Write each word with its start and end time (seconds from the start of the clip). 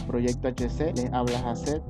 Proyecto 0.00 0.48
HC, 0.48 0.92
les 0.96 1.10
habla 1.12 1.40
Jacet. 1.42 1.82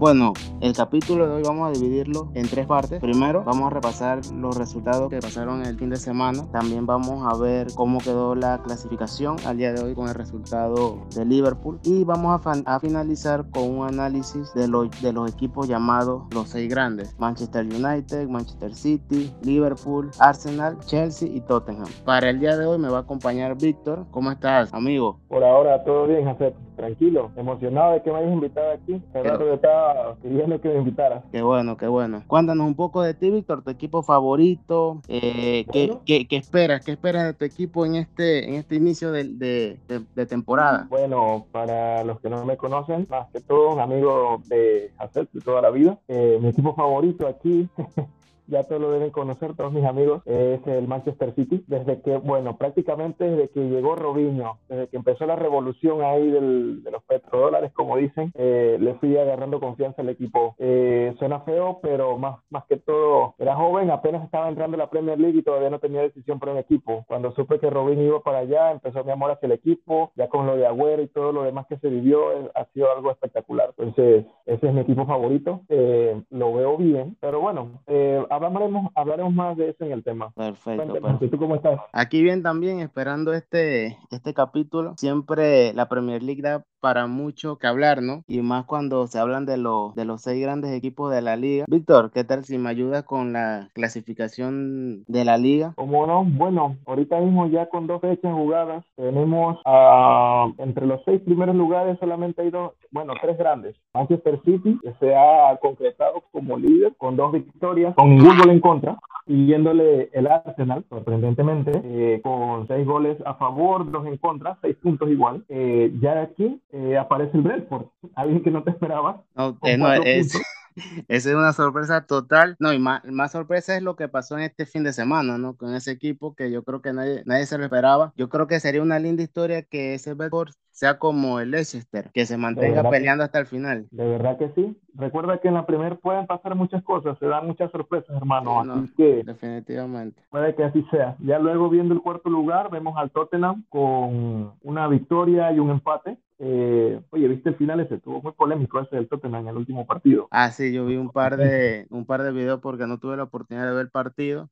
Bueno, 0.00 0.32
el 0.62 0.72
capítulo 0.72 1.28
de 1.28 1.34
hoy 1.34 1.42
vamos 1.42 1.68
a 1.68 1.78
dividirlo 1.78 2.30
en 2.32 2.48
tres 2.48 2.66
partes. 2.66 3.02
Primero, 3.02 3.44
vamos 3.44 3.66
a 3.66 3.74
repasar 3.74 4.20
los 4.34 4.56
resultados 4.56 5.10
que 5.10 5.18
pasaron 5.18 5.62
el 5.66 5.76
fin 5.76 5.90
de 5.90 5.96
semana. 5.96 6.50
También 6.50 6.86
vamos 6.86 7.30
a 7.30 7.38
ver 7.38 7.66
cómo 7.74 7.98
quedó 7.98 8.34
la 8.34 8.62
clasificación 8.62 9.36
al 9.44 9.58
día 9.58 9.74
de 9.74 9.84
hoy 9.84 9.94
con 9.94 10.08
el 10.08 10.14
resultado 10.14 11.06
de 11.14 11.26
Liverpool. 11.26 11.80
Y 11.84 12.04
vamos 12.04 12.40
a, 12.46 12.80
finalizar 12.80 13.44
con 13.50 13.64
un 13.64 13.86
análisis 13.86 14.54
de, 14.54 14.62
de 15.02 15.12
los 15.12 15.30
equipos 15.30 15.68
llamados 15.68 16.22
los 16.32 16.48
seis 16.48 16.70
grandes. 16.70 17.14
Manchester 17.18 17.66
United, 17.66 18.26
Manchester 18.26 18.74
City, 18.74 19.30
Liverpool, 19.42 20.10
Arsenal, 20.18 20.78
Chelsea 20.78 21.28
y 21.28 21.42
Tottenham. 21.42 21.88
Para 22.06 22.30
el 22.30 22.40
día 22.40 22.56
de 22.56 22.64
hoy 22.64 22.78
me 22.78 22.88
va 22.88 22.96
a 22.96 23.02
acompañar 23.02 23.54
Víctor. 23.54 24.06
¿Cómo 24.10 24.30
estás, 24.30 24.72
amigo? 24.72 25.20
Por 25.28 25.44
ahora 25.44 25.84
todo 25.84 26.06
bien, 26.06 26.24
José. 26.24 26.54
Tranquilo. 26.80 27.30
Emocionado 27.36 27.92
de 27.92 28.02
que 28.02 28.10
me 28.10 28.20
hayas 28.20 28.32
invitado 28.32 28.70
aquí. 28.70 29.02
Gerardo 29.12 30.16
pidiendo 30.22 30.58
que 30.62 30.68
me 30.70 30.76
invitara. 30.76 31.22
Qué 31.30 31.42
bueno, 31.42 31.76
qué 31.76 31.86
bueno. 31.86 32.22
Cuéntanos 32.26 32.66
un 32.66 32.74
poco 32.74 33.02
de 33.02 33.12
ti, 33.12 33.28
Víctor, 33.30 33.62
tu 33.62 33.70
equipo 33.70 34.02
favorito. 34.02 35.02
Eh, 35.06 35.66
¿qué, 35.70 36.26
qué, 36.26 36.36
esperas? 36.36 36.82
¿Qué 36.82 36.92
esperas 36.92 37.24
de 37.24 37.34
tu 37.34 37.44
equipo 37.44 37.84
en 37.84 37.96
este, 37.96 38.48
en 38.48 38.54
este 38.54 38.76
inicio 38.76 39.12
de, 39.12 39.24
de, 39.28 40.26
temporada? 40.26 40.86
Bueno, 40.88 41.44
para 41.52 42.02
los 42.02 42.18
que 42.20 42.30
no 42.30 42.46
me 42.46 42.56
conocen, 42.56 43.06
más 43.10 43.28
que 43.30 43.40
todo, 43.40 43.74
un 43.74 43.80
amigo 43.80 44.40
de 44.46 44.90
hacer 44.96 45.28
de 45.34 45.40
toda 45.42 45.60
la 45.60 45.68
vida. 45.68 45.98
Eh, 46.08 46.38
mi 46.40 46.48
equipo 46.48 46.74
favorito 46.74 47.26
aquí 47.26 47.68
ya 48.50 48.64
todos 48.64 48.80
lo 48.80 48.90
deben 48.90 49.10
conocer, 49.10 49.54
todos 49.54 49.72
mis 49.72 49.84
amigos, 49.84 50.22
es 50.26 50.60
el 50.66 50.86
Manchester 50.86 51.34
City. 51.34 51.64
Desde 51.66 52.02
que, 52.02 52.16
bueno, 52.18 52.56
prácticamente 52.56 53.24
desde 53.24 53.48
que 53.50 53.60
llegó 53.60 53.96
Robinho, 53.96 54.58
desde 54.68 54.88
que 54.88 54.96
empezó 54.96 55.26
la 55.26 55.36
revolución 55.36 56.02
ahí 56.02 56.30
del, 56.30 56.82
de 56.82 56.90
los 56.90 57.02
petrodólares, 57.04 57.72
como 57.72 57.96
dicen, 57.96 58.32
eh, 58.34 58.76
le 58.80 58.94
fui 58.94 59.16
agarrando 59.16 59.60
confianza 59.60 60.02
al 60.02 60.08
equipo. 60.08 60.54
Eh, 60.58 61.14
suena 61.18 61.40
feo, 61.40 61.78
pero 61.82 62.18
más, 62.18 62.40
más 62.50 62.64
que 62.66 62.76
todo, 62.76 63.34
era 63.38 63.56
joven, 63.56 63.90
apenas 63.90 64.24
estaba 64.24 64.48
entrando 64.48 64.76
a 64.76 64.78
la 64.78 64.90
Premier 64.90 65.18
League 65.18 65.38
y 65.38 65.42
todavía 65.42 65.70
no 65.70 65.78
tenía 65.78 66.02
decisión 66.02 66.38
para 66.38 66.52
un 66.52 66.58
equipo. 66.58 67.04
Cuando 67.08 67.32
supe 67.32 67.58
que 67.58 67.70
Robinho 67.70 68.02
iba 68.02 68.20
para 68.20 68.38
allá, 68.38 68.72
empezó 68.72 69.04
mi 69.04 69.12
amor 69.12 69.30
hacia 69.30 69.46
el 69.46 69.52
equipo, 69.52 70.12
ya 70.16 70.28
con 70.28 70.46
lo 70.46 70.56
de 70.56 70.66
Agüero 70.66 71.02
y 71.02 71.08
todo 71.08 71.32
lo 71.32 71.42
demás 71.42 71.66
que 71.66 71.78
se 71.78 71.88
vivió, 71.88 72.32
eh, 72.32 72.50
ha 72.54 72.64
sido 72.66 72.90
algo 72.94 73.10
espectacular. 73.10 73.72
Entonces, 73.78 74.26
ese 74.46 74.66
es 74.66 74.74
mi 74.74 74.80
equipo 74.80 75.06
favorito. 75.06 75.60
Eh, 75.68 76.20
lo 76.30 76.54
veo 76.54 76.76
bien, 76.76 77.16
pero 77.20 77.40
bueno, 77.40 77.80
eh, 77.86 78.24
hablaremos, 78.46 78.92
hablaremos 78.94 79.34
más 79.34 79.56
de 79.56 79.70
eso 79.70 79.84
en 79.84 79.92
el 79.92 80.04
tema. 80.04 80.30
Perfecto. 80.30 80.94
¿Tú 81.30 81.38
cómo 81.38 81.56
estás? 81.56 81.80
Aquí 81.92 82.22
bien 82.22 82.42
también, 82.42 82.80
esperando 82.80 83.32
este, 83.32 83.98
este 84.10 84.34
capítulo. 84.34 84.94
Siempre 84.96 85.72
la 85.74 85.88
Premier 85.88 86.22
League 86.22 86.42
da 86.42 86.64
para 86.80 87.06
mucho 87.06 87.58
que 87.58 87.66
hablar, 87.66 88.02
¿no? 88.02 88.24
Y 88.26 88.40
más 88.40 88.64
cuando 88.64 89.06
se 89.06 89.18
hablan 89.18 89.46
de, 89.46 89.58
los 89.58 89.94
de 89.94 90.04
los 90.04 90.22
seis 90.22 90.42
grandes 90.42 90.72
equipos 90.72 91.12
de 91.12 91.22
la 91.22 91.36
liga. 91.36 91.64
Víctor, 91.68 92.10
¿qué 92.10 92.24
tal 92.24 92.44
si 92.44 92.58
me 92.58 92.70
ayudas 92.70 93.04
con 93.04 93.32
la 93.32 93.68
clasificación 93.74 95.04
de 95.06 95.24
la 95.24 95.36
liga? 95.36 95.74
¿Cómo 95.76 96.06
no? 96.06 96.24
Bueno, 96.24 96.76
ahorita 96.86 97.20
mismo 97.20 97.46
ya 97.48 97.68
con 97.68 97.86
dos 97.86 98.00
fechas 98.00 98.32
jugadas, 98.32 98.84
tenemos 98.96 99.58
a, 99.66 100.46
entre 100.58 100.86
los 100.86 101.02
seis 101.04 101.20
primeros 101.20 101.54
lugares 101.54 101.98
solamente 101.98 102.42
hay 102.42 102.50
dos, 102.50 102.72
bueno, 102.90 103.12
tres 103.20 103.36
grandes. 103.38 103.76
Manchester 103.94 104.40
City, 104.44 104.78
que 104.82 104.92
se 104.94 105.14
ha 105.14 105.56
concretado 105.60 106.22
como 106.32 106.56
líder 106.56 106.94
con 106.96 107.16
dos 107.16 107.32
victorias, 107.32 107.94
con 107.94 108.16
ningún 108.30 108.44
gol 108.44 108.50
en 108.50 108.60
contra, 108.60 108.98
siguiéndole 109.26 110.10
el 110.12 110.26
Arsenal, 110.26 110.84
sorprendentemente, 110.88 111.72
eh, 111.84 112.20
con 112.22 112.66
seis 112.66 112.86
goles 112.86 113.18
a 113.24 113.34
favor, 113.34 113.90
dos 113.90 114.06
en 114.06 114.16
contra, 114.16 114.58
seis 114.60 114.76
puntos 114.76 115.10
igual. 115.10 115.44
Eh, 115.48 115.92
ya 116.00 116.22
aquí 116.22 116.60
eh, 116.72 116.96
aparece 116.96 117.36
el 117.36 117.42
Brentford, 117.42 117.86
alguien 118.14 118.42
que 118.42 118.50
no 118.50 118.62
te 118.62 118.70
esperaba. 118.70 119.22
No, 119.36 119.56
es, 120.04 120.40
esa 121.08 121.30
es 121.30 121.34
una 121.34 121.52
sorpresa 121.52 122.06
total. 122.06 122.56
No, 122.58 122.72
y 122.72 122.78
más, 122.78 123.04
más, 123.04 123.32
sorpresa 123.32 123.76
es 123.76 123.82
lo 123.82 123.96
que 123.96 124.08
pasó 124.08 124.36
en 124.36 124.44
este 124.44 124.66
fin 124.66 124.84
de 124.84 124.92
semana, 124.92 125.38
¿no? 125.38 125.56
Con 125.56 125.74
ese 125.74 125.90
equipo 125.90 126.34
que 126.34 126.50
yo 126.50 126.62
creo 126.62 126.80
que 126.80 126.92
nadie, 126.92 127.22
nadie 127.26 127.46
se 127.46 127.58
lo 127.58 127.64
esperaba. 127.64 128.12
Yo 128.16 128.28
creo 128.28 128.46
que 128.46 128.60
sería 128.60 128.82
una 128.82 128.98
linda 128.98 129.22
historia 129.22 129.62
que 129.62 129.94
ese 129.94 130.14
Bedford 130.14 130.52
sea 130.80 130.98
como 130.98 131.40
el 131.40 131.50
Leicester, 131.50 132.10
que 132.14 132.24
se 132.24 132.38
mantenga 132.38 132.88
peleando 132.88 133.22
hasta 133.22 133.38
el 133.38 133.44
final. 133.44 133.86
De 133.90 134.06
verdad 134.06 134.38
que 134.38 134.50
sí. 134.54 134.74
Recuerda 134.94 135.38
que 135.38 135.48
en 135.48 135.54
la 135.54 135.66
primera 135.66 135.94
pueden 135.96 136.26
pasar 136.26 136.54
muchas 136.54 136.82
cosas, 136.82 137.18
se 137.18 137.26
dan 137.26 137.46
muchas 137.46 137.70
sorpresas, 137.70 138.16
hermano. 138.16 138.60
así 138.60 138.90
que 138.96 139.22
definitivamente. 139.22 140.22
Puede 140.30 140.54
que 140.54 140.64
así 140.64 140.82
sea. 140.90 141.16
Ya 141.20 141.38
luego 141.38 141.68
viendo 141.68 141.92
el 141.92 142.00
cuarto 142.00 142.30
lugar, 142.30 142.70
vemos 142.70 142.96
al 142.96 143.10
Tottenham 143.10 143.64
con 143.68 144.54
una 144.62 144.88
victoria 144.88 145.52
y 145.52 145.58
un 145.58 145.70
empate. 145.70 146.16
Eh, 146.42 146.98
oye, 147.10 147.28
viste 147.28 147.50
el 147.50 147.56
final 147.56 147.80
ese, 147.80 147.96
estuvo 147.96 148.22
muy 148.22 148.32
polémico 148.32 148.80
ese 148.80 148.96
del 148.96 149.08
Tottenham 149.08 149.42
en 149.42 149.48
el 149.48 149.56
último 149.58 149.86
partido. 149.86 150.26
Ah, 150.30 150.50
sí, 150.50 150.72
yo 150.72 150.86
vi 150.86 150.96
un 150.96 151.10
par 151.10 151.36
de, 151.36 151.86
un 151.90 152.06
par 152.06 152.22
de 152.22 152.32
videos 152.32 152.60
porque 152.60 152.86
no 152.86 152.98
tuve 152.98 153.18
la 153.18 153.24
oportunidad 153.24 153.66
de 153.66 153.72
ver 153.72 153.82
el 153.82 153.90
partido, 153.90 154.48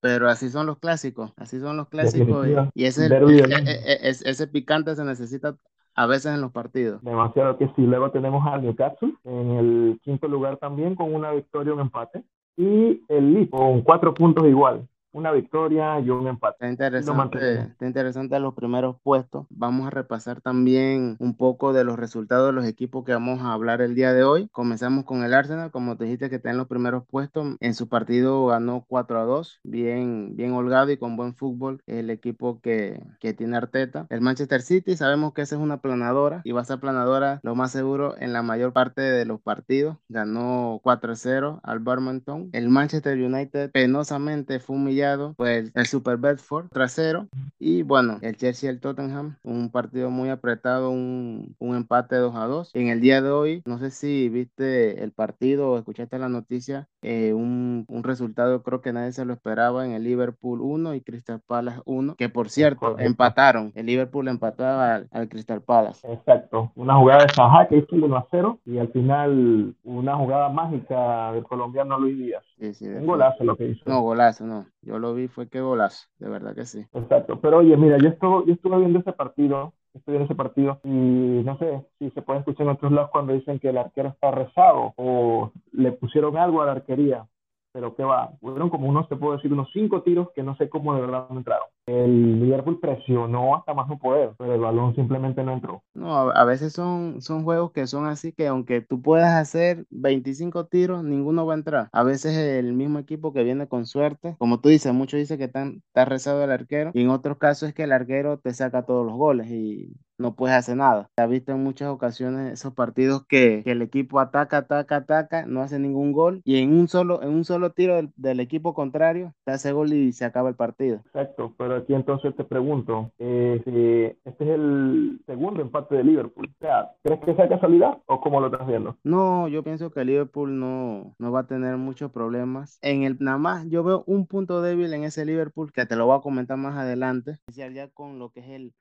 pero 0.00 0.28
así 0.28 0.50
son 0.50 0.66
los 0.66 0.78
clásicos, 0.78 1.32
así 1.38 1.58
son 1.58 1.78
los 1.78 1.88
clásicos 1.88 2.46
y, 2.74 2.84
ese, 2.84 3.06
e, 3.06 3.08
e, 3.08 4.10
ese 4.10 4.46
picante 4.46 4.94
se 4.94 5.04
necesita 5.04 5.56
a 5.94 6.06
veces 6.06 6.34
en 6.34 6.42
los 6.42 6.52
partidos. 6.52 7.02
Demasiado 7.02 7.56
que 7.56 7.66
sí. 7.76 7.82
Luego 7.82 8.10
tenemos 8.10 8.46
al 8.46 8.62
Newcastle 8.62 9.14
en 9.24 9.50
el 9.52 10.00
quinto 10.02 10.28
lugar 10.28 10.58
también 10.58 10.94
con 10.94 11.14
una 11.14 11.32
victoria, 11.32 11.72
un 11.72 11.80
empate. 11.80 12.24
Y 12.58 13.02
el 13.08 13.32
Leeds 13.32 13.50
con 13.50 13.80
cuatro 13.80 14.12
puntos 14.12 14.44
igual 14.44 14.86
una 15.12 15.30
victoria 15.30 16.00
y 16.00 16.10
un 16.10 16.26
empate. 16.26 16.56
Está 16.60 16.68
interesante, 16.68 17.60
está 17.60 17.86
interesante 17.86 18.38
los 18.40 18.54
primeros 18.54 18.96
puestos. 19.02 19.46
Vamos 19.50 19.86
a 19.86 19.90
repasar 19.90 20.40
también 20.40 21.16
un 21.20 21.36
poco 21.36 21.72
de 21.72 21.84
los 21.84 21.98
resultados 21.98 22.46
de 22.46 22.52
los 22.52 22.66
equipos 22.66 23.04
que 23.04 23.12
vamos 23.12 23.40
a 23.40 23.52
hablar 23.52 23.82
el 23.82 23.94
día 23.94 24.12
de 24.12 24.24
hoy. 24.24 24.48
Comenzamos 24.48 25.04
con 25.04 25.22
el 25.22 25.34
Arsenal, 25.34 25.70
como 25.70 25.96
te 25.96 26.04
dijiste 26.04 26.30
que 26.30 26.36
está 26.36 26.50
en 26.50 26.56
los 26.56 26.66
primeros 26.66 27.04
puestos. 27.06 27.56
En 27.60 27.74
su 27.74 27.88
partido 27.88 28.46
ganó 28.46 28.84
4 28.88 29.20
a 29.20 29.24
2, 29.24 29.60
bien, 29.62 30.34
bien 30.34 30.52
holgado 30.52 30.90
y 30.90 30.96
con 30.96 31.16
buen 31.16 31.34
fútbol 31.34 31.82
el 31.86 32.10
equipo 32.10 32.60
que, 32.60 33.02
que 33.20 33.34
tiene 33.34 33.56
Arteta. 33.56 34.06
El 34.08 34.22
Manchester 34.22 34.62
City, 34.62 34.96
sabemos 34.96 35.34
que 35.34 35.42
esa 35.42 35.56
es 35.56 35.60
una 35.60 35.80
planadora 35.80 36.40
y 36.44 36.52
va 36.52 36.62
a 36.62 36.64
ser 36.64 36.80
planadora 36.80 37.40
lo 37.42 37.54
más 37.54 37.70
seguro 37.70 38.14
en 38.18 38.32
la 38.32 38.42
mayor 38.42 38.72
parte 38.72 39.02
de 39.02 39.26
los 39.26 39.40
partidos. 39.40 39.98
Ganó 40.08 40.80
4 40.82 41.12
a 41.12 41.16
0 41.16 41.60
al 41.62 41.80
Birmingham. 41.80 42.48
El 42.52 42.70
Manchester 42.70 43.18
United 43.18 43.70
penosamente 43.72 44.58
fue 44.58 44.76
humillado 44.76 45.01
pues 45.36 45.72
el 45.74 45.86
Super 45.86 46.16
Bedford 46.16 46.68
trasero 46.68 47.28
y 47.58 47.82
bueno, 47.82 48.18
el 48.22 48.36
Chelsea 48.36 48.70
y 48.70 48.72
el 48.72 48.80
Tottenham, 48.80 49.36
un 49.42 49.70
partido 49.70 50.10
muy 50.10 50.30
apretado, 50.30 50.90
un, 50.90 51.54
un 51.58 51.76
empate 51.76 52.16
2 52.16 52.34
a 52.34 52.46
2. 52.46 52.70
En 52.74 52.88
el 52.88 53.00
día 53.00 53.22
de 53.22 53.30
hoy, 53.30 53.62
no 53.66 53.78
sé 53.78 53.90
si 53.90 54.28
viste 54.28 55.02
el 55.02 55.12
partido 55.12 55.70
o 55.70 55.78
escuchaste 55.78 56.18
la 56.18 56.28
noticia, 56.28 56.88
eh, 57.02 57.32
un, 57.32 57.84
un, 57.88 58.02
resultado 58.02 58.62
creo 58.62 58.80
que 58.80 58.92
nadie 58.92 59.12
se 59.12 59.24
lo 59.24 59.32
esperaba 59.32 59.84
en 59.86 59.92
el 59.92 60.04
Liverpool 60.04 60.60
1 60.60 60.94
y 60.94 61.00
Crystal 61.00 61.40
Palace 61.46 61.80
1, 61.84 62.16
que 62.16 62.28
por 62.28 62.48
cierto 62.48 62.98
empataron, 62.98 63.72
el 63.74 63.86
Liverpool 63.86 64.28
empataba 64.28 64.94
al, 64.94 65.08
al, 65.10 65.28
Crystal 65.28 65.62
Palace. 65.62 66.06
Exacto, 66.12 66.72
una 66.74 66.96
jugada 66.96 67.24
de 67.24 67.32
Saha 67.32 67.68
que 67.68 67.78
hizo 67.78 67.96
1 67.96 68.16
a 68.16 68.26
0 68.30 68.58
y 68.66 68.78
al 68.78 68.88
final 68.88 69.74
una 69.84 70.16
jugada 70.16 70.48
mágica 70.48 71.32
del 71.32 71.44
colombiano 71.44 71.98
Luis 71.98 72.18
Díaz. 72.18 72.44
Un 72.68 73.06
golazo 73.06 73.44
lo 73.44 73.56
que 73.56 73.68
hizo. 73.68 73.82
No, 73.86 74.02
golazo, 74.02 74.46
no. 74.46 74.66
Yo 74.82 74.98
lo 74.98 75.14
vi, 75.14 75.28
fue 75.28 75.48
que 75.48 75.60
golazo, 75.60 76.08
de 76.18 76.28
verdad 76.28 76.54
que 76.54 76.64
sí. 76.64 76.84
Exacto, 76.92 77.40
pero 77.40 77.58
oye, 77.58 77.76
mira, 77.76 77.98
yo 77.98 78.08
estuve, 78.08 78.46
yo 78.46 78.54
estuve 78.54 78.78
viendo 78.78 79.00
ese 79.00 79.12
partido, 79.12 79.72
estuve 79.94 80.16
viendo 80.16 80.26
ese 80.26 80.34
partido 80.34 80.80
y 80.84 80.88
no 80.88 81.58
sé 81.58 81.84
si 81.98 82.10
se 82.10 82.22
puede 82.22 82.40
escuchar 82.40 82.66
en 82.66 82.72
otros 82.72 82.92
lados 82.92 83.10
cuando 83.10 83.32
dicen 83.32 83.58
que 83.58 83.70
el 83.70 83.78
arquero 83.78 84.10
está 84.10 84.30
rezado 84.30 84.94
o 84.96 85.52
le 85.72 85.92
pusieron 85.92 86.36
algo 86.36 86.62
a 86.62 86.66
la 86.66 86.72
arquería 86.72 87.26
pero 87.72 87.94
que 87.94 88.04
va, 88.04 88.32
fueron 88.40 88.70
como 88.70 88.88
unos, 88.88 89.08
te 89.08 89.16
puedo 89.16 89.36
decir, 89.36 89.52
unos 89.52 89.68
cinco 89.72 90.02
tiros 90.02 90.28
que 90.34 90.42
no 90.42 90.56
sé 90.56 90.68
cómo 90.68 90.94
de 90.94 91.00
verdad 91.00 91.26
no 91.30 91.38
entraron. 91.38 91.66
El 91.86 92.40
Liverpool 92.40 92.78
presionó 92.78 93.56
hasta 93.56 93.74
más 93.74 93.88
no 93.88 93.98
poder, 93.98 94.32
pero 94.38 94.54
el 94.54 94.60
balón 94.60 94.94
simplemente 94.94 95.42
no 95.42 95.52
entró. 95.52 95.82
No, 95.94 96.30
a, 96.30 96.44
veces 96.44 96.72
son, 96.72 97.20
son 97.22 97.44
juegos 97.44 97.72
que 97.72 97.86
son 97.86 98.06
así 98.06 98.32
que 98.32 98.46
aunque 98.46 98.82
tú 98.82 99.00
puedas 99.02 99.34
hacer 99.34 99.86
25 99.90 100.66
tiros, 100.66 101.02
ninguno 101.02 101.46
va 101.46 101.54
a 101.54 101.56
entrar. 101.56 101.88
A 101.92 102.02
veces 102.02 102.36
el 102.36 102.72
mismo 102.74 102.98
equipo 102.98 103.32
que 103.32 103.42
viene 103.42 103.66
con 103.66 103.86
suerte, 103.86 104.36
como 104.38 104.60
tú 104.60 104.68
dices, 104.68 104.92
muchos 104.92 105.18
dicen 105.18 105.38
que 105.38 105.44
está 105.44 106.04
rezado 106.04 106.44
el 106.44 106.50
arquero, 106.50 106.90
y 106.94 107.02
en 107.02 107.10
otros 107.10 107.38
casos 107.38 107.70
es 107.70 107.74
que 107.74 107.84
el 107.84 107.92
arquero 107.92 108.38
te 108.38 108.52
saca 108.52 108.84
todos 108.84 109.04
los 109.06 109.16
goles 109.16 109.50
y 109.50 109.92
no 110.22 110.34
puedes 110.34 110.56
hacer 110.56 110.76
nada. 110.76 111.10
Se 111.16 111.22
ha 111.22 111.26
visto 111.26 111.52
en 111.52 111.62
muchas 111.62 111.88
ocasiones 111.88 112.52
esos 112.52 112.72
partidos 112.72 113.26
que, 113.26 113.62
el 113.66 113.82
equipo 113.82 114.20
ataca, 114.20 114.58
ataca, 114.58 114.96
ataca, 114.96 115.46
no 115.46 115.62
hace 115.62 115.78
ningún 115.78 116.12
gol 116.12 116.40
y 116.44 116.58
en 116.58 116.72
un 116.72 116.88
solo, 116.88 117.22
en 117.22 117.30
un 117.30 117.44
solo 117.44 117.72
tiro 117.72 118.00
del, 118.16 118.40
equipo 118.40 118.74
contrario 118.74 119.32
te 119.44 119.52
hace 119.52 119.72
gol 119.72 119.92
y 119.92 120.12
se 120.12 120.24
acaba 120.24 120.48
el 120.48 120.54
partido. 120.54 120.96
Exacto, 121.06 121.54
pero 121.56 121.76
aquí 121.76 121.94
entonces 121.94 122.34
te 122.36 122.44
pregunto, 122.44 123.10
eh, 123.18 123.60
si 123.64 124.28
este 124.28 124.44
es 124.44 124.50
el 124.50 125.20
segundo 125.26 125.62
empate 125.62 125.96
de 125.96 126.04
Liverpool, 126.04 126.46
o 126.46 126.58
sea, 126.64 126.92
¿crees 127.02 127.20
que 127.20 127.34
sea 127.34 127.48
casualidad 127.48 127.98
o 128.06 128.20
cómo 128.20 128.40
lo 128.40 128.46
estás 128.46 128.66
viendo? 128.66 128.96
No, 129.04 129.48
yo 129.48 129.62
pienso 129.62 129.90
que 129.90 130.04
Liverpool 130.04 130.58
no, 130.58 131.14
no 131.18 131.32
va 131.32 131.40
a 131.40 131.46
tener 131.46 131.76
muchos 131.76 132.10
problemas. 132.10 132.78
En 132.82 133.02
el 133.02 133.16
nada 133.20 133.38
más 133.38 133.68
yo 133.68 133.82
veo 133.82 134.04
un 134.06 134.26
punto 134.26 134.62
débil 134.62 134.92
en 134.92 135.04
ese 135.04 135.24
Liverpool 135.24 135.72
que 135.72 135.86
te 135.86 135.96
lo 135.96 136.06
voy 136.06 136.18
a 136.18 136.22
comentar 136.22 136.56
más 136.56 136.76
adelante, 136.76 137.38
ya 137.48 137.88
con 137.88 138.18
lo 138.18 138.30
que 138.30 138.40
es 138.40 138.48
el 138.48 138.72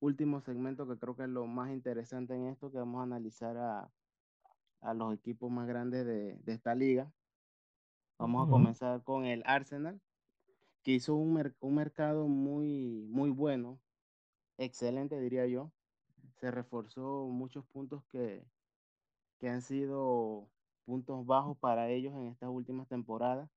último 0.00 0.40
segmento 0.40 0.86
que 0.88 0.98
creo 0.98 1.14
que 1.16 1.24
es 1.24 1.28
lo 1.28 1.46
más 1.46 1.70
interesante 1.70 2.34
en 2.34 2.46
esto, 2.46 2.70
que 2.70 2.78
vamos 2.78 3.00
a 3.00 3.04
analizar 3.04 3.56
a, 3.56 3.90
a 4.80 4.94
los 4.94 5.14
equipos 5.14 5.50
más 5.50 5.66
grandes 5.68 6.04
de, 6.06 6.36
de 6.36 6.52
esta 6.52 6.74
liga. 6.74 7.12
Vamos 8.18 8.46
a 8.46 8.50
comenzar 8.50 9.02
con 9.02 9.24
el 9.24 9.42
Arsenal, 9.46 10.00
que 10.82 10.92
hizo 10.92 11.14
un, 11.14 11.32
mer 11.34 11.54
un 11.60 11.74
mercado 11.74 12.28
muy, 12.28 13.06
muy 13.10 13.30
bueno, 13.30 13.80
excelente 14.58 15.18
diría 15.18 15.46
yo. 15.46 15.72
Se 16.40 16.50
reforzó 16.50 17.26
muchos 17.28 17.64
puntos 17.66 18.04
que, 18.10 18.44
que 19.38 19.48
han 19.48 19.62
sido 19.62 20.48
puntos 20.84 21.24
bajos 21.24 21.56
para 21.58 21.88
ellos 21.88 22.14
en 22.14 22.28
estas 22.28 22.50
últimas 22.50 22.88
temporadas. 22.88 23.48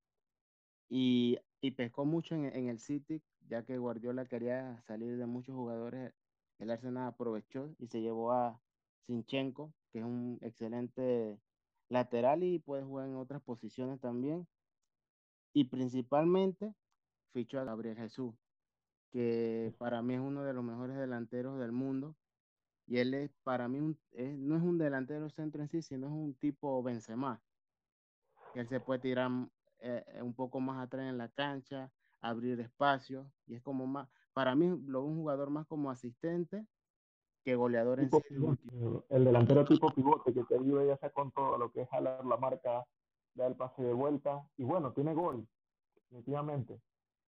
Y, 0.90 1.40
y 1.60 1.72
pescó 1.72 2.06
mucho 2.06 2.36
en, 2.36 2.46
en, 2.46 2.68
el 2.68 2.80
City, 2.80 3.22
ya 3.48 3.64
que 3.64 3.78
Guardiola 3.78 4.26
quería 4.26 4.82
salir 4.84 5.18
de 5.18 5.26
muchos 5.26 5.56
jugadores. 5.56 6.14
El 6.60 6.72
Arsenal 6.72 7.08
aprovechó 7.08 7.76
y 7.80 7.88
se 7.88 8.02
llevó 8.02 8.32
a 8.32 8.60
Sinchenko, 9.02 9.74
que 9.92 10.00
es 10.00 10.06
un 10.06 10.40
excelente 10.42 11.40
lateral 11.90 12.44
y 12.44 12.60
puede 12.60 12.84
jugar 12.84 13.08
en 13.08 13.16
otras 13.16 13.42
posiciones 13.42 14.00
también. 14.00 14.48
Y 15.54 15.66
principalmente 15.66 16.74
fichó 17.32 17.60
a 17.60 17.64
Gabriel 17.64 17.98
Jesús, 17.98 18.34
que 19.12 19.74
para 19.78 20.02
mí 20.02 20.16
es 20.16 20.20
uno 20.20 20.44
de 20.44 20.54
los 20.54 20.64
mejores 20.64 20.98
delanteros 20.98 21.60
del 21.60 21.72
mundo. 21.72 22.16
Y 22.86 22.98
él 22.98 23.14
es, 23.14 23.32
para 23.44 23.68
mí, 23.68 23.80
no 23.80 24.58
es 24.58 24.64
un 24.64 24.78
delantero 24.78 25.30
centro 25.30 25.62
en 25.62 25.70
sí, 25.70 25.82
sino 25.82 26.08
es 26.08 26.14
un 26.14 26.34
tipo 26.36 26.82
Benzema. 26.84 27.42
Que 28.54 28.62
él 28.62 28.68
se 28.68 28.80
puede 28.80 29.00
tirar 29.00 29.32
eh, 29.80 30.04
un 30.22 30.34
poco 30.34 30.60
más 30.60 30.84
atrás 30.84 31.10
en 31.10 31.18
la 31.18 31.30
cancha, 31.30 31.92
abrir 32.22 32.60
espacio, 32.60 33.32
y 33.46 33.56
es 33.56 33.62
como 33.62 33.88
más, 33.88 34.10
para 34.34 34.56
mí, 34.56 34.82
lo 34.88 35.04
un 35.04 35.16
jugador 35.16 35.50
más 35.50 35.66
como 35.68 35.92
asistente 35.92 36.66
que 37.44 37.56
goleador 37.56 38.00
en 38.00 38.10
sí. 38.10 38.18
El 39.10 39.26
delantero 39.26 39.66
tipo 39.66 39.94
pivote 39.94 40.34
que 40.34 40.44
te 40.44 40.56
ayuda 40.56 40.86
ya 40.86 40.98
sea 40.98 41.10
con 41.10 41.32
todo 41.32 41.58
lo 41.58 41.72
que 41.72 41.82
es 41.82 41.90
jalar 41.90 42.26
la 42.26 42.38
marca, 42.38 42.86
dar 43.36 43.52
el 43.52 43.58
pase 43.58 43.84
de 43.84 43.94
vuelta, 43.94 44.48
y 44.58 44.64
bueno, 44.64 44.94
tiene 44.94 45.14
gol, 45.14 45.46
definitivamente. 45.96 46.80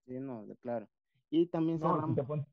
Sí, 0.05 0.19
no, 0.19 0.45
claro. 0.61 0.87
Y 1.29 1.47
también 1.47 1.79
no, 1.79 1.95
cerramos. 1.95 2.09
Si 2.11 2.15
te, 2.15 2.23
pones, 2.23 2.45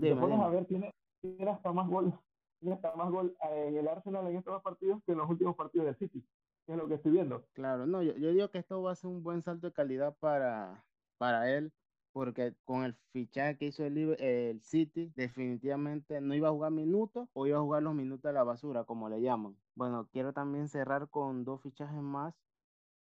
te 0.00 0.16
pones 0.16 0.40
a 0.40 0.48
ver, 0.48 0.64
tiene, 0.66 0.94
tiene 1.20 1.50
hasta 1.50 1.72
más 1.72 1.88
gol, 1.88 2.18
tiene 2.58 2.74
hasta 2.74 2.94
más 2.94 3.10
gol 3.10 3.36
en 3.50 3.76
el 3.76 3.88
Arsenal 3.88 4.26
en 4.26 4.36
estos 4.36 4.54
dos 4.54 4.62
partidos 4.62 5.02
que 5.04 5.12
en 5.12 5.18
los 5.18 5.28
últimos 5.28 5.56
partidos 5.56 5.86
del 5.86 5.96
City, 5.96 6.24
que 6.66 6.72
es 6.72 6.78
lo 6.78 6.88
que 6.88 6.94
estoy 6.94 7.12
viendo. 7.12 7.44
Claro, 7.52 7.86
no, 7.86 8.02
yo, 8.02 8.14
yo 8.14 8.30
digo 8.30 8.48
que 8.50 8.58
esto 8.58 8.82
va 8.82 8.92
a 8.92 8.96
ser 8.96 9.10
un 9.10 9.22
buen 9.22 9.42
salto 9.42 9.66
de 9.66 9.74
calidad 9.74 10.16
para, 10.20 10.84
para 11.18 11.50
él, 11.50 11.72
porque 12.14 12.54
con 12.64 12.84
el 12.84 12.94
fichaje 13.12 13.58
que 13.58 13.66
hizo 13.66 13.84
el, 13.84 13.98
el 14.20 14.62
City, 14.62 15.12
definitivamente 15.16 16.20
no 16.20 16.36
iba 16.36 16.48
a 16.48 16.52
jugar 16.52 16.70
minutos 16.70 17.28
o 17.32 17.48
iba 17.48 17.58
a 17.58 17.62
jugar 17.62 17.82
los 17.82 17.92
minutos 17.92 18.22
de 18.22 18.32
la 18.32 18.44
basura, 18.44 18.84
como 18.84 19.08
le 19.08 19.20
llaman. 19.20 19.56
Bueno, 19.74 20.08
quiero 20.12 20.32
también 20.32 20.68
cerrar 20.68 21.10
con 21.10 21.44
dos 21.44 21.60
fichajes 21.62 22.00
más 22.00 22.32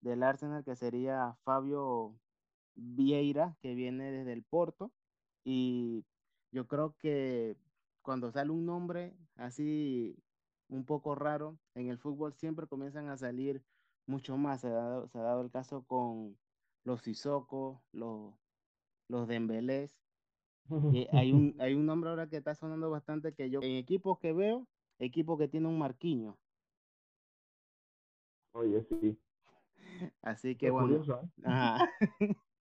del 0.02 0.24
Arsenal, 0.24 0.64
que 0.66 0.76
sería 0.76 1.38
Fabio 1.44 2.16
Vieira, 2.74 3.56
que 3.62 3.76
viene 3.76 4.12
desde 4.12 4.34
el 4.34 4.44
Porto, 4.44 4.92
y 5.44 6.04
yo 6.52 6.68
creo 6.68 6.96
que 6.98 7.58
cuando 8.02 8.32
sale 8.32 8.50
un 8.50 8.66
nombre 8.66 9.16
así 9.36 10.18
un 10.68 10.84
poco 10.84 11.14
raro, 11.14 11.60
en 11.76 11.90
el 11.90 12.00
fútbol 12.00 12.34
siempre 12.34 12.66
comienzan 12.66 13.10
a 13.10 13.18
salir 13.18 13.64
mucho 14.08 14.36
más. 14.36 14.62
Se 14.62 14.68
ha 14.68 14.72
dado, 14.72 15.42
el 15.42 15.52
caso 15.52 15.84
con 15.84 16.40
los 16.84 17.04
Sissoko, 17.04 17.84
los, 17.92 18.34
los 19.08 19.28
Dembélés. 19.28 19.92
Y 20.96 21.08
hay 21.12 21.32
un, 21.32 21.56
hay 21.60 21.74
un 21.74 21.86
nombre 21.86 22.10
ahora 22.10 22.28
que 22.28 22.38
está 22.38 22.56
sonando 22.56 22.90
bastante 22.90 23.34
que 23.34 23.50
yo, 23.50 23.62
en 23.62 23.76
equipos 23.76 24.20
que 24.20 24.34
veo, 24.34 24.68
equipo 25.00 25.38
que 25.38 25.48
tiene 25.48 25.68
un 25.68 25.78
marquiño. 25.78 26.38
Oye, 28.54 28.84
sí. 29.02 29.18
Así 30.22 30.56
que 30.56 30.68
Es 30.68 30.72
bueno. 30.72 30.88
curioso, 30.88 31.22
¿eh? 31.22 31.30
Ajá. 31.44 31.90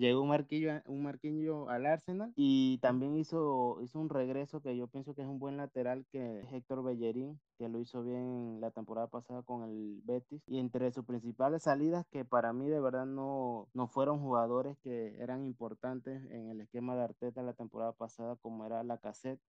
Llegó 0.00 0.22
un 0.22 0.30
marquillo, 0.30 0.80
un 0.86 1.02
marquillo 1.02 1.68
al 1.68 1.84
Arsenal 1.84 2.32
y 2.34 2.78
también 2.78 3.18
hizo, 3.18 3.82
hizo 3.82 4.00
un 4.00 4.08
regreso 4.08 4.62
que 4.62 4.74
yo 4.74 4.88
pienso 4.88 5.14
que 5.14 5.20
es 5.20 5.28
un 5.28 5.38
buen 5.38 5.58
lateral 5.58 6.06
que 6.10 6.40
es 6.40 6.52
Héctor 6.54 6.82
Bellerín, 6.82 7.38
que 7.58 7.68
lo 7.68 7.78
hizo 7.80 8.02
bien 8.02 8.62
la 8.62 8.70
temporada 8.70 9.08
pasada 9.08 9.42
con 9.42 9.62
el 9.62 10.00
Betis. 10.04 10.42
Y 10.46 10.58
entre 10.58 10.90
sus 10.90 11.04
principales 11.04 11.64
salidas, 11.64 12.06
que 12.10 12.24
para 12.24 12.54
mí 12.54 12.66
de 12.70 12.80
verdad 12.80 13.04
no, 13.04 13.68
no 13.74 13.88
fueron 13.88 14.20
jugadores 14.20 14.78
que 14.78 15.18
eran 15.20 15.44
importantes 15.44 16.24
en 16.30 16.48
el 16.48 16.62
esquema 16.62 16.96
de 16.96 17.02
Arteta 17.02 17.42
la 17.42 17.52
temporada 17.52 17.92
pasada, 17.92 18.36
como 18.36 18.64
era 18.64 18.82
la 18.82 18.96
cassette, 18.96 19.42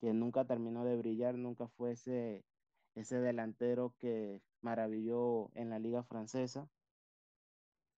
que 0.00 0.12
nunca 0.12 0.44
terminó 0.44 0.84
de 0.84 0.96
brillar, 0.96 1.34
nunca 1.34 1.66
fue 1.66 1.90
ese, 1.90 2.44
ese 2.94 3.18
delantero 3.18 3.92
que 3.98 4.40
maravilló 4.60 5.50
en 5.56 5.68
la 5.70 5.80
liga 5.80 6.04
francesa. 6.04 6.68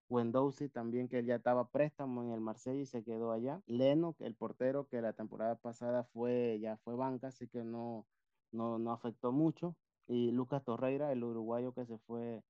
Wendowski 0.09 0.69
también, 0.69 1.07
que 1.07 1.23
ya 1.23 1.35
estaba 1.35 1.69
préstamo 1.71 2.23
en 2.23 2.31
el 2.31 2.41
Marsella 2.41 2.81
y 2.81 2.85
se 2.85 3.03
quedó 3.03 3.31
allá. 3.31 3.61
Leno, 3.67 4.15
el 4.19 4.35
portero 4.35 4.87
que 4.87 5.01
la 5.01 5.13
temporada 5.13 5.55
pasada 5.55 6.03
fue, 6.03 6.59
ya 6.59 6.77
fue 6.77 6.95
banca, 6.95 7.27
así 7.27 7.47
que 7.47 7.63
no, 7.63 8.07
no, 8.51 8.79
no 8.79 8.91
afectó 8.91 9.31
mucho. 9.31 9.75
Y 10.07 10.31
Lucas 10.31 10.63
Torreira, 10.63 11.11
el 11.11 11.23
uruguayo 11.23 11.73
que 11.73 11.85
se 11.85 11.97
fue 11.99 12.43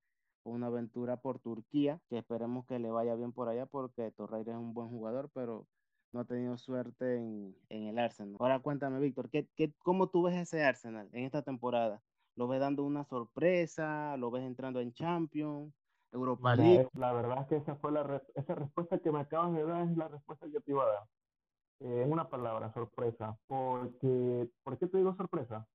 una 0.43 0.67
aventura 0.67 1.17
por 1.17 1.39
Turquía, 1.39 2.01
que 2.09 2.17
esperemos 2.17 2.65
que 2.65 2.79
le 2.79 2.91
vaya 2.91 3.15
bien 3.15 3.33
por 3.33 3.49
allá 3.49 3.65
porque 3.65 4.11
Torreira 4.11 4.53
es 4.53 4.57
un 4.57 4.73
buen 4.73 4.87
jugador, 4.87 5.29
pero 5.33 5.67
no 6.11 6.21
ha 6.21 6.25
tenido 6.25 6.57
suerte 6.57 7.17
en, 7.17 7.55
en 7.69 7.83
el 7.87 7.99
Arsenal. 7.99 8.37
Ahora 8.39 8.59
cuéntame, 8.59 8.99
Víctor, 8.99 9.29
¿qué, 9.29 9.47
qué, 9.55 9.73
¿cómo 9.83 10.09
tú 10.09 10.23
ves 10.23 10.35
ese 10.35 10.63
Arsenal 10.63 11.09
en 11.11 11.25
esta 11.25 11.43
temporada? 11.43 12.01
¿Lo 12.35 12.47
ves 12.47 12.61
dando 12.61 12.83
una 12.83 13.03
sorpresa? 13.03 14.15
¿Lo 14.17 14.31
ves 14.31 14.43
entrando 14.43 14.79
en 14.79 14.93
Champions? 14.93 15.73
Europa 16.11 16.55
Mira, 16.55 16.63
League. 16.63 16.81
es- 16.81 16.99
la 16.99 17.13
verdad 17.13 17.41
es 17.41 17.47
que 17.47 17.55
esa 17.57 17.75
fue 17.75 17.91
la 17.91 18.03
re- 18.03 18.23
esa 18.35 18.55
respuesta 18.55 18.99
que 18.99 19.11
me 19.11 19.19
acabas 19.19 19.53
de 19.53 19.63
dar 19.65 19.83
es 19.87 19.97
la 19.97 20.07
respuesta 20.07 20.47
que 20.51 20.59
te 20.59 20.71
iba 20.71 20.83
a 20.83 20.87
dar. 20.87 21.03
Eh, 21.81 22.03
en 22.03 22.11
una 22.11 22.29
palabra, 22.29 22.73
sorpresa. 22.73 23.37
Porque, 23.47 24.49
¿por 24.63 24.77
qué 24.77 24.87
te 24.87 24.97
digo 24.97 25.15
sorpresa? 25.15 25.67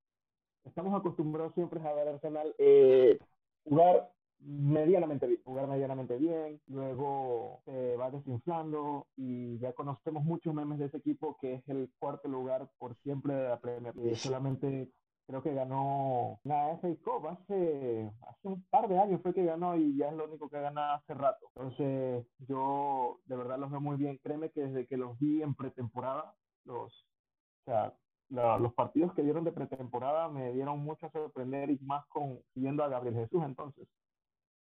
Estamos 0.64 0.98
acostumbrados 0.98 1.54
siempre 1.54 1.80
a 1.86 1.92
ver 1.94 2.08
Arsenal 2.08 2.54
eh, 2.58 3.18
jugar 3.64 4.10
medianamente 4.40 5.26
bien, 5.26 5.40
jugar 5.44 5.66
medianamente 5.68 6.16
bien, 6.18 6.60
luego 6.66 7.60
se 7.64 7.96
va 7.96 8.10
desinflando 8.10 9.06
y 9.16 9.58
ya 9.58 9.72
conocemos 9.72 10.24
muchos 10.24 10.52
memes 10.54 10.78
de 10.78 10.86
ese 10.86 10.98
equipo 10.98 11.36
que 11.40 11.54
es 11.54 11.68
el 11.68 11.90
cuarto 11.98 12.28
lugar 12.28 12.68
por 12.78 12.94
siempre 12.96 13.34
de 13.34 13.48
la 13.48 13.58
Premier. 13.60 13.94
Eh, 13.98 14.16
solamente 14.16 14.90
creo 15.26 15.42
que 15.42 15.54
ganó 15.54 16.38
una 16.44 16.76
FA 16.78 16.88
Cup 17.02 17.28
hace, 17.28 18.10
hace 18.28 18.48
un 18.48 18.62
par 18.70 18.88
de 18.88 18.98
años 18.98 19.20
fue 19.22 19.34
que 19.34 19.44
ganó 19.44 19.76
y 19.76 19.96
ya 19.96 20.08
es 20.08 20.14
lo 20.14 20.26
único 20.26 20.48
que 20.48 20.60
gana 20.60 20.94
hace 20.94 21.14
rato. 21.14 21.50
Entonces 21.54 22.26
yo 22.46 23.20
de 23.26 23.36
verdad 23.36 23.58
los 23.58 23.70
veo 23.70 23.80
muy 23.80 23.96
bien. 23.96 24.18
Créeme 24.22 24.50
que 24.50 24.62
desde 24.62 24.86
que 24.86 24.96
los 24.96 25.18
vi 25.18 25.42
en 25.42 25.54
pretemporada, 25.54 26.34
los, 26.64 26.92
o 26.92 27.64
sea, 27.64 27.94
los 28.28 28.74
partidos 28.74 29.14
que 29.14 29.22
dieron 29.22 29.44
de 29.44 29.52
pretemporada 29.52 30.28
me 30.28 30.52
dieron 30.52 30.80
mucho 30.80 31.06
a 31.06 31.12
sorprender 31.12 31.70
y 31.70 31.78
más 31.80 32.06
con 32.06 32.40
viendo 32.54 32.84
a 32.84 32.88
Gabriel 32.88 33.14
Jesús 33.14 33.42
entonces. 33.44 33.88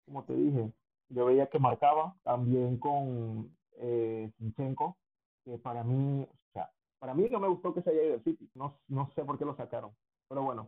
Como 0.05 0.23
te 0.25 0.33
dije, 0.33 0.71
yo 1.09 1.25
veía 1.25 1.47
que 1.47 1.59
marcaba 1.59 2.15
también 2.23 2.77
con 2.77 3.55
eh, 3.77 4.31
Zinchenko, 4.37 4.97
que 5.43 5.57
para 5.57 5.83
mí, 5.83 6.23
o 6.23 6.51
sea, 6.53 6.71
para 6.99 7.13
mí 7.13 7.27
no 7.29 7.39
me 7.39 7.47
gustó 7.47 7.73
que 7.73 7.81
se 7.81 7.89
haya 7.89 8.03
ido 8.03 8.11
del 8.13 8.23
City. 8.23 8.49
No, 8.53 8.79
no 8.87 9.09
sé 9.15 9.23
por 9.23 9.37
qué 9.37 9.45
lo 9.45 9.55
sacaron. 9.55 9.91
Pero 10.35 10.43
bueno, 10.43 10.67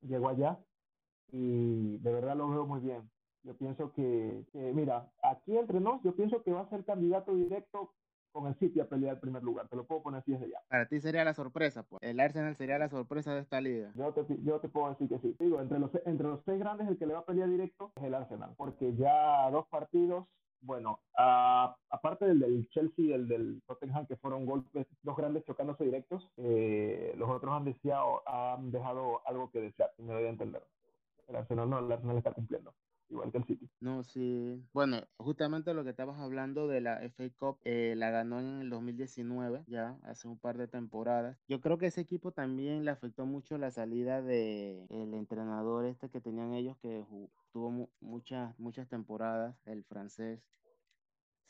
llegó 0.00 0.30
allá 0.30 0.58
y 1.30 1.98
de 1.98 2.10
verdad 2.10 2.34
lo 2.34 2.48
veo 2.48 2.64
muy 2.64 2.80
bien. 2.80 3.10
Yo 3.42 3.54
pienso 3.54 3.92
que, 3.92 4.46
que, 4.50 4.72
mira, 4.72 5.12
aquí 5.22 5.58
entre 5.58 5.78
nos, 5.78 6.02
yo 6.02 6.16
pienso 6.16 6.42
que 6.42 6.52
va 6.52 6.62
a 6.62 6.70
ser 6.70 6.86
candidato 6.86 7.34
directo 7.34 7.92
con 8.32 8.46
el 8.46 8.54
City 8.54 8.80
a 8.80 8.88
pelear 8.88 9.16
el 9.16 9.20
primer 9.20 9.42
lugar. 9.42 9.68
Te 9.68 9.76
lo 9.76 9.84
puedo 9.84 10.02
poner 10.02 10.20
así 10.20 10.32
desde 10.32 10.48
ya. 10.48 10.62
Para 10.68 10.88
ti 10.88 11.00
sería 11.00 11.22
la 11.22 11.34
sorpresa, 11.34 11.82
pues. 11.82 12.02
El 12.02 12.18
Arsenal 12.18 12.56
sería 12.56 12.78
la 12.78 12.88
sorpresa 12.88 13.34
de 13.34 13.40
esta 13.42 13.60
liga. 13.60 13.92
Yo 13.94 14.10
te, 14.14 14.24
yo 14.42 14.58
te 14.58 14.70
puedo 14.70 14.88
decir 14.88 15.06
que 15.06 15.18
sí. 15.18 15.36
Digo, 15.38 15.60
entre 15.60 15.78
los, 15.78 15.90
entre 16.06 16.26
los 16.26 16.40
seis 16.46 16.58
grandes, 16.58 16.88
el 16.88 16.96
que 16.96 17.04
le 17.04 17.12
va 17.12 17.20
a 17.20 17.26
pelear 17.26 17.50
directo 17.50 17.92
es 17.94 18.04
el 18.04 18.14
Arsenal, 18.14 18.54
porque 18.56 18.96
ya 18.96 19.50
dos 19.50 19.66
partidos, 19.68 20.26
bueno, 20.60 21.00
a- 21.16 21.76
aparte 21.90 22.26
del 22.26 22.40
del 22.40 22.68
Chelsea 22.70 23.04
y 23.06 23.12
el 23.12 23.28
del 23.28 23.62
Tottenham, 23.66 24.06
que 24.06 24.16
fueron 24.16 24.46
golpes, 24.46 24.86
dos 25.02 25.16
grandes 25.16 25.44
chocándose 25.44 25.84
directos, 25.84 26.28
eh, 26.36 27.14
los 27.16 27.28
otros 27.28 27.52
han, 27.54 27.64
deseado, 27.64 28.22
han 28.28 28.70
dejado 28.70 29.20
algo 29.26 29.50
que 29.50 29.60
desear, 29.60 29.90
si 29.96 30.02
me 30.02 30.14
doy 30.14 30.24
a 30.24 30.30
entender. 30.30 30.62
El 31.28 31.36
Arsenal 31.36 31.68
no, 31.68 31.78
el 31.78 32.18
está 32.18 32.32
cumpliendo, 32.32 32.72
igual 33.10 33.30
que 33.30 33.38
el 33.38 33.44
City. 33.44 33.68
No, 33.80 34.02
sí. 34.02 34.62
Bueno, 34.72 34.96
justamente 35.18 35.74
lo 35.74 35.84
que 35.84 35.90
estabas 35.90 36.18
hablando 36.18 36.68
de 36.68 36.80
la 36.80 37.02
FA 37.02 37.24
Cup, 37.38 37.58
eh, 37.64 37.94
la 37.96 38.10
ganó 38.10 38.40
en 38.40 38.60
el 38.62 38.70
2019, 38.70 39.64
ya 39.66 39.98
hace 40.04 40.26
un 40.26 40.38
par 40.38 40.56
de 40.56 40.68
temporadas. 40.68 41.36
Yo 41.46 41.60
creo 41.60 41.76
que 41.76 41.86
ese 41.86 42.00
equipo 42.00 42.32
también 42.32 42.84
le 42.86 42.90
afectó 42.90 43.26
mucho 43.26 43.58
la 43.58 43.70
salida 43.70 44.22
de 44.22 44.86
el 44.88 45.12
entrenador 45.14 45.84
este 45.84 46.08
que 46.08 46.20
tenían 46.20 46.54
ellos 46.54 46.76
que 46.78 47.04
tuvo 47.58 47.70
mu- 47.72 47.88
muchas 48.00 48.56
muchas 48.56 48.88
temporadas, 48.88 49.56
el 49.66 49.82
francés. 49.82 50.40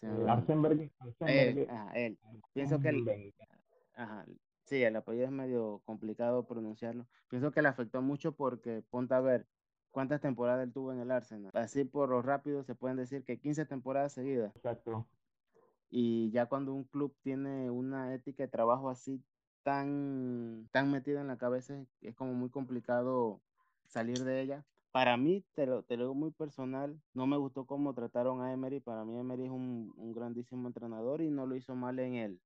Se 0.00 0.06
me 0.06 0.24
Eh, 1.26 1.66
ajá, 1.68 1.92
él. 1.98 2.18
Pienso 2.54 2.80
que 2.80 2.88
el, 2.88 3.32
ajá, 3.94 4.24
Sí, 4.64 4.82
el 4.82 4.96
apellido 4.96 5.26
es 5.26 5.30
medio 5.32 5.82
complicado 5.84 6.46
pronunciarlo. 6.46 7.06
Pienso 7.28 7.50
que 7.52 7.60
le 7.62 7.68
afectó 7.68 8.00
mucho 8.00 8.32
porque, 8.32 8.82
ponte 8.90 9.14
a 9.14 9.20
ver, 9.20 9.46
cuántas 9.90 10.20
temporadas 10.22 10.66
él 10.66 10.72
tuvo 10.72 10.92
en 10.92 11.00
el 11.00 11.10
Arsenal. 11.10 11.50
Así 11.54 11.84
por 11.84 12.08
lo 12.08 12.22
rápido 12.22 12.62
se 12.64 12.74
pueden 12.74 12.96
decir 12.96 13.22
que 13.24 13.38
15 13.38 13.66
temporadas 13.66 14.12
seguidas. 14.12 14.54
Exacto. 14.56 15.06
Y 15.90 16.30
ya 16.30 16.46
cuando 16.46 16.72
un 16.72 16.84
club 16.84 17.14
tiene 17.22 17.70
una 17.70 18.14
ética 18.14 18.42
de 18.44 18.48
trabajo 18.48 18.88
así 18.88 19.22
tan, 19.62 20.68
tan 20.70 20.90
metida 20.90 21.20
en 21.20 21.28
la 21.28 21.36
cabeza, 21.38 21.84
es 22.00 22.14
como 22.14 22.32
muy 22.32 22.48
complicado 22.50 23.42
salir 23.86 24.22
de 24.24 24.40
ella. 24.40 24.64
Para 24.90 25.16
mí, 25.16 25.44
te 25.54 25.66
lo, 25.66 25.82
te 25.84 25.96
lo 25.96 26.04
digo 26.04 26.14
muy 26.14 26.32
personal, 26.32 27.00
no 27.14 27.26
me 27.26 27.36
gustó 27.36 27.66
cómo 27.66 27.94
trataron 27.94 28.42
a 28.42 28.52
Emery. 28.52 28.80
Para 28.80 29.04
mí 29.04 29.18
Emery 29.18 29.44
es 29.44 29.50
un, 29.50 29.92
un 29.96 30.12
grandísimo 30.14 30.66
entrenador 30.66 31.20
y 31.22 31.30
no 31.30 31.46
lo 31.46 31.56
hizo 31.56 31.74
mal 31.74 31.98
en 31.98 32.14
él 32.14 32.40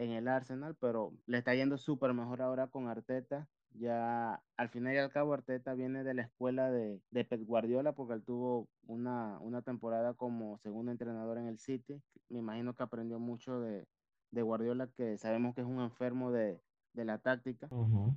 en 0.00 0.12
el 0.12 0.28
Arsenal, 0.28 0.76
pero 0.80 1.12
le 1.26 1.38
está 1.38 1.54
yendo 1.54 1.76
súper 1.76 2.14
mejor 2.14 2.40
ahora 2.42 2.68
con 2.68 2.88
Arteta. 2.88 3.50
Ya 3.72 4.42
al 4.56 4.68
final 4.70 4.94
y 4.94 4.98
al 4.98 5.12
cabo 5.12 5.34
Arteta 5.34 5.74
viene 5.74 6.02
de 6.04 6.14
la 6.14 6.22
escuela 6.22 6.70
de, 6.70 7.02
de 7.10 7.26
Guardiola 7.44 7.92
porque 7.92 8.14
él 8.14 8.24
tuvo 8.24 8.68
una, 8.86 9.38
una 9.40 9.62
temporada 9.62 10.14
como 10.14 10.58
segundo 10.58 10.90
entrenador 10.90 11.38
en 11.38 11.48
el 11.48 11.58
City. 11.58 12.02
Me 12.30 12.38
imagino 12.38 12.74
que 12.74 12.82
aprendió 12.82 13.18
mucho 13.18 13.60
de, 13.60 13.86
de 14.30 14.42
Guardiola, 14.42 14.88
que 14.88 15.18
sabemos 15.18 15.54
que 15.54 15.60
es 15.60 15.66
un 15.66 15.80
enfermo 15.80 16.32
de, 16.32 16.62
de 16.92 17.04
la 17.04 17.18
táctica. 17.18 17.68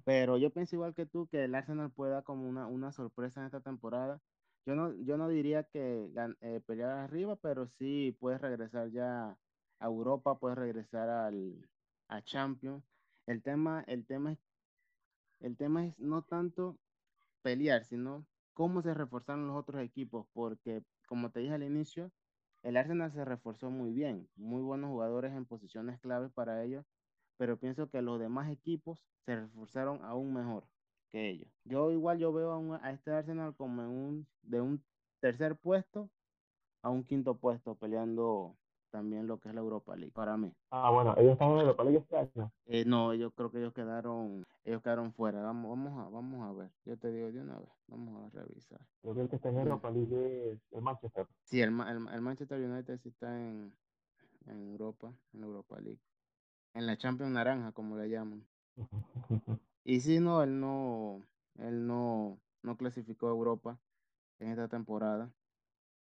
Pero 0.03 0.37
yo 0.37 0.51
pienso 0.51 0.75
igual 0.75 0.93
que 0.93 1.05
tú 1.05 1.27
que 1.27 1.43
el 1.43 1.55
Arsenal 1.55 1.91
pueda 1.91 2.21
como 2.23 2.47
una, 2.47 2.67
una 2.67 2.91
sorpresa 2.91 3.39
en 3.41 3.47
esta 3.47 3.61
temporada. 3.61 4.21
Yo 4.65 4.75
no, 4.75 4.93
yo 4.93 5.17
no 5.17 5.27
diría 5.27 5.63
que 5.63 6.09
eh, 6.41 6.61
pelear 6.65 6.91
arriba, 6.91 7.35
pero 7.35 7.67
sí 7.67 8.15
puedes 8.19 8.41
regresar 8.41 8.89
ya 8.91 9.37
a 9.79 9.85
Europa, 9.85 10.39
puedes 10.39 10.57
regresar 10.57 11.09
al, 11.09 11.69
a 12.07 12.21
Champions. 12.21 12.83
El 13.25 13.41
tema, 13.41 13.83
el 13.87 14.05
tema 14.05 14.33
es, 14.33 14.39
el 15.39 15.57
tema 15.57 15.85
es 15.85 15.99
no 15.99 16.23
tanto 16.23 16.77
pelear, 17.41 17.83
sino 17.83 18.25
cómo 18.53 18.81
se 18.81 18.93
reforzaron 18.93 19.47
los 19.47 19.57
otros 19.57 19.81
equipos, 19.81 20.25
porque 20.33 20.83
como 21.07 21.31
te 21.31 21.41
dije 21.41 21.53
al 21.53 21.63
inicio, 21.63 22.11
el 22.63 22.77
Arsenal 22.77 23.11
se 23.11 23.25
reforzó 23.25 23.69
muy 23.69 23.91
bien, 23.91 24.29
muy 24.35 24.61
buenos 24.61 24.89
jugadores 24.89 25.33
en 25.33 25.45
posiciones 25.45 25.99
claves 25.99 26.31
para 26.31 26.63
ellos, 26.63 26.85
pero 27.37 27.57
pienso 27.57 27.89
que 27.89 28.01
los 28.01 28.19
demás 28.19 28.49
equipos 28.51 28.99
se 29.25 29.35
reforzaron 29.35 30.03
aún 30.03 30.33
mejor 30.33 30.63
que 31.11 31.29
ellos. 31.29 31.49
Yo 31.65 31.91
igual 31.91 32.17
yo 32.19 32.33
veo 32.33 32.51
a, 32.51 32.57
un- 32.57 32.75
a 32.75 32.91
este 32.91 33.11
Arsenal 33.11 33.55
como 33.55 33.81
en 33.83 33.87
un, 33.89 34.27
de 34.41 34.61
un 34.61 34.83
tercer 35.19 35.55
puesto 35.55 36.09
a 36.81 36.89
un 36.89 37.03
quinto 37.05 37.35
puesto, 37.35 37.75
peleando 37.75 38.55
también 38.91 39.25
lo 39.25 39.39
que 39.39 39.49
es 39.49 39.55
la 39.55 39.61
Europa 39.61 39.95
League, 39.95 40.11
para 40.11 40.35
mí. 40.37 40.53
Ah, 40.69 40.91
bueno, 40.91 41.15
ellos 41.17 41.31
están 41.33 41.49
en 41.51 41.55
el 41.55 41.61
Europa 41.61 41.83
League 41.83 41.99
este 41.99 42.17
año. 42.17 42.51
Eh, 42.65 42.83
no, 42.85 43.13
yo 43.13 43.31
creo 43.31 43.49
que 43.51 43.59
ellos 43.59 43.73
quedaron, 43.73 44.45
ellos 44.65 44.81
quedaron 44.83 45.13
fuera. 45.13 45.41
Vamos, 45.41 45.69
vamos 45.69 46.05
a, 46.05 46.09
vamos 46.09 46.41
a 46.49 46.53
ver. 46.53 46.71
Yo 46.85 46.97
te 46.97 47.11
digo 47.11 47.31
de 47.31 47.39
una 47.41 47.57
vez. 47.59 47.69
Vamos 47.87 48.33
a 48.35 48.37
revisar. 48.37 48.79
Creo 49.01 49.15
que 49.15 49.21
el 49.21 49.29
que 49.29 49.35
está 49.37 49.49
en. 49.49 49.57
Europa 49.59 49.91
League 49.91 50.51
es 50.51 50.59
el 50.73 50.81
Manchester. 50.81 51.27
Sí, 51.43 51.61
el, 51.61 51.69
el, 51.69 52.07
el 52.13 52.21
Manchester 52.21 52.59
United 52.59 52.97
sí 52.99 53.09
está 53.09 53.33
en, 53.39 53.73
en 54.47 54.69
Europa, 54.71 55.13
en 55.33 55.41
la 55.41 55.47
Europa 55.47 55.79
League. 55.79 56.01
En 56.73 56.87
la 56.87 56.97
Champions 56.97 57.31
Naranja, 57.31 57.71
como 57.71 57.97
le 57.97 58.09
llaman. 58.09 58.43
Y 59.85 59.99
sí, 59.99 60.19
no, 60.19 60.41
él 60.41 60.59
no, 60.61 61.21
él 61.57 61.85
no, 61.85 62.39
no 62.61 62.77
clasificó 62.77 63.27
a 63.27 63.31
Europa 63.31 63.77
en 64.39 64.49
esta 64.49 64.67
temporada. 64.69 65.29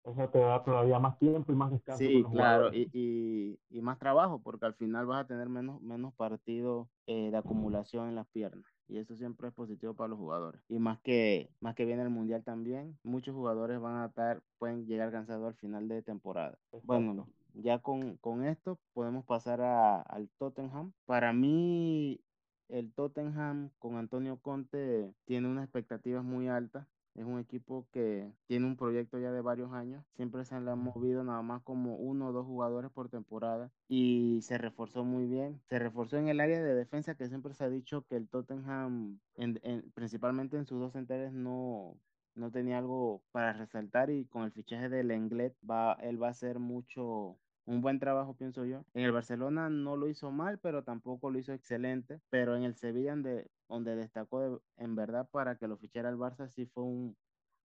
Eso 0.05 0.29
te 0.29 0.39
da 0.39 0.63
todavía 0.63 0.99
más 0.99 1.19
tiempo 1.19 1.51
y 1.51 1.57
más 1.57 1.73
descanso 1.73 2.05
Sí, 2.05 2.23
claro, 2.31 2.73
y, 2.75 2.91
y, 2.93 3.59
y 3.71 3.81
más 3.81 3.99
trabajo, 3.99 4.39
porque 4.43 4.67
al 4.67 4.75
final 4.75 5.07
vas 5.07 5.25
a 5.25 5.27
tener 5.27 5.49
menos, 5.49 5.81
menos 5.81 6.13
partidos 6.15 6.89
eh, 7.07 7.31
de 7.31 7.37
acumulación 7.37 8.09
en 8.09 8.15
las 8.15 8.27
piernas. 8.29 8.67
Y 8.87 8.99
eso 8.99 9.17
siempre 9.17 9.49
es 9.49 9.55
positivo 9.55 9.95
para 9.95 10.09
los 10.09 10.19
jugadores. 10.19 10.61
Y 10.69 10.79
más 10.79 11.01
que, 11.01 11.51
más 11.61 11.75
que 11.75 11.87
viene 11.87 12.03
el 12.03 12.11
Mundial 12.11 12.45
también, 12.45 12.99
muchos 13.03 13.35
jugadores 13.35 13.81
van 13.81 13.97
a 13.97 14.07
estar, 14.07 14.43
pueden 14.59 14.87
llegar 14.87 15.11
cansados 15.11 15.47
al 15.49 15.55
final 15.55 15.89
de 15.89 16.03
temporada. 16.03 16.59
Bueno, 16.83 17.13
Exacto. 17.13 17.44
Ya 17.55 17.81
con, 17.81 18.17
con 18.19 18.45
esto 18.45 18.81
podemos 18.93 19.25
pasar 19.25 19.61
a- 19.63 20.01
al 20.03 20.29
Tottenham. 20.39 20.93
Para 21.07 21.33
mí, 21.33 22.21
el 22.69 22.93
Tottenham 22.95 23.71
con 23.79 23.97
Antonio 23.97 24.41
Conte 24.41 25.15
tiene 25.25 25.49
unas 25.49 25.65
expectativas 25.65 26.25
muy 26.25 26.49
altas. 26.49 26.89
Es 27.15 27.25
un 27.25 27.39
equipo 27.39 27.87
que 27.93 28.33
tiene 28.47 28.67
un 28.67 28.77
proyecto 28.77 29.19
ya 29.21 29.31
de 29.31 29.41
varios 29.41 29.73
años. 29.73 30.05
Siempre 30.17 30.45
se 30.45 30.61
le 30.61 30.71
han 30.71 30.81
movido 30.81 31.23
nada 31.23 31.43
más 31.43 31.63
como 31.63 31.95
uno 31.97 32.29
o 32.29 32.33
dos 32.33 32.45
jugadores 32.45 32.91
por 32.91 33.09
temporada 33.09 33.71
y 33.89 34.41
se 34.43 34.59
reforzó 34.59 35.05
muy 35.05 35.27
bien. 35.27 35.61
Se 35.69 35.79
reforzó 35.79 36.17
en 36.19 36.29
el 36.29 36.41
área 36.41 36.61
de 36.63 36.75
defensa 36.75 37.15
que 37.17 37.29
siempre 37.29 37.55
se 37.55 37.65
ha 37.65 37.71
dicho 37.71 38.05
que 38.07 38.17
el 38.17 38.29
Tottenham, 38.29 39.21
en- 39.37 39.61
en- 39.63 39.93
principalmente 39.93 40.57
en 40.57 40.67
sus 40.67 40.81
dos 40.81 40.93
centrales, 40.93 41.33
no, 41.33 42.01
no 42.35 42.51
tenía 42.51 42.79
algo 42.79 43.23
para 43.31 43.53
resaltar 43.53 44.11
y 44.11 44.27
con 44.27 44.43
el 44.45 44.53
fichaje 44.53 44.89
del 44.89 45.09
Lenglet 45.09 45.57
va, 45.69 45.93
él 45.95 46.21
va 46.23 46.29
a 46.29 46.31
hacer 46.31 46.59
mucho, 46.59 47.39
un 47.67 47.81
buen 47.81 47.99
trabajo, 47.99 48.35
pienso 48.37 48.65
yo. 48.65 48.85
En 48.95 49.05
el 49.05 49.13
Barcelona 49.13 49.71
no 49.71 49.97
lo 49.97 50.09
hizo 50.09 50.31
mal, 50.31 50.59
pero 50.59 50.85
tampoco 50.85 51.31
lo 51.31 51.39
hizo 51.39 51.53
excelente. 51.53 52.21
Pero 52.31 52.57
en 52.57 52.65
el 52.65 52.75
Sevilla, 52.77 53.13
donde, 53.13 53.51
donde 53.69 53.97
destacó 53.97 54.41
de- 54.41 54.59
en 54.77 54.95
verdad 54.95 55.29
para 55.31 55.57
que 55.57 55.69
lo 55.69 55.77
fichara 55.79 56.09
el 56.11 56.17
Barça, 56.17 56.49
sí 56.49 56.67
fue 56.67 56.85
un, 56.85 57.17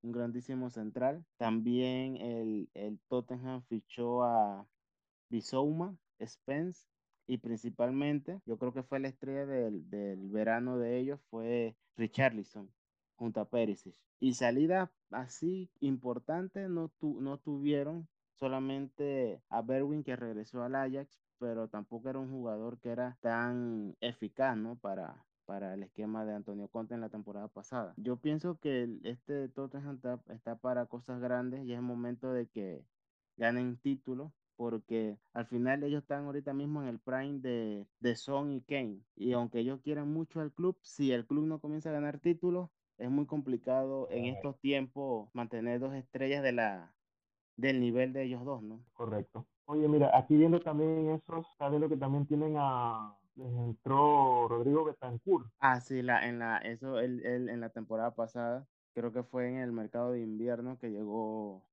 un 0.01 0.11
grandísimo 0.11 0.69
central. 0.69 1.25
También 1.37 2.17
el, 2.17 2.69
el 2.73 2.99
Tottenham 3.09 3.63
fichó 3.67 4.23
a 4.23 4.67
Bisouma, 5.29 5.97
Spence 6.25 6.87
y 7.27 7.37
principalmente, 7.37 8.41
yo 8.45 8.57
creo 8.57 8.73
que 8.73 8.83
fue 8.83 8.99
la 8.99 9.07
estrella 9.09 9.45
del, 9.45 9.89
del 9.89 10.29
verano 10.29 10.77
de 10.79 10.97
ellos, 10.99 11.19
fue 11.29 11.77
Richarlison 11.95 12.73
junto 13.15 13.39
a 13.41 13.49
Perisic. 13.49 13.95
Y 14.19 14.33
salida 14.33 14.91
así 15.11 15.69
importante 15.79 16.67
no, 16.69 16.89
tu, 16.99 17.21
no 17.21 17.37
tuvieron, 17.39 18.07
solamente 18.39 19.41
a 19.49 19.61
Berwin 19.61 20.03
que 20.03 20.15
regresó 20.15 20.63
al 20.63 20.75
Ajax, 20.75 21.19
pero 21.37 21.67
tampoco 21.67 22.09
era 22.09 22.19
un 22.19 22.31
jugador 22.31 22.79
que 22.79 22.89
era 22.89 23.17
tan 23.21 23.95
eficaz, 24.01 24.57
¿no? 24.57 24.77
Para, 24.77 25.25
para 25.45 25.73
el 25.73 25.83
esquema 25.83 26.25
de 26.25 26.35
Antonio 26.35 26.67
Conte 26.67 26.93
en 26.93 27.01
la 27.01 27.09
temporada 27.09 27.47
pasada. 27.47 27.93
Yo 27.97 28.17
pienso 28.17 28.59
que 28.59 28.99
este 29.03 29.49
Tottenham 29.49 29.95
está, 29.95 30.19
está 30.29 30.55
para 30.55 30.85
cosas 30.85 31.19
grandes 31.19 31.65
y 31.65 31.73
es 31.73 31.81
momento 31.81 32.31
de 32.31 32.47
que 32.47 32.85
ganen 33.37 33.77
títulos 33.77 34.31
porque 34.55 35.17
al 35.33 35.45
final 35.45 35.83
ellos 35.83 36.01
están 36.01 36.25
ahorita 36.25 36.53
mismo 36.53 36.81
en 36.81 36.89
el 36.89 36.99
prime 36.99 37.39
de, 37.39 37.87
de 38.01 38.15
Son 38.17 38.51
y 38.51 38.61
Kane. 38.61 38.99
Y 39.15 39.31
aunque 39.31 39.59
ellos 39.59 39.79
quieran 39.81 40.11
mucho 40.11 40.41
al 40.41 40.51
club, 40.51 40.77
si 40.81 41.13
el 41.13 41.25
club 41.25 41.45
no 41.45 41.61
comienza 41.61 41.89
a 41.89 41.93
ganar 41.93 42.19
títulos, 42.19 42.69
es 42.97 43.09
muy 43.09 43.25
complicado 43.25 44.09
en 44.11 44.25
estos 44.25 44.59
tiempos 44.59 45.29
mantener 45.31 45.79
dos 45.79 45.93
estrellas 45.93 46.43
de 46.43 46.51
la, 46.51 46.93
del 47.59 47.79
nivel 47.79 48.13
de 48.13 48.23
ellos 48.23 48.43
dos, 48.45 48.61
¿no? 48.63 48.83
Correcto. 48.93 49.45
Oye, 49.65 49.87
mira, 49.87 50.17
aquí 50.17 50.35
viendo 50.35 50.59
también 50.59 51.09
esos, 51.09 51.45
está 51.51 51.69
viendo 51.69 51.89
que 51.89 51.97
también 51.97 52.25
tienen 52.25 52.55
a, 52.57 53.15
les 53.35 53.53
entró 53.53 54.47
Rodrigo 54.47 54.85
Betancourt. 54.85 55.51
Ah, 55.59 55.79
sí, 55.79 56.01
la, 56.01 56.27
en 56.27 56.39
la, 56.39 56.57
eso 56.57 56.99
él, 56.99 57.25
él 57.25 57.49
en 57.49 57.61
la 57.61 57.69
temporada 57.69 58.15
pasada, 58.15 58.67
creo 58.93 59.13
que 59.13 59.23
fue 59.23 59.47
en 59.47 59.57
el 59.57 59.71
mercado 59.71 60.11
de 60.11 60.21
invierno 60.21 60.79
que 60.79 60.89
llegó 60.89 61.63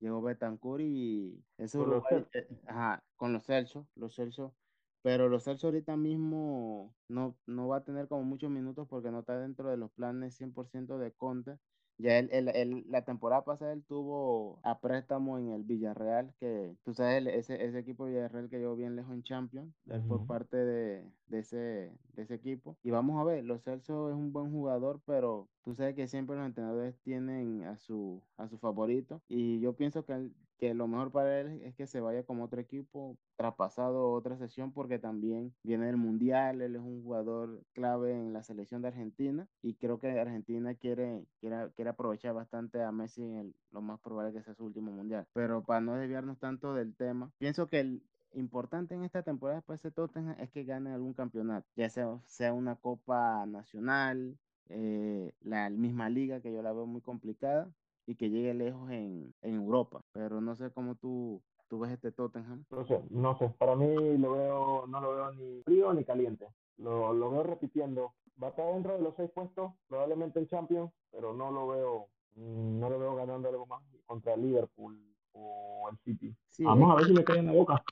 Llegó 0.00 0.20
Betancourt 0.20 0.82
y 0.82 1.42
ese 1.56 1.78
Con 1.78 1.90
los 1.90 2.04
Uruguay, 2.04 2.26
eh, 2.34 2.48
ajá, 2.66 3.02
con 3.16 3.32
los 3.32 3.44
Celsos, 3.44 3.86
los 3.94 4.14
Celsos, 4.14 4.52
pero 5.02 5.28
los 5.28 5.44
Celsos 5.44 5.64
ahorita 5.64 5.96
mismo 5.96 6.94
no, 7.08 7.36
no 7.46 7.68
va 7.68 7.78
a 7.78 7.84
tener 7.84 8.06
como 8.06 8.22
muchos 8.22 8.50
minutos 8.50 8.86
porque 8.88 9.10
no 9.10 9.20
está 9.20 9.38
dentro 9.38 9.70
de 9.70 9.78
los 9.78 9.90
planes 9.92 10.38
100% 10.38 10.98
de 10.98 11.12
Conte. 11.12 11.58
Ya 11.98 12.18
él, 12.18 12.28
él- 12.32 12.50
él- 12.54 12.84
la 12.88 13.04
temporada 13.04 13.44
pasada 13.44 13.72
él 13.72 13.84
tuvo 13.84 14.60
a 14.62 14.80
préstamo 14.80 15.38
en 15.38 15.50
el 15.52 15.64
Villarreal, 15.64 16.34
que 16.38 16.76
tú 16.84 16.92
sabes, 16.94 17.18
el- 17.18 17.28
ese, 17.28 17.64
ese 17.64 17.78
equipo 17.78 18.06
de 18.06 18.12
Villarreal 18.12 18.48
que 18.50 18.58
llegó 18.58 18.76
bien 18.76 18.96
lejos 18.96 19.14
en 19.14 19.22
Champions, 19.22 19.74
él 19.88 20.02
fue 20.02 20.24
parte 20.26 20.56
de, 20.56 21.10
de 21.26 21.38
ese, 21.38 21.56
de 22.12 22.22
ese 22.22 22.34
equipo. 22.34 22.78
Y 22.82 22.90
vamos 22.90 23.18
a 23.20 23.24
ver, 23.24 23.44
los 23.44 23.62
Celso 23.64 24.10
es 24.10 24.14
un 24.16 24.32
buen 24.32 24.50
jugador, 24.50 25.02
pero 25.06 25.50
tú 25.62 25.74
sabes 25.74 25.94
que 25.94 26.06
siempre 26.08 26.36
los 26.36 26.46
entrenadores 26.46 26.98
tienen 27.00 27.64
a 27.64 27.76
su, 27.78 28.22
a 28.36 28.48
su 28.48 28.58
favorito. 28.58 29.22
Y 29.28 29.60
yo 29.60 29.74
pienso 29.76 30.04
que, 30.04 30.12
él- 30.14 30.36
que 30.58 30.74
lo 30.74 30.88
mejor 30.88 31.12
para 31.12 31.40
él 31.40 31.60
es 31.62 31.74
que 31.74 31.86
se 31.86 32.00
vaya 32.00 32.24
como 32.24 32.44
otro 32.44 32.60
equipo, 32.60 33.16
traspasado 33.36 34.10
otra 34.12 34.36
sesión, 34.36 34.72
porque 34.72 34.98
también 34.98 35.54
viene 35.62 35.86
del 35.86 35.96
Mundial, 35.96 36.62
él 36.62 36.76
es 36.76 36.82
un 36.82 37.02
jugador 37.02 37.62
clave 37.72 38.12
en 38.12 38.32
la 38.32 38.42
selección 38.42 38.82
de 38.82 38.88
Argentina. 38.88 39.46
Y 39.62 39.74
creo 39.74 39.98
que 39.98 40.18
Argentina 40.18 40.74
quiere, 40.74 41.26
quiere, 41.40 41.70
quiere 41.74 41.90
aprovechar 41.90 42.34
bastante 42.34 42.82
a 42.82 42.92
Messi 42.92 43.22
en 43.22 43.54
lo 43.70 43.82
más 43.82 44.00
probable 44.00 44.32
que 44.32 44.42
sea 44.42 44.54
su 44.54 44.64
último 44.64 44.92
Mundial. 44.92 45.26
Pero 45.32 45.62
para 45.62 45.80
no 45.80 45.94
desviarnos 45.94 46.38
tanto 46.38 46.74
del 46.74 46.94
tema, 46.94 47.30
pienso 47.38 47.66
que 47.66 47.80
el, 47.80 48.02
importante 48.36 48.94
en 48.94 49.02
esta 49.02 49.22
temporada 49.22 49.58
después 49.58 49.82
de 49.82 49.90
Tottenham 49.90 50.36
es 50.38 50.50
que 50.50 50.64
gane 50.64 50.92
algún 50.92 51.14
campeonato, 51.14 51.66
ya 51.74 51.88
sea, 51.88 52.18
sea 52.26 52.52
una 52.52 52.76
Copa 52.76 53.46
Nacional, 53.46 54.38
eh, 54.68 55.32
la 55.40 55.70
misma 55.70 56.08
liga 56.08 56.40
que 56.40 56.52
yo 56.52 56.62
la 56.62 56.72
veo 56.72 56.86
muy 56.86 57.00
complicada 57.00 57.70
y 58.06 58.14
que 58.14 58.30
llegue 58.30 58.54
lejos 58.54 58.90
en, 58.90 59.34
en 59.42 59.54
Europa. 59.54 60.02
Pero 60.12 60.40
no 60.40 60.54
sé 60.54 60.70
cómo 60.70 60.94
tú, 60.94 61.42
tú 61.68 61.80
ves 61.80 61.92
este 61.92 62.12
Tottenham? 62.12 62.64
No 62.70 62.86
sé, 62.86 63.02
no 63.10 63.36
sé. 63.38 63.48
Para 63.58 63.74
mí 63.74 64.16
lo 64.18 64.32
veo, 64.32 64.86
no 64.86 65.00
lo 65.00 65.14
veo 65.14 65.32
ni 65.32 65.62
frío 65.62 65.92
ni 65.92 66.04
caliente. 66.04 66.46
Lo, 66.78 67.12
lo 67.12 67.30
veo 67.30 67.42
repitiendo. 67.42 68.14
Va 68.42 68.48
a 68.48 68.50
estar 68.50 68.72
dentro 68.72 68.92
de 68.94 69.02
los 69.02 69.14
seis 69.16 69.30
puestos, 69.30 69.72
probablemente 69.88 70.38
en 70.38 70.46
Champions, 70.46 70.92
pero 71.10 71.32
no 71.32 71.50
lo 71.50 71.68
veo, 71.68 72.08
mm, 72.34 72.78
no 72.78 72.90
lo 72.90 72.98
veo 72.98 73.16
ganando 73.16 73.48
algo 73.48 73.66
más 73.66 73.82
contra 74.04 74.34
el 74.34 74.42
Liverpool 74.42 75.00
o 75.32 75.88
el 75.90 75.98
City. 75.98 76.36
Vamos 76.60 76.90
a 76.90 76.96
ver 76.96 77.06
si 77.06 77.12
me 77.12 77.24
cae 77.24 77.38
en 77.38 77.46
la 77.46 77.52
boca. 77.52 77.82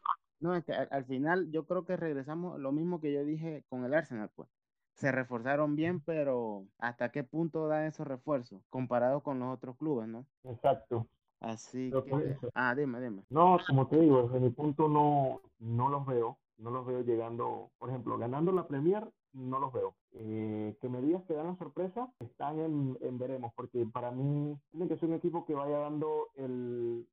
No, 0.41 0.55
es 0.55 0.65
que 0.65 0.73
al, 0.75 1.05
final 1.07 1.51
yo 1.51 1.65
creo 1.65 1.87
que 1.87 1.97
regresamos 1.97 2.61
lo 2.61 2.71
mismo 2.73 3.01
que 3.01 3.13
yo 3.13 3.25
dije 3.25 3.65
con 3.69 3.85
el 3.85 3.95
Arsenal, 3.95 4.31
pues. 4.35 4.49
Se 4.95 5.11
reforzaron 5.11 5.77
bien, 5.77 6.01
pero 6.01 6.65
¿hasta 6.79 7.11
qué 7.11 7.25
punto 7.25 7.67
da 7.67 7.87
esos 7.87 8.07
refuerzos 8.07 8.63
comparado 8.71 9.23
con 9.23 9.41
los 9.41 9.53
otros 9.53 9.77
clubes, 9.77 10.09
no? 10.09 10.25
Exacto. 10.45 11.07
Así 11.41 11.91
que... 11.91 12.37
Ah, 12.55 12.75
dime, 12.75 13.01
dime. 13.01 13.23
No, 13.29 13.59
como 13.67 13.87
te 13.89 13.99
digo, 13.99 14.23
desde 14.23 14.41
mi 14.41 14.51
punto 14.51 14.89
no, 14.89 15.41
no 15.59 15.89
los 15.89 16.07
veo. 16.07 16.39
No 16.57 16.71
los 16.71 16.87
veo 16.87 17.03
llegando, 17.03 17.71
por 17.79 17.91
ejemplo, 17.91 18.17
ganando 18.17 18.53
la 18.53 18.69
Premier, 18.69 19.11
no 19.33 19.59
los 19.59 19.73
veo. 19.73 19.97
Eh, 20.13 20.77
que 20.81 20.89
me 20.89 21.01
digas 21.01 21.25
que 21.25 21.35
dan 21.35 21.49
la 21.49 21.57
sorpresa, 21.57 22.13
están 22.21 22.61
en, 22.61 22.97
en, 23.01 23.19
veremos, 23.19 23.53
porque 23.57 23.85
para 23.87 24.13
mí 24.13 24.57
tiene 24.71 24.87
que 24.87 24.97
ser 24.97 25.09
un 25.09 25.17
equipo 25.17 25.45
que 25.45 25.55
vaya 25.55 25.79
dando 25.79 26.29
el... 26.37 27.07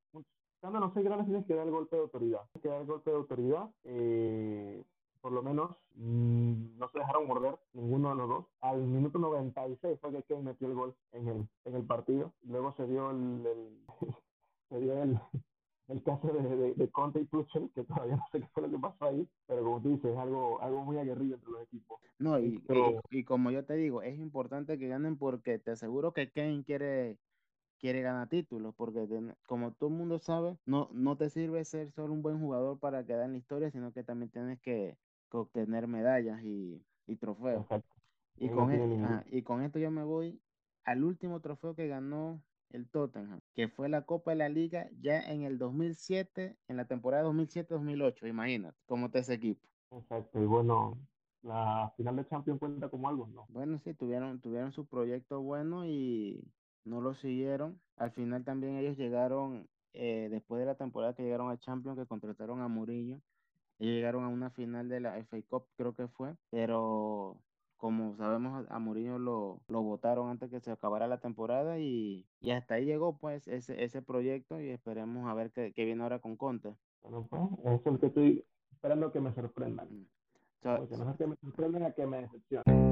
Cuando 0.60 0.80
no 0.80 0.94
sé 0.94 1.02
grandes 1.02 1.26
tienes 1.26 1.46
que 1.48 1.56
dar 1.56 1.66
el 1.66 1.74
golpe 1.74 1.96
de 1.96 2.04
autoridad. 2.04 2.42
Tienes 2.52 2.62
que 2.62 2.70
dar 2.70 2.82
el 2.82 2.88
golpe 2.88 3.10
de 3.10 3.18
autoridad. 3.18 3.70
Eh, 3.84 4.84
por 5.22 5.32
lo 5.32 5.42
menos 5.44 5.72
mmm, 5.96 6.78
no 6.78 6.90
se 6.90 7.00
dejaron 7.00 7.28
morder 7.28 7.56
ninguno 7.74 8.10
de 8.10 8.16
los 8.16 8.30
dos. 8.30 8.46
Al 8.62 8.82
minuto 8.82 9.20
96 9.20 10.00
fue 10.00 10.12
que 10.12 10.24
Kane 10.24 10.44
metió 10.44 10.68
el 10.68 10.74
gol 10.74 10.96
en 11.12 11.28
el, 11.28 11.48
en 11.66 11.76
el 11.76 11.84
partido. 11.84 12.34
Luego 12.44 12.74
se 12.76 12.88
dio 12.88 13.12
el, 13.12 13.46
el 13.46 13.78
se 14.70 14.80
dio 14.80 15.02
el, 15.02 15.20
el 15.88 16.04
caso 16.04 16.28
de, 16.28 16.42
de, 16.42 16.74
de, 16.74 16.90
Conte 16.90 17.20
y 17.20 17.26
Tuchel, 17.26 17.70
que 17.76 17.84
todavía 17.84 18.16
no 18.16 18.26
sé 18.32 18.40
qué 18.40 18.48
fue 18.54 18.64
lo 18.64 18.72
que 18.72 18.80
pasó 18.80 19.06
ahí, 19.06 19.28
pero 19.46 19.64
como 19.64 19.82
tú 19.82 19.90
dices, 19.90 20.12
es 20.12 20.18
algo, 20.18 20.62
algo 20.62 20.84
muy 20.84 20.98
aguerrido 20.98 21.36
entre 21.36 21.52
los 21.52 21.62
equipos. 21.64 22.00
No, 22.18 22.40
y, 22.40 22.60
pero, 22.68 23.02
y, 23.10 23.20
y, 23.20 23.24
como 23.24 23.52
yo 23.52 23.66
te 23.66 23.76
digo, 23.76 24.02
es 24.02 24.18
importante 24.18 24.78
que 24.78 24.88
ganen 24.88 25.18
porque 25.18 25.60
te 25.60 25.72
aseguro 25.72 26.14
que 26.14 26.32
Kane 26.32 26.64
quiere, 26.64 27.18
quiere 27.80 28.02
ganar 28.02 28.30
títulos, 28.30 28.74
porque 28.76 29.06
como 29.48 29.74
todo 29.74 29.90
el 29.90 29.96
mundo 29.96 30.20
sabe, 30.20 30.58
no, 30.66 30.90
no 30.94 31.18
te 31.18 31.30
sirve 31.30 31.66
ser 31.66 31.92
solo 31.92 32.14
un 32.14 32.22
buen 32.22 32.40
jugador 32.40 32.80
para 32.80 33.06
quedar 33.06 33.26
en 33.26 33.34
la 33.34 33.40
historia, 33.40 33.72
sino 33.72 33.92
que 33.92 34.04
también 34.04 34.30
tienes 34.30 34.62
que 34.62 34.98
obtener 35.40 35.88
medallas 35.88 36.44
y, 36.44 36.84
y 37.08 37.16
trofeos. 37.16 37.66
Y 38.38 38.50
con, 38.50 38.72
e, 38.72 39.04
ah, 39.04 39.24
y 39.30 39.44
con 39.44 39.62
esto 39.62 39.80
yo 39.80 39.92
me 39.92 40.04
voy 40.04 40.42
al 40.84 41.04
último 41.04 41.40
trofeo 41.42 41.76
que 41.76 41.88
ganó 41.88 42.42
el 42.70 42.90
Tottenham, 42.90 43.42
que 43.54 43.68
fue 43.68 43.90
la 43.90 44.06
Copa 44.06 44.32
de 44.32 44.38
la 44.38 44.50
Liga 44.50 44.90
ya 45.00 45.20
en 45.20 45.44
el 45.44 45.58
2007, 45.58 46.58
en 46.68 46.78
la 46.78 46.86
temporada 46.86 47.24
2007-2008, 47.30 48.30
imagínate 48.30 48.78
cómo 48.86 49.08
está 49.08 49.20
ese 49.20 49.34
equipo. 49.34 49.68
Exacto, 49.92 50.42
y 50.42 50.46
bueno, 50.46 50.98
la 51.44 51.94
final 51.98 52.16
de 52.16 52.26
Champions 52.28 52.60
cuenta 52.60 52.90
como 52.90 53.10
algo, 53.10 53.28
¿no? 53.28 53.46
Bueno, 53.50 53.80
sí, 53.80 53.94
tuvieron, 53.94 54.40
tuvieron 54.40 54.72
su 54.72 54.86
proyecto 54.86 55.42
bueno 55.42 55.86
y 55.86 56.44
no 56.86 57.02
lo 57.02 57.14
siguieron. 57.16 57.80
Al 57.98 58.12
final 58.12 58.44
también 58.44 58.78
ellos 58.78 58.98
llegaron, 58.98 59.68
eh, 59.94 60.30
después 60.32 60.60
de 60.60 60.66
la 60.66 60.76
temporada 60.76 61.14
que 61.14 61.24
llegaron 61.24 61.52
a 61.52 61.58
Champions, 61.58 62.00
que 62.00 62.06
contrataron 62.06 62.62
a 62.62 62.68
Murillo, 62.68 63.20
llegaron 63.86 64.24
a 64.24 64.30
una 64.30 64.50
final 64.50 64.90
de 64.90 65.00
la 65.00 65.18
FA 65.24 65.38
Cup, 65.50 65.66
creo 65.76 65.94
que 65.94 66.08
fue, 66.08 66.36
pero 66.50 67.38
como 67.78 68.16
sabemos, 68.16 68.66
a 68.70 68.78
Murillo 68.78 69.18
lo, 69.18 69.60
lo 69.68 69.82
votaron 69.82 70.30
antes 70.30 70.52
que 70.52 70.60
se 70.60 70.70
acabara 70.70 71.08
la 71.08 71.20
temporada 71.20 71.80
y, 71.80 72.28
y 72.40 72.52
hasta 72.52 72.76
ahí 72.76 72.86
llegó 72.86 73.18
pues 73.18 73.48
ese, 73.48 73.84
ese 73.84 74.04
proyecto 74.04 74.62
y 74.62 74.70
esperemos 74.70 75.28
a 75.28 75.34
ver 75.34 75.52
qué, 75.52 75.74
qué 75.74 75.84
viene 75.84 76.04
ahora 76.04 76.20
con 76.20 76.38
Conte. 76.38 76.76
Bueno, 77.02 77.26
pues 77.28 77.42
eso 77.42 77.82
es 77.84 77.94
lo 77.94 78.00
que 78.00 78.06
estoy 78.06 78.46
esperando 78.72 79.12
que 79.12 79.20
me 79.20 79.34
sorprendan. 79.34 79.88
Mm. 79.90 80.06
So, 80.62 80.78
Porque 80.78 80.96
que 81.18 81.28
me 81.28 81.36
sorprendan, 81.38 81.84
a 81.84 81.92
que 81.92 82.06
me 82.06 82.22
decepcionen. 82.22 82.92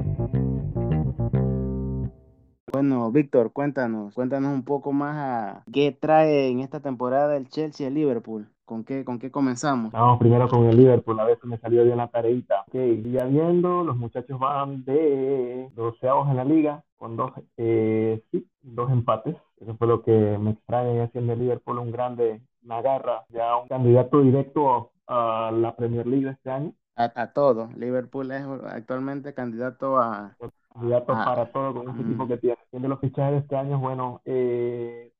Bueno, 2.72 3.12
Víctor, 3.12 3.52
cuéntanos, 3.52 4.14
cuéntanos 4.14 4.52
un 4.52 4.64
poco 4.64 4.92
más 4.92 5.16
a 5.16 5.64
qué 5.72 5.92
trae 5.92 6.48
en 6.48 6.60
esta 6.60 6.80
temporada 6.80 7.36
el 7.36 7.48
Chelsea 7.48 7.86
el 7.86 7.94
Liverpool. 7.94 8.50
¿Con 8.70 8.84
qué, 8.84 9.04
¿Con 9.04 9.18
qué 9.18 9.32
comenzamos? 9.32 9.90
Vamos 9.90 10.20
primero 10.20 10.48
con 10.48 10.64
el 10.66 10.76
Liverpool, 10.76 11.18
a 11.18 11.24
ver 11.24 11.40
si 11.42 11.48
me 11.48 11.58
salió 11.58 11.82
bien 11.82 11.96
la 11.96 12.06
tareita. 12.06 12.60
Ok, 12.68 12.76
ya 13.10 13.24
viendo, 13.24 13.82
los 13.82 13.96
muchachos 13.96 14.38
van 14.38 14.84
de 14.84 15.68
doceavos 15.74 16.30
en 16.30 16.36
la 16.36 16.44
liga, 16.44 16.84
con 16.96 17.16
dos, 17.16 17.32
eh, 17.56 18.22
sí, 18.30 18.46
dos 18.62 18.88
empates. 18.92 19.34
Eso 19.60 19.74
fue 19.74 19.88
lo 19.88 20.02
que 20.04 20.12
me 20.12 20.52
extrae 20.52 21.02
haciendo 21.02 21.32
el 21.32 21.40
Liverpool 21.40 21.80
un 21.80 21.90
grande, 21.90 22.42
una 22.64 22.80
garra, 22.80 23.24
ya 23.30 23.56
un 23.56 23.66
candidato 23.66 24.20
directo 24.20 24.92
a 25.08 25.50
la 25.52 25.74
Premier 25.74 26.06
League 26.06 26.28
este 26.28 26.52
año. 26.52 26.72
A, 26.94 27.10
a 27.12 27.32
todo. 27.32 27.70
Liverpool 27.74 28.30
es 28.30 28.46
actualmente 28.68 29.34
candidato 29.34 29.98
a, 29.98 30.36
candidato 30.72 31.06
para 31.12 31.50
todo 31.50 31.74
con 31.74 31.90
ese 31.90 32.02
equipo 32.02 32.28
que 32.28 32.36
tiene. 32.36 32.58
Tiene 32.70 32.86
los 32.86 33.00
fichajes 33.00 33.32
de 33.32 33.38
este 33.38 33.56
año, 33.56 33.80
bueno, 33.80 34.20
eh, 34.24 35.12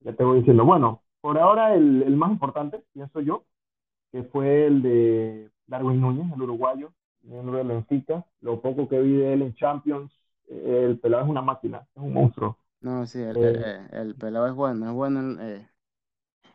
ya 0.00 0.12
te 0.14 0.24
voy 0.24 0.38
diciendo, 0.38 0.64
bueno, 0.64 1.02
por 1.26 1.38
ahora 1.38 1.74
el, 1.74 2.04
el, 2.04 2.14
más 2.14 2.30
importante, 2.30 2.84
pienso 2.92 3.20
yo, 3.20 3.44
que 4.12 4.22
fue 4.22 4.64
el 4.66 4.80
de 4.80 5.50
Darwin 5.66 6.00
Núñez, 6.00 6.32
el 6.32 6.40
uruguayo, 6.40 6.92
miembro 7.22 7.56
de 7.56 7.64
Benfica. 7.64 8.24
Lo 8.40 8.60
poco 8.60 8.88
que 8.88 9.00
vi 9.00 9.16
de 9.16 9.32
él 9.32 9.42
en 9.42 9.52
Champions, 9.56 10.12
eh, 10.46 10.84
el 10.84 11.00
pelado 11.00 11.24
es 11.24 11.28
una 11.28 11.42
máquina, 11.42 11.84
es 11.96 12.00
un 12.00 12.12
monstruo. 12.12 12.56
No, 12.80 13.04
sí, 13.06 13.20
el, 13.20 13.36
eh, 13.38 13.88
el, 13.90 14.14
pelado 14.14 14.46
es 14.46 14.54
bueno, 14.54 14.86
es 14.86 14.92
bueno, 14.92 15.42
eh, 15.42 15.66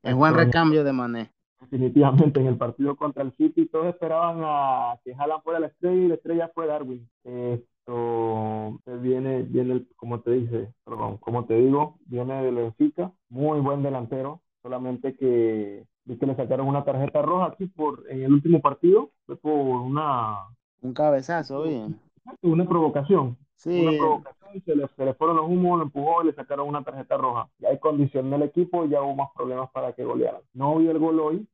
es 0.03 0.15
buen 0.15 0.35
recambio 0.35 0.85
de 0.85 0.93
Mané 0.93 1.31
definitivamente 1.59 2.39
en 2.39 2.47
el 2.47 2.57
partido 2.57 2.95
contra 2.95 3.21
el 3.23 3.33
City 3.33 3.67
todos 3.67 3.85
esperaban 3.85 4.39
a 4.41 4.97
que 5.03 5.13
Haaland 5.13 5.43
fuera 5.43 5.59
la 5.59 5.67
estrella 5.67 6.01
y 6.01 6.07
la 6.07 6.15
estrella 6.15 6.51
fue 6.55 6.65
Darwin. 6.65 7.07
Esto 7.23 8.79
viene, 8.99 9.43
viene 9.43 9.85
como 9.95 10.21
te 10.21 10.31
dice, 10.31 10.73
perdón, 10.83 11.17
como 11.17 11.45
te 11.45 11.55
digo, 11.55 11.99
viene 12.05 12.41
de 12.41 12.49
Benfica, 12.49 13.11
muy 13.29 13.59
buen 13.59 13.83
delantero, 13.83 14.41
solamente 14.61 15.15
que 15.15 15.85
vi 16.05 16.17
que 16.17 16.25
le 16.25 16.35
sacaron 16.35 16.67
una 16.67 16.83
tarjeta 16.83 17.21
roja 17.21 17.47
aquí 17.47 17.67
por 17.67 18.03
en 18.09 18.23
el 18.23 18.33
último 18.33 18.61
partido, 18.61 19.11
fue 19.25 19.35
por 19.37 19.53
una 19.53 20.47
un 20.81 20.93
cabezazo, 20.93 21.63
bien. 21.63 21.99
Una 22.41 22.65
provocación. 22.65 23.37
Sí. 23.55 23.85
Una 23.85 23.97
provocación, 23.97 24.61
se 24.65 24.75
le, 24.75 24.87
se 24.87 25.05
le 25.05 25.13
fueron 25.13 25.37
los 25.37 25.45
humos, 25.45 25.77
lo 25.77 25.83
empujó 25.83 26.23
y 26.23 26.27
le 26.27 26.33
sacaron 26.33 26.67
una 26.67 26.83
tarjeta 26.83 27.17
roja. 27.17 27.49
Y 27.59 27.65
hay 27.65 27.77
condición 27.79 28.31
del 28.31 28.41
equipo 28.43 28.85
y 28.85 28.89
ya 28.89 29.01
hubo 29.01 29.15
más 29.15 29.29
problemas 29.35 29.69
para 29.71 29.93
que 29.93 30.03
golearan. 30.03 30.41
No 30.53 30.77
vi 30.77 30.87
el 30.87 30.97
gol 30.97 31.19
hoy, 31.19 31.47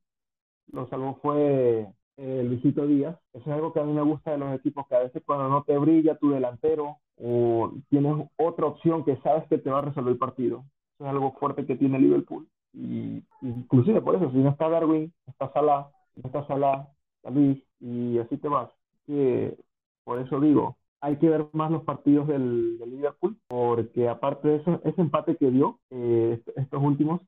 lo 0.72 0.88
salvó 0.88 1.18
fue 1.20 1.88
eh, 2.16 2.42
Luisito 2.42 2.86
Díaz. 2.86 3.18
Eso 3.34 3.50
es 3.50 3.54
algo 3.54 3.72
que 3.72 3.80
a 3.80 3.84
mí 3.84 3.92
me 3.92 4.02
gusta 4.02 4.30
de 4.30 4.38
los 4.38 4.54
equipos, 4.54 4.86
que 4.88 4.96
a 4.96 5.00
veces 5.00 5.22
cuando 5.26 5.48
no 5.48 5.62
te 5.62 5.76
brilla 5.76 6.16
tu 6.16 6.30
delantero 6.30 6.96
o 7.16 7.72
tienes 7.90 8.14
otra 8.36 8.66
opción 8.66 9.04
que 9.04 9.16
sabes 9.18 9.46
que 9.48 9.58
te 9.58 9.70
va 9.70 9.78
a 9.80 9.82
resolver 9.82 10.12
el 10.12 10.18
partido. 10.18 10.64
Eso 10.94 11.04
es 11.04 11.10
algo 11.10 11.32
fuerte 11.32 11.66
que 11.66 11.76
tiene 11.76 11.98
Liverpool. 11.98 12.48
Y 12.72 13.22
inclusive 13.42 14.00
por 14.00 14.16
eso, 14.16 14.30
si 14.30 14.38
no 14.38 14.50
está 14.50 14.68
Darwin, 14.68 15.12
está 15.26 15.52
Salah, 15.52 15.90
no 16.16 16.22
está 16.26 16.46
Salah, 16.46 16.88
Luis, 17.30 17.62
y 17.80 18.18
así 18.18 18.36
te 18.36 18.48
vas. 18.48 18.70
Que, 19.06 19.56
por 20.04 20.18
eso 20.18 20.40
digo, 20.40 20.76
hay 21.00 21.16
que 21.16 21.28
ver 21.28 21.46
más 21.52 21.70
los 21.70 21.84
partidos 21.84 22.26
del, 22.28 22.78
del 22.78 22.90
Liverpool, 22.90 23.36
porque 23.48 24.08
aparte 24.08 24.48
de 24.48 24.56
eso, 24.56 24.80
ese 24.84 25.00
empate 25.00 25.36
que 25.36 25.50
dio 25.50 25.78
eh, 25.90 26.42
estos 26.56 26.82
últimos, 26.82 27.20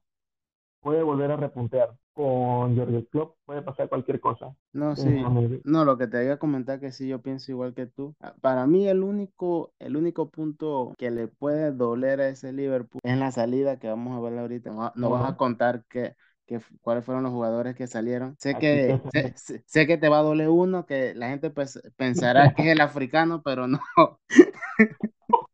puede 0.80 1.02
volver 1.02 1.30
a 1.30 1.36
repuntear 1.36 1.90
con 2.20 2.76
Jorge 2.76 3.06
Klopp 3.06 3.36
puede 3.46 3.62
pasar 3.62 3.88
cualquier 3.88 4.20
cosa. 4.20 4.54
No, 4.72 4.94
sí. 4.94 5.22
No, 5.64 5.84
lo 5.86 5.96
que 5.96 6.06
te 6.06 6.18
voy 6.18 6.28
a 6.28 6.38
comentar 6.38 6.78
que 6.78 6.92
sí, 6.92 7.08
yo 7.08 7.22
pienso 7.22 7.50
igual 7.50 7.72
que 7.72 7.86
tú. 7.86 8.14
Ah, 8.20 8.34
para 8.42 8.66
mí 8.66 8.86
el 8.86 9.02
único, 9.02 9.72
el 9.78 9.96
único 9.96 10.28
punto 10.28 10.94
que 10.98 11.10
le 11.10 11.28
puede 11.28 11.72
doler 11.72 12.20
a 12.20 12.28
ese 12.28 12.52
Liverpool 12.52 13.00
es 13.02 13.16
la 13.16 13.30
salida 13.30 13.78
que 13.78 13.88
vamos 13.88 14.16
a 14.16 14.20
ver 14.20 14.38
ahorita. 14.38 14.70
No, 14.70 14.92
no 14.94 15.10
vas 15.10 15.30
a 15.30 15.36
contar 15.38 15.84
que, 15.88 16.14
que, 16.44 16.60
cuáles 16.82 17.04
fueron 17.04 17.24
los 17.24 17.32
jugadores 17.32 17.74
que 17.74 17.86
salieron. 17.86 18.36
Sé 18.38 18.56
que, 18.56 19.00
sé, 19.36 19.64
sé, 19.64 19.86
que 19.86 19.96
te 19.96 20.10
va 20.10 20.18
a 20.18 20.22
doler 20.22 20.50
uno, 20.50 20.84
que 20.84 21.14
la 21.14 21.30
gente 21.30 21.48
pues, 21.48 21.80
pensará 21.96 22.52
que 22.54 22.62
es 22.62 22.68
el 22.68 22.82
africano, 22.82 23.42
pero 23.42 23.66
no. 23.66 23.80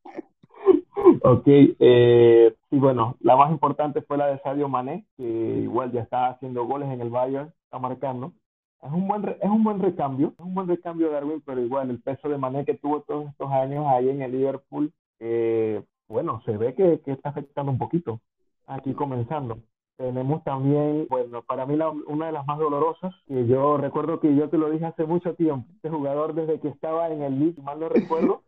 Ok, 1.28 1.42
eh, 1.48 2.54
y 2.70 2.78
bueno, 2.78 3.16
la 3.18 3.34
más 3.34 3.50
importante 3.50 4.00
fue 4.02 4.16
la 4.16 4.28
de 4.28 4.38
Sadio 4.42 4.68
Mané, 4.68 5.04
que 5.16 5.24
igual 5.24 5.90
ya 5.90 6.02
está 6.02 6.28
haciendo 6.28 6.64
goles 6.66 6.88
en 6.88 7.00
el 7.00 7.10
Bayern, 7.10 7.52
está 7.64 7.80
marcando. 7.80 8.32
Es 8.80 8.92
un 8.92 9.08
buen 9.08 9.24
es 9.42 9.50
un 9.50 9.64
buen 9.64 9.80
recambio, 9.80 10.34
es 10.38 10.44
un 10.44 10.54
buen 10.54 10.68
recambio 10.68 11.10
Darwin, 11.10 11.42
pero 11.44 11.60
igual 11.60 11.90
el 11.90 12.00
peso 12.00 12.28
de 12.28 12.38
Mané 12.38 12.64
que 12.64 12.74
tuvo 12.74 13.00
todos 13.00 13.26
estos 13.28 13.50
años 13.50 13.86
ahí 13.88 14.08
en 14.08 14.22
el 14.22 14.30
Liverpool, 14.30 14.92
eh, 15.18 15.82
bueno, 16.06 16.42
se 16.44 16.56
ve 16.56 16.74
que, 16.76 17.00
que, 17.04 17.10
está 17.10 17.30
afectando 17.30 17.72
un 17.72 17.78
poquito. 17.78 18.20
Aquí 18.68 18.94
comenzando. 18.94 19.58
Tenemos 19.96 20.44
también, 20.44 21.08
bueno, 21.10 21.42
para 21.42 21.66
mí 21.66 21.74
la, 21.74 21.90
una 21.90 22.26
de 22.26 22.32
las 22.32 22.46
más 22.46 22.58
dolorosas, 22.58 23.12
que 23.26 23.48
yo 23.48 23.78
recuerdo 23.78 24.20
que 24.20 24.32
yo 24.36 24.48
te 24.48 24.58
lo 24.58 24.70
dije 24.70 24.86
hace 24.86 25.04
mucho 25.04 25.34
tiempo, 25.34 25.66
este 25.74 25.90
jugador 25.90 26.34
desde 26.34 26.60
que 26.60 26.68
estaba 26.68 27.08
en 27.08 27.22
el 27.22 27.40
Leeds, 27.40 27.58
mal 27.64 27.80
no 27.80 27.88
recuerdo, 27.88 28.42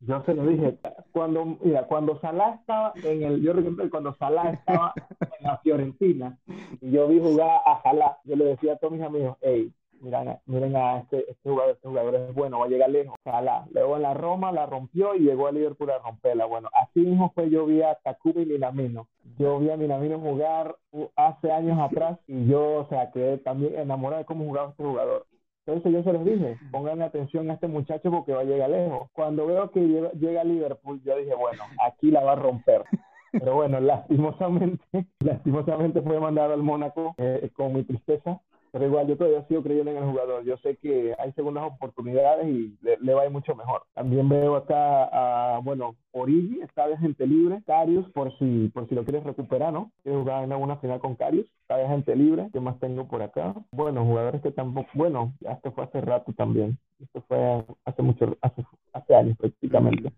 yo 0.00 0.22
se 0.24 0.34
lo 0.34 0.46
dije, 0.46 0.78
cuando, 1.12 1.56
mira, 1.62 1.86
cuando 1.86 2.18
Salah 2.20 2.56
estaba 2.60 2.92
en 3.02 3.22
el, 3.22 3.42
yo 3.42 3.52
recuerdo 3.52 3.90
cuando 3.90 4.14
Salah 4.16 4.50
estaba 4.50 4.92
en 5.20 5.46
la 5.46 5.58
Fiorentina 5.58 6.38
y 6.80 6.90
yo 6.90 7.08
vi 7.08 7.20
jugar 7.20 7.60
a 7.64 7.82
Salah, 7.82 8.18
yo 8.24 8.36
le 8.36 8.44
decía 8.44 8.74
a 8.74 8.76
todos 8.76 8.92
mis 8.92 9.02
amigos, 9.02 9.36
hey, 9.40 9.72
miren, 10.00 10.38
miren 10.46 10.76
a 10.76 10.98
este, 10.98 11.30
este 11.30 11.48
jugador, 11.48 11.74
este 11.74 11.88
jugador 11.88 12.14
es 12.16 12.34
bueno, 12.34 12.58
va 12.58 12.66
a 12.66 12.68
llegar 12.68 12.90
lejos. 12.90 13.16
Salah, 13.24 13.66
luego 13.70 13.96
en 13.96 14.02
la 14.02 14.14
Roma 14.14 14.52
la 14.52 14.66
rompió 14.66 15.14
y 15.14 15.20
llegó 15.20 15.46
a 15.46 15.52
Liverpool 15.52 15.90
a 15.90 15.98
romperla. 15.98 16.44
Bueno, 16.44 16.68
así 16.74 17.00
mismo 17.00 17.32
fue 17.34 17.48
yo 17.50 17.66
vi 17.66 17.82
a 17.82 17.94
Takumi 17.96 18.42
y 18.42 18.46
Minamino. 18.46 19.08
Yo 19.38 19.58
vi 19.58 19.70
a 19.70 19.76
Minamino 19.76 20.20
jugar 20.20 20.76
hace 21.16 21.50
años 21.50 21.78
atrás 21.80 22.18
y 22.26 22.46
yo, 22.46 22.80
o 22.80 22.88
sea, 22.88 23.10
quedé 23.10 23.38
también 23.38 23.74
enamorado 23.76 24.20
de 24.20 24.26
cómo 24.26 24.44
jugaba 24.44 24.70
este 24.70 24.84
jugador. 24.84 25.26
Entonces 25.66 25.92
yo 25.92 26.02
se 26.02 26.12
los 26.12 26.24
dije, 26.24 26.58
pongan 26.70 27.00
atención 27.00 27.50
a 27.50 27.54
este 27.54 27.68
muchacho 27.68 28.10
porque 28.10 28.34
va 28.34 28.40
a 28.42 28.44
llegar 28.44 28.68
lejos. 28.68 29.08
Cuando 29.14 29.46
veo 29.46 29.70
que 29.70 29.80
llega, 29.80 30.40
a 30.42 30.44
Liverpool, 30.44 31.00
yo 31.02 31.16
dije, 31.16 31.34
bueno, 31.34 31.62
aquí 31.86 32.10
la 32.10 32.22
va 32.22 32.32
a 32.32 32.36
romper. 32.36 32.84
Pero 33.32 33.54
bueno, 33.54 33.80
lastimosamente, 33.80 34.84
lastimosamente 35.20 36.02
fue 36.02 36.20
mandado 36.20 36.52
al 36.52 36.62
Mónaco 36.62 37.14
eh, 37.16 37.50
con 37.54 37.72
mi 37.72 37.82
tristeza. 37.82 38.40
Pero 38.74 38.86
igual 38.86 39.06
yo 39.06 39.16
todavía 39.16 39.46
sigo 39.46 39.62
creyendo 39.62 39.92
en 39.92 39.98
el 39.98 40.10
jugador. 40.10 40.42
Yo 40.42 40.56
sé 40.56 40.76
que 40.78 41.14
hay 41.20 41.30
segundas 41.34 41.62
oportunidades 41.62 42.44
y 42.48 42.76
le, 42.82 43.14
va 43.14 43.22
a 43.22 43.26
ir 43.26 43.30
mucho 43.30 43.54
mejor. 43.54 43.82
También 43.94 44.28
veo 44.28 44.56
acá 44.56 45.04
a, 45.12 45.60
bueno, 45.60 45.94
Origi, 46.10 46.60
está 46.60 46.88
de 46.88 46.98
gente 46.98 47.24
libre. 47.24 47.62
Carius, 47.68 48.10
por 48.10 48.36
si, 48.36 48.70
por 48.74 48.88
si 48.88 48.96
lo 48.96 49.04
quieres 49.04 49.22
recuperar, 49.22 49.72
¿no? 49.72 49.92
Quiero 50.02 50.22
jugar 50.22 50.42
en 50.42 50.50
alguna 50.50 50.78
final 50.78 50.98
con 50.98 51.14
Carius. 51.14 51.46
Está 51.60 51.76
de 51.76 51.86
gente 51.86 52.16
libre. 52.16 52.48
¿Qué 52.52 52.58
más 52.58 52.76
tengo 52.80 53.06
por 53.06 53.22
acá? 53.22 53.54
Bueno, 53.70 54.04
jugadores 54.04 54.42
que 54.42 54.50
tampoco, 54.50 54.88
bueno, 54.94 55.34
ya 55.38 55.52
esto 55.52 55.70
fue 55.70 55.84
hace 55.84 56.00
rato 56.00 56.32
también. 56.32 56.76
Esto 57.00 57.22
fue 57.28 57.64
hace 57.84 58.02
mucho, 58.02 58.36
hace, 58.40 58.64
hace 58.92 59.14
años 59.14 59.36
prácticamente. 59.38 60.12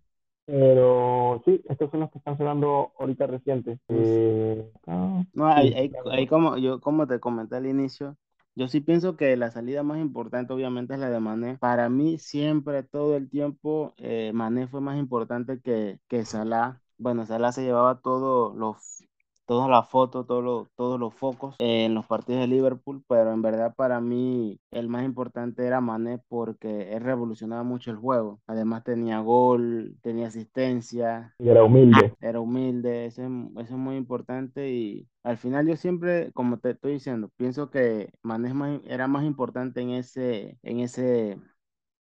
Pero 0.47 1.43
sí, 1.45 1.61
estos 1.69 1.91
son 1.91 2.01
los 2.01 2.11
que 2.11 2.19
están 2.19 2.39
sonando 2.39 2.93
ahorita 2.99 3.27
recientes. 3.27 3.79
Eh, 3.89 4.65
no, 4.87 5.47
hay, 5.47 5.93
hay, 6.11 6.27
como 6.27 6.57
yo 6.57 6.81
como 6.81 7.07
te 7.07 7.21
comenté 7.21 7.57
al 7.57 7.67
inicio, 7.67 8.17
yo 8.57 8.69
sí 8.69 8.81
pienso 8.81 9.17
que 9.17 9.37
la 9.37 9.51
salida 9.53 9.83
más 9.85 10.01
importante 10.01 10.53
obviamente 10.53 10.95
es 10.95 11.01
la 11.01 11.11
de 11.11 11.21
Mané. 11.21 11.59
Para 11.59 11.89
mí 11.91 12.19
siempre, 12.19 12.83
todo 12.83 13.17
el 13.17 13.31
tiempo, 13.31 13.95
eh, 13.99 14.33
Mané 14.35 14.67
fue 14.69 14.81
más 14.81 14.99
importante 14.99 15.61
que, 15.61 16.01
que 16.09 16.25
Salah. 16.25 16.83
Bueno, 16.99 17.27
Salah 17.27 17.53
se 17.53 17.63
llevaba 17.65 18.01
todos 18.01 18.57
los 18.57 19.05
todas 19.47 19.71
las 19.71 19.89
fotos, 19.89 20.27
todos 20.27 20.45
los, 20.45 20.69
todos 20.75 21.01
los 21.01 21.15
focos 21.15 21.55
en 21.59 21.95
los 21.95 22.07
partidos 22.07 22.43
de 22.43 22.49
Liverpool, 22.49 23.03
pero 23.09 23.33
en 23.33 23.43
verdad 23.43 23.75
para 23.75 24.01
mí 24.01 24.61
el 24.71 24.89
más 24.89 25.05
importante 25.05 25.65
era 25.65 25.81
Mané 25.81 26.21
porque 26.29 26.93
él 26.93 27.03
revolucionaba 27.03 27.63
mucho 27.63 27.91
el 27.91 27.97
juego. 27.97 28.41
Además 28.47 28.85
tenía 28.85 29.21
gol, 29.21 29.97
tenía 30.03 30.27
asistencia. 30.27 31.35
Y 31.39 31.49
era 31.49 31.65
humilde. 31.65 32.15
Era 32.21 32.41
humilde, 32.41 33.07
eso 33.07 33.23
es, 33.23 33.71
muy 33.71 33.97
importante 33.97 34.71
y 34.71 35.07
al 35.23 35.37
final 35.37 35.67
yo 35.67 35.77
siempre, 35.77 36.33
como 36.33 36.59
te 36.59 36.71
estoy 36.71 36.95
diciendo, 36.95 37.31
pienso 37.37 37.71
que 37.71 38.13
Mané 38.23 38.81
era 38.87 39.07
más 39.07 39.25
importante 39.25 39.81
en 39.81 39.91
ese, 39.91 40.59
en 40.63 40.81
ese 40.81 41.39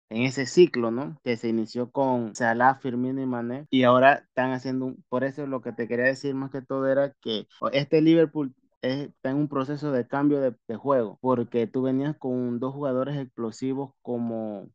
en 0.09 0.23
ese 0.23 0.45
ciclo, 0.45 0.91
¿no? 0.91 1.19
Que 1.23 1.37
se 1.37 1.49
inició 1.49 1.91
con 1.91 2.35
Salah, 2.35 2.75
Firmino 2.75 3.21
y 3.21 3.25
Mané 3.25 3.67
y 3.69 3.83
ahora 3.83 4.25
están 4.27 4.51
haciendo, 4.51 4.85
un, 4.85 5.03
por 5.09 5.23
eso 5.23 5.45
lo 5.47 5.61
que 5.61 5.73
te 5.73 5.87
quería 5.87 6.05
decir 6.05 6.33
más 6.35 6.51
que 6.51 6.61
todo 6.61 6.87
era 6.87 7.13
que 7.21 7.47
este 7.73 8.01
Liverpool 8.01 8.53
está 8.81 9.31
en 9.31 9.37
un 9.37 9.47
proceso 9.47 9.91
de 9.91 10.07
cambio 10.07 10.39
de, 10.39 10.75
juego, 10.75 11.17
porque 11.21 11.67
tú 11.67 11.81
venías 11.83 12.15
con 12.17 12.59
dos 12.59 12.73
jugadores 12.73 13.17
explosivos 13.17 13.91
como, 14.01 14.69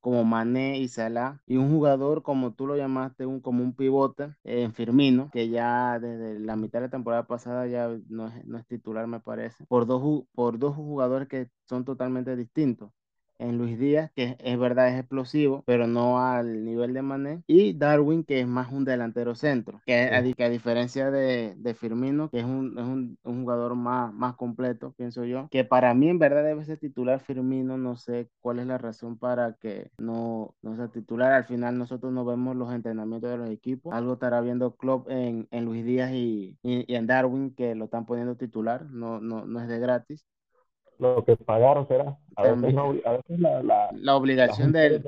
como 0.00 0.24
Mané 0.24 0.78
y 0.78 0.88
Salah, 0.88 1.42
y 1.46 1.56
un 1.56 1.70
jugador 1.70 2.22
como 2.22 2.54
tú 2.54 2.66
lo 2.66 2.76
llamaste, 2.76 3.26
un, 3.26 3.40
como 3.40 3.62
un 3.62 3.74
pivote 3.74 4.34
en 4.44 4.72
Firmino, 4.74 5.30
que 5.32 5.48
ya 5.50 5.98
desde 6.00 6.40
la 6.40 6.56
mitad 6.56 6.80
de 6.80 6.86
la 6.86 6.90
temporada 6.90 7.26
pasada 7.26 7.66
ya 7.66 7.88
no 8.08 8.28
es, 8.28 8.44
no 8.46 8.58
es 8.58 8.66
titular, 8.66 9.06
me 9.06 9.20
parece, 9.20 9.64
por 9.66 9.86
dos, 9.86 10.24
por 10.34 10.58
dos 10.58 10.74
jugadores 10.76 11.28
que 11.28 11.50
son 11.68 11.84
totalmente 11.84 12.36
distintos 12.36 12.90
en 13.38 13.58
Luis 13.58 13.78
Díaz, 13.78 14.10
que 14.14 14.36
es 14.38 14.58
verdad 14.58 14.88
es 14.88 15.00
explosivo, 15.00 15.62
pero 15.66 15.86
no 15.86 16.20
al 16.20 16.64
nivel 16.64 16.94
de 16.94 17.02
Mané, 17.02 17.42
y 17.46 17.74
Darwin, 17.74 18.24
que 18.24 18.40
es 18.40 18.46
más 18.46 18.72
un 18.72 18.84
delantero 18.84 19.34
centro, 19.34 19.80
que, 19.86 19.94
a, 19.94 20.22
que 20.22 20.44
a 20.44 20.48
diferencia 20.48 21.10
de, 21.10 21.54
de, 21.56 21.74
Firmino, 21.74 22.30
que 22.30 22.40
es, 22.40 22.44
un, 22.44 22.78
es 22.78 22.84
un, 22.84 23.18
un, 23.24 23.42
jugador 23.42 23.74
más, 23.74 24.12
más 24.12 24.36
completo, 24.36 24.94
pienso 24.96 25.24
yo, 25.24 25.48
que 25.50 25.64
para 25.64 25.94
mí 25.94 26.08
en 26.08 26.18
verdad 26.18 26.44
debe 26.44 26.64
ser 26.64 26.78
titular 26.78 27.20
Firmino, 27.20 27.76
no 27.76 27.96
sé 27.96 28.28
cuál 28.40 28.58
es 28.58 28.66
la 28.66 28.78
razón 28.78 29.18
para 29.18 29.54
que 29.54 29.90
no, 29.98 30.54
no 30.62 30.76
sea 30.76 30.88
titular, 30.88 31.32
al 31.32 31.44
final 31.44 31.78
nosotros 31.78 32.12
no 32.12 32.24
vemos 32.24 32.56
los 32.56 32.72
entrenamientos 32.72 33.30
de 33.30 33.38
los 33.38 33.50
equipos, 33.50 33.92
algo 33.92 34.14
estará 34.14 34.40
viendo 34.40 34.76
Klopp 34.76 35.10
en, 35.10 35.48
en 35.50 35.64
Luis 35.64 35.84
Díaz 35.84 36.12
y, 36.12 36.58
y, 36.62 36.90
y, 36.90 36.94
en 36.94 37.06
Darwin 37.06 37.54
que 37.54 37.74
lo 37.74 37.86
están 37.86 38.06
poniendo 38.06 38.36
titular, 38.36 38.86
no, 38.90 39.20
no, 39.20 39.44
no 39.46 39.60
es 39.60 39.68
de 39.68 39.78
gratis, 39.78 40.26
lo 40.98 41.24
que 41.24 41.36
pagaron 41.36 41.86
será. 41.88 42.16
A 42.36 42.42
veces, 42.42 42.74
a 43.04 43.12
veces 43.12 43.40
la, 43.40 43.62
la, 43.62 43.90
la, 43.92 44.16
obligación 44.16 44.72
de 44.72 45.00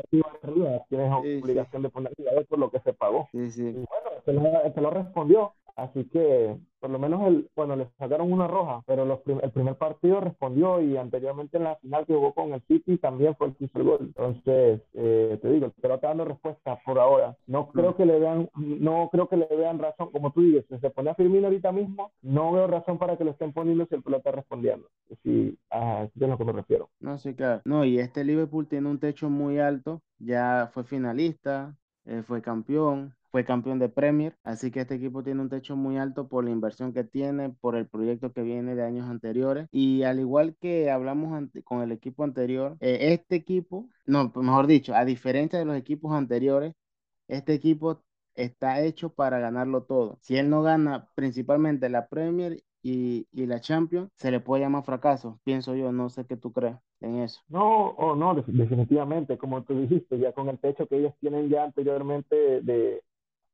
tienes 0.89 1.13
obligación 1.13 1.83
de 1.83 1.89
poner 1.89 2.13
por 2.49 2.59
lo 2.59 2.71
que 2.71 2.81
se 2.81 2.93
pagó. 2.93 3.29
Sí, 3.33 3.51
sí. 3.51 3.63
Y 3.63 3.73
bueno, 3.73 4.11
se 4.25 4.33
lo, 4.33 4.43
se 4.73 4.81
lo 4.81 4.91
respondió. 4.91 5.53
Así 5.77 6.05
que 6.07 6.57
por 6.81 6.91
lo 6.91 6.99
menos 6.99 7.27
el, 7.27 7.51
bueno, 7.57 7.75
le 7.75 7.89
sacaron 7.99 8.33
una 8.33 8.47
roja, 8.47 8.83
pero 8.87 9.05
los 9.05 9.21
el 9.27 9.51
primer 9.51 9.77
partido 9.77 10.21
respondió 10.21 10.81
y 10.81 10.97
anteriormente 10.97 11.57
en 11.57 11.65
la 11.65 11.77
final 11.77 12.07
que 12.07 12.15
jugó 12.15 12.33
con 12.33 12.53
el 12.53 12.63
City 12.63 12.97
también 12.99 13.35
fue 13.37 13.49
el 13.49 13.57
que 13.57 13.65
hizo 13.65 13.79
el 13.79 13.85
gol. 13.85 13.99
Entonces, 14.03 14.81
eh, 14.95 15.39
te 15.41 15.51
digo, 15.51 15.73
pero 15.81 15.97
está 15.97 16.09
dando 16.09 16.25
respuesta 16.25 16.79
por 16.85 16.99
ahora. 16.99 17.37
No 17.47 17.69
creo 17.69 17.97
que 17.97 18.07
le 18.07 18.19
vean, 18.19 18.49
no 18.55 19.09
creo 19.11 19.29
que 19.29 19.37
le 19.37 19.49
vean 19.51 19.79
razón, 19.79 20.11
como 20.13 20.33
tú 20.33 20.43
dices, 20.43 20.65
si 20.69 20.79
se 20.79 20.91
pone 20.91 21.11
a 21.11 21.15
Firmino 21.15 21.47
ahorita 21.47 21.73
mismo, 21.73 22.13
no 22.23 22.53
veo 22.53 22.67
razón 22.67 22.99
para 22.99 23.17
que 23.17 23.25
lo 23.25 23.33
estén 23.33 23.53
poniendo 23.53 23.87
si 23.87 23.95
el 23.97 24.03
pelota 24.03 24.31
está 24.31 24.33
respondiendo. 24.33 24.89
Sí, 25.23 25.59
a 25.71 26.05
eso 26.05 26.13
es 26.15 26.23
a 26.23 26.27
lo 26.27 26.39
que 26.39 26.45
me 26.45 26.53
refiero. 26.53 26.89
No, 27.01 27.19
sí, 27.19 27.35
claro. 27.35 27.63
No, 27.65 27.85
y 27.85 27.99
este 27.99 28.25
Liverpool 28.25 28.67
tiene 28.69 28.89
un 28.89 28.99
techo 28.99 29.29
muy 29.29 29.59
alto, 29.59 30.03
ya 30.19 30.71
fue 30.73 30.85
finalista, 30.85 31.77
eh, 32.07 32.23
fue 32.27 32.43
campeón, 32.43 33.15
fue 33.31 33.45
campeón 33.45 33.79
de 33.79 33.89
Premier, 33.89 34.37
así 34.45 34.71
que 34.71 34.81
este 34.81 34.95
equipo 34.95 35.23
tiene 35.23 35.43
un 35.43 35.49
techo 35.49 35.77
muy 35.77 35.99
alto 35.99 36.29
por 36.29 36.45
la 36.45 36.51
inversión 36.51 36.93
que 36.93 37.05
tiene, 37.05 37.51
por 37.51 37.77
el 37.77 37.87
proyecto 37.87 38.33
que 38.33 38.43
viene 38.43 38.75
de 38.75 38.85
años 38.85 39.09
anteriores 39.11 39.69
y 39.71 40.03
al 40.05 40.21
igual 40.21 40.57
que 40.61 40.91
hablamos 40.91 41.49
con 41.65 41.83
el 41.83 41.93
equipo 41.93 42.25
anterior, 42.25 42.77
eh, 42.81 43.13
este 43.13 43.37
equipo, 43.37 43.89
no, 44.07 44.33
mejor 44.37 44.67
dicho, 44.67 44.95
a 44.95 45.05
diferencia 45.05 45.59
de 45.59 45.65
los 45.65 45.77
equipos 45.77 46.13
anteriores, 46.13 46.75
este 47.29 47.55
equipo 47.55 48.03
está 48.35 48.81
hecho 48.83 49.11
para 49.15 49.39
ganarlo 49.39 49.85
todo. 49.85 50.19
Si 50.23 50.37
él 50.37 50.51
no 50.51 50.63
gana 50.63 51.09
principalmente 51.15 51.89
la 51.89 52.09
Premier 52.09 52.63
y, 52.87 53.27
y, 53.33 53.47
la 53.47 53.61
Champions, 53.61 54.11
se 54.15 54.31
le 54.31 54.41
puede 54.41 54.63
llamar 54.63 54.85
fracaso, 54.85 55.41
pienso 55.43 55.75
yo, 55.75 55.91
no 55.91 56.09
sé 56.09 56.25
qué 56.25 56.37
tú 56.37 56.53
crees 56.53 56.77
en 57.01 57.19
eso. 57.19 57.41
No, 57.49 57.89
oh, 57.91 58.15
no, 58.15 58.35
definitivamente, 58.35 59.37
como 59.39 59.63
tú 59.65 59.81
dijiste, 59.81 60.19
ya 60.19 60.33
con 60.33 60.49
el 60.49 60.59
techo 60.59 60.87
que 60.87 60.99
ellos 60.99 61.13
tienen 61.21 61.49
ya 61.49 61.65
anteriormente 61.65 62.61
de, 62.61 63.03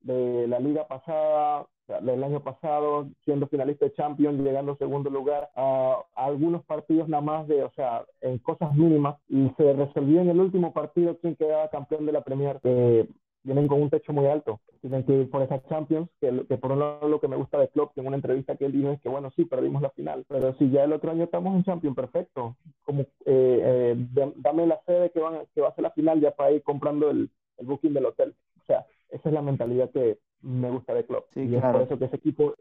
de 0.03 0.47
la 0.49 0.59
liga 0.59 0.87
pasada, 0.87 1.66
del 2.01 2.23
año 2.23 2.40
pasado, 2.40 3.09
siendo 3.25 3.49
finalista 3.49 3.87
de 3.87 3.95
Champions, 3.95 4.40
llegando 4.40 4.73
a 4.73 4.77
segundo 4.77 5.11
lugar, 5.11 5.51
a, 5.57 5.97
algunos 6.14 6.64
partidos 6.64 7.09
nada 7.09 7.23
más 7.23 7.49
de, 7.49 7.62
o 7.62 7.71
sea, 7.73 8.05
en 8.21 8.38
cosas 8.38 8.75
mínimas, 8.75 9.16
y 9.29 9.51
se 9.57 9.73
resolvió 9.73 10.21
en 10.21 10.31
el 10.31 10.40
último 10.40 10.73
partido 10.73 11.16
quién 11.18 11.37
quedaba 11.37 11.71
campeón 11.71 12.07
de 12.07 12.12
la 12.12 12.23
Premier, 12.23 12.61
que 12.62 13.09
vienen 13.45 13.69
con 13.69 13.83
un 13.83 13.91
techo 13.91 14.13
muy 14.13 14.27
alto, 14.27 14.61
tienen 14.81 15.05
que 15.05 15.13
ir 15.13 15.31
por 15.31 15.43
esas 15.43 15.67
Champions, 15.69 16.09
que, 16.21 16.45
que, 16.49 16.57
por 16.59 16.73
un 16.73 16.81
lado 16.81 17.09
lo 17.09 17.21
que 17.21 17.29
me 17.29 17.37
gusta 17.37 17.59
de 17.59 17.69
Klopp, 17.69 17.95
que 17.95 18.01
en 18.01 18.07
una 18.07 18.17
entrevista 18.17 18.57
que 18.57 18.67
él 18.67 18.73
dijo 18.73 18.91
es 18.91 19.01
que, 19.01 19.09
bueno, 19.09 19.31
sí, 19.35 19.45
perdimos 19.45 19.83
la 19.83 19.91
final, 19.91 20.25
pero 20.29 20.55
si 20.55 20.71
ya 20.71 20.85
el 20.85 20.93
otro 20.93 21.11
año 21.11 21.25
estamos 21.25 21.55
en 21.55 21.65
Champions, 21.65 21.97
perfecto, 21.97 22.57
como, 22.85 23.03
eh, 23.03 23.07
eh, 23.27 23.97
dame 24.37 24.67
la 24.67 24.81
sede 24.87 25.11
que, 25.11 25.21
van, 25.21 25.41
que 25.55 25.61
va 25.61 25.69
a 25.69 25.75
ser 25.75 25.83
la 25.83 25.91
final 25.91 26.21
ya 26.21 26.31
para 26.31 26.53
ir 26.53 26.63
comprando 26.63 27.11
el, 27.11 27.31
el 27.59 27.67
booking 27.67 27.95
del 27.95 28.07
hotel, 28.07 28.35
o 28.61 28.65
sea, 28.65 28.87
esa 29.11 29.29
es 29.29 29.35
la 29.35 29.43
mentalidad 29.43 29.91
que 29.91 30.19
me 30.43 30.71
gusta 30.71 30.95
de 30.95 31.05
Klopp. 31.05 31.27
y 31.37 31.55
es 31.55 31.63
por 31.63 31.83
eso 31.83 31.99
que 31.99 32.07
ese 32.07 32.17
equipo 32.17 32.55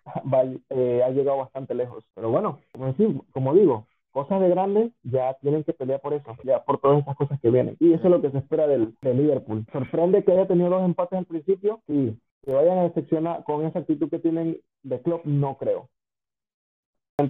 eh, 0.70 1.02
ha 1.04 1.10
llegado 1.10 1.38
bastante 1.38 1.74
lejos. 1.74 2.06
Pero 2.13 2.30
bueno, 2.30 2.60
como, 2.72 2.88
decir, 2.88 3.20
como 3.32 3.54
digo, 3.54 3.88
cosas 4.12 4.41
de 4.41 4.50
grandes 4.50 4.91
ya 5.04 5.34
tienen 5.41 5.63
que 5.63 5.74
pelear 5.74 6.02
por 6.02 6.13
eso, 6.13 6.36
ya 6.43 6.63
por 6.63 6.80
todas 6.80 7.02
esas 7.02 7.15
cosas 7.15 7.39
que 7.39 7.50
vienen. 7.50 7.78
Y 7.80 7.93
eso 7.93 8.04
es 8.06 8.12
lo 8.12 8.21
que 8.21 8.32
se 8.32 8.38
espera 8.38 8.67
del, 8.67 8.93
Liverpool. 9.02 9.65
Sorprende 9.71 10.24
que 10.24 10.32
haya 10.32 10.47
tenido 10.47 10.69
dos 10.69 10.84
empates 10.84 11.19
al 11.19 11.26
principio 11.26 11.82
y 11.88 12.13
que 12.43 12.54
vayan 12.54 12.80
a 12.80 12.84
decepcionar 12.84 13.43
con 13.43 13.65
esa 13.65 13.80
actitud 13.80 14.10
que 14.10 14.19
tienen 14.19 14.58
de 14.84 15.02
Klopp, 15.02 15.26
no 15.26 15.58
creo. 15.58 15.89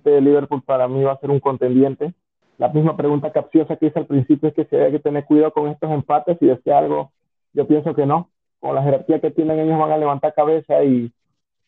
Liverpool 0.04 0.64
para 0.64 0.88
mí 0.88 1.04
va 1.04 1.14
a 1.14 1.20
ser 1.20 1.32
un 1.32 1.40
contendiente. 1.40 2.14
La 2.58 2.70
misma 2.70 2.96
pregunta 2.96 3.32
capciosa 3.32 3.76
que 3.76 3.88
hice 3.88 4.00
al 4.00 4.06
principio 4.06 4.50
es 4.50 4.56
que 4.56 4.66
si 4.66 4.76
hay 4.76 4.92
que 4.92 5.00
tener 5.00 5.26
cuidado 5.26 5.52
con 5.52 5.68
estos 5.68 5.92
empates 5.92 6.38
y 6.42 6.46
decía 6.46 6.78
algo, 6.78 7.12
yo 7.54 7.68
pienso 7.68 7.94
que 7.94 8.06
no 8.06 8.30
con 8.62 8.76
la 8.76 8.84
jerarquía 8.84 9.20
que 9.20 9.32
tienen, 9.32 9.60
ellos 9.60 9.80
van 9.80 9.92
a 9.92 9.98
levantar 9.98 10.36
cabeza 10.36 10.84
y, 10.84 11.12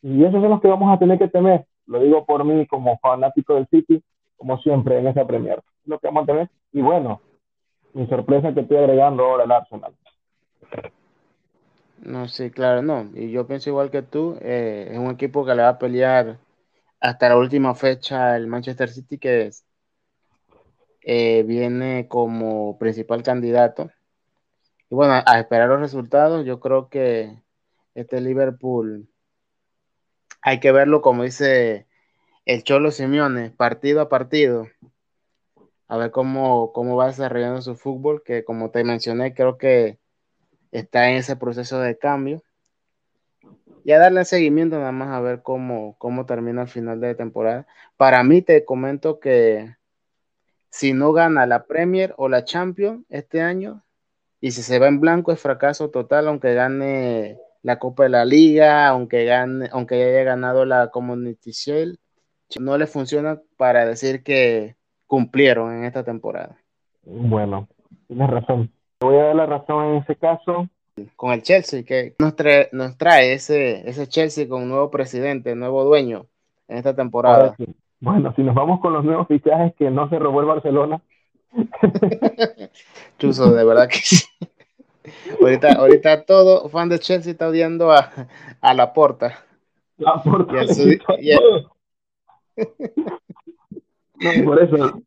y 0.03 0.23
esos 0.23 0.39
son 0.39 0.51
los 0.51 0.61
que 0.61 0.67
vamos 0.67 0.93
a 0.93 0.99
tener 0.99 1.17
que 1.17 1.27
temer. 1.27 1.65
Lo 1.87 1.99
digo 1.99 2.23
por 2.25 2.45
mí 2.45 2.65
como 2.67 2.97
fanático 2.99 3.55
del 3.55 3.67
City, 3.67 4.01
como 4.43 4.57
siempre 4.57 4.99
en 4.99 5.07
esa 5.07 5.25
Premier. 5.25 5.63
Lo 5.85 5.99
que 5.99 6.07
vamos 6.07 6.23
a 6.23 6.25
tener. 6.25 6.49
Y 6.73 6.81
bueno, 6.81 7.21
mi 7.93 8.05
sorpresa 8.07 8.53
que 8.53 8.59
estoy 8.59 8.75
agregando 8.75 9.23
ahora 9.23 9.45
el 9.45 9.51
Arsenal. 9.53 9.95
No, 11.99 12.27
sí, 12.27 12.51
claro, 12.51 12.81
no. 12.81 13.09
Y 13.13 13.31
yo 13.31 13.47
pienso 13.47 13.69
igual 13.69 13.89
que 13.89 14.01
tú, 14.01 14.37
eh, 14.41 14.89
es 14.91 14.97
un 14.97 15.11
equipo 15.11 15.45
que 15.45 15.55
le 15.55 15.61
va 15.61 15.69
a 15.69 15.79
pelear 15.79 16.39
hasta 16.99 17.29
la 17.29 17.37
última 17.37 17.73
fecha 17.73 18.35
el 18.35 18.47
Manchester 18.47 18.89
City, 18.89 19.17
que 19.17 19.43
es, 19.43 19.65
eh, 21.03 21.43
viene 21.43 22.09
como 22.09 22.77
principal 22.77 23.23
candidato. 23.23 23.91
Y 24.89 24.95
bueno, 24.95 25.13
a, 25.13 25.23
a 25.25 25.39
esperar 25.39 25.69
los 25.69 25.79
resultados, 25.79 26.45
yo 26.45 26.59
creo 26.59 26.89
que 26.89 27.41
este 27.95 28.19
Liverpool 28.19 29.07
hay 30.41 30.59
que 30.59 30.73
verlo 30.73 31.01
como 31.01 31.23
dice 31.23 31.87
el 32.45 32.63
Cholo 32.63 32.91
Simeone, 32.91 33.51
partido 33.51 34.01
a 34.01 34.09
partido, 34.09 34.67
a 35.87 35.97
ver 35.97 36.11
cómo, 36.11 36.71
cómo 36.73 36.95
va 36.95 37.07
desarrollando 37.07 37.61
su 37.61 37.75
fútbol, 37.75 38.23
que 38.23 38.43
como 38.43 38.71
te 38.71 38.83
mencioné, 38.83 39.33
creo 39.33 39.57
que 39.57 39.99
está 40.71 41.09
en 41.09 41.17
ese 41.17 41.35
proceso 41.35 41.79
de 41.79 41.97
cambio. 41.97 42.41
Y 43.85 43.91
a 43.91 43.99
darle 43.99 44.23
seguimiento 44.25 44.77
nada 44.77 44.93
más 44.93 45.09
a 45.09 45.19
ver 45.19 45.41
cómo, 45.41 45.95
cómo 45.97 46.25
termina 46.25 46.61
el 46.61 46.67
final 46.69 47.01
de 47.01 47.15
temporada. 47.15 47.67
Para 47.97 48.23
mí 48.23 48.41
te 48.41 48.63
comento 48.63 49.19
que 49.19 49.75
si 50.69 50.93
no 50.93 51.11
gana 51.11 51.45
la 51.45 51.65
Premier 51.65 52.13
o 52.17 52.29
la 52.29 52.45
Champions 52.45 53.05
este 53.09 53.41
año, 53.41 53.83
y 54.39 54.51
si 54.51 54.63
se 54.63 54.79
va 54.79 54.87
en 54.87 54.99
blanco 54.99 55.31
es 55.31 55.39
fracaso 55.39 55.89
total, 55.89 56.27
aunque 56.27 56.53
gane 56.53 57.37
la 57.61 57.79
Copa 57.79 58.03
de 58.03 58.09
la 58.09 58.25
Liga, 58.25 58.87
aunque 58.87 59.25
gane, 59.25 59.69
aunque 59.71 59.95
haya 59.95 60.23
ganado 60.23 60.65
la 60.65 60.89
Community 60.89 61.51
Shield, 61.51 61.97
no 62.59 62.77
le 62.77 62.87
funciona 62.87 63.39
para 63.57 63.85
decir 63.85 64.23
que 64.23 64.75
cumplieron 65.07 65.73
en 65.73 65.85
esta 65.85 66.03
temporada. 66.03 66.57
Bueno, 67.03 67.67
tienes 68.07 68.29
razón. 68.29 68.71
Te 68.97 69.05
voy 69.05 69.17
a 69.17 69.25
dar 69.25 69.35
la 69.35 69.45
razón 69.45 69.85
en 69.85 69.95
ese 69.97 70.15
caso. 70.15 70.67
Con 71.15 71.31
el 71.31 71.41
Chelsea, 71.41 71.83
que 71.83 72.15
nos 72.19 72.35
trae, 72.35 72.69
nos 72.71 72.97
trae 72.97 73.33
ese, 73.33 73.87
ese 73.89 74.07
Chelsea 74.07 74.47
con 74.47 74.63
un 74.63 74.69
nuevo 74.69 74.91
presidente, 74.91 75.55
nuevo 75.55 75.83
dueño 75.83 76.27
en 76.67 76.77
esta 76.77 76.95
temporada. 76.95 77.55
Sí. 77.57 77.65
Bueno, 77.99 78.33
si 78.35 78.43
nos 78.43 78.53
vamos 78.53 78.79
con 78.79 78.93
los 78.93 79.03
nuevos 79.03 79.27
fichajes 79.27 79.73
que 79.75 79.89
no 79.89 80.09
se 80.09 80.19
robó 80.19 80.41
el 80.41 80.45
Barcelona. 80.47 81.01
Chuso, 83.17 83.53
de 83.53 83.63
verdad 83.63 83.87
que 83.87 83.97
sí. 83.97 84.25
ahorita, 85.41 85.73
ahorita 85.73 86.25
todo 86.25 86.69
fan 86.69 86.89
de 86.89 86.99
Chelsea 86.99 87.31
está 87.31 87.47
odiando 87.47 87.91
a, 87.91 88.11
a 88.61 88.73
la 88.73 88.93
porta. 88.93 89.39
La 89.97 90.21
porta. 90.21 90.53
Y 90.53 90.57
a 90.57 90.67
su, 90.73 90.89
y 91.19 91.31
a, 91.31 91.39
no, 92.57 94.45
por 94.45 94.61
eso, 94.61 95.01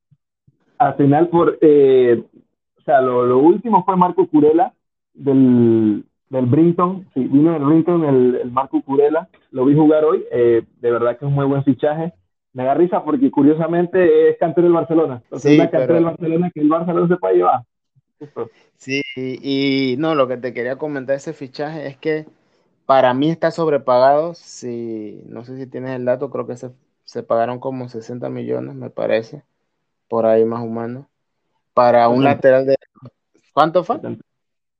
al 0.79 0.95
final, 0.97 1.29
por, 1.29 1.59
eh, 1.61 2.23
o 2.79 2.83
sea, 2.83 3.01
lo, 3.01 3.27
lo, 3.27 3.39
último 3.39 3.85
fue 3.85 3.97
Marco 3.97 4.27
Curela 4.27 4.75
del, 5.15 6.05
del 6.29 6.47
Brinton, 6.47 7.09
sí, 7.15 7.21
vino 7.21 7.53
del 7.53 7.65
Brinton 7.65 8.05
el, 8.05 8.35
el, 8.37 8.51
Marco 8.51 8.83
Curela, 8.83 9.29
lo 9.51 9.65
vi 9.65 9.75
jugar 9.75 10.05
hoy, 10.05 10.25
eh, 10.31 10.63
de 10.81 10.91
verdad 10.91 11.19
que 11.19 11.25
es 11.25 11.29
un 11.29 11.35
muy 11.35 11.47
buen 11.47 11.65
fichaje. 11.65 12.13
Me 12.53 12.65
da 12.65 12.73
risa 12.73 13.05
porque 13.05 13.31
curiosamente 13.31 14.31
es 14.31 14.39
campeón 14.39 14.65
del 14.65 14.73
Barcelona. 14.73 15.21
Entonces, 15.25 15.53
sí, 15.53 15.59
campeón 15.59 15.89
del 15.89 16.05
Barcelona 16.05 16.51
que 16.55 16.61
el 16.61 16.69
Barcelona 16.69 17.09
se 17.09 17.17
puede 17.17 17.37
llevar. 17.37 17.61
Sí, 18.77 19.03
y, 19.15 19.97
no, 19.99 20.15
lo 20.15 20.27
que 20.27 20.37
te 20.37 20.55
quería 20.55 20.77
comentar 20.77 21.17
ese 21.17 21.33
fichaje 21.33 21.87
es 21.87 21.97
que 21.99 22.27
para 22.87 23.13
mí 23.15 23.31
está 23.31 23.51
sobrepagado. 23.51 24.35
Si, 24.35 25.23
no 25.29 25.45
sé 25.45 25.57
si 25.57 25.67
tienes 25.67 25.91
el 25.91 26.05
dato, 26.05 26.31
creo 26.31 26.47
que 26.47 26.57
se 26.57 26.71
se 27.07 27.23
pagaron 27.23 27.61
como 27.61 27.89
60 27.89 28.29
millones, 28.29 28.75
me 28.75 28.91
parece, 28.91 29.45
por 30.09 30.27
ahí 30.27 30.45
más 30.45 30.63
o 30.63 30.67
menos, 30.67 31.07
para 31.73 32.09
un 32.09 32.25
70. 32.25 32.35
lateral 32.35 32.67
de... 32.67 32.77
¿Cuánto 33.55 33.85
fue? 33.85 34.01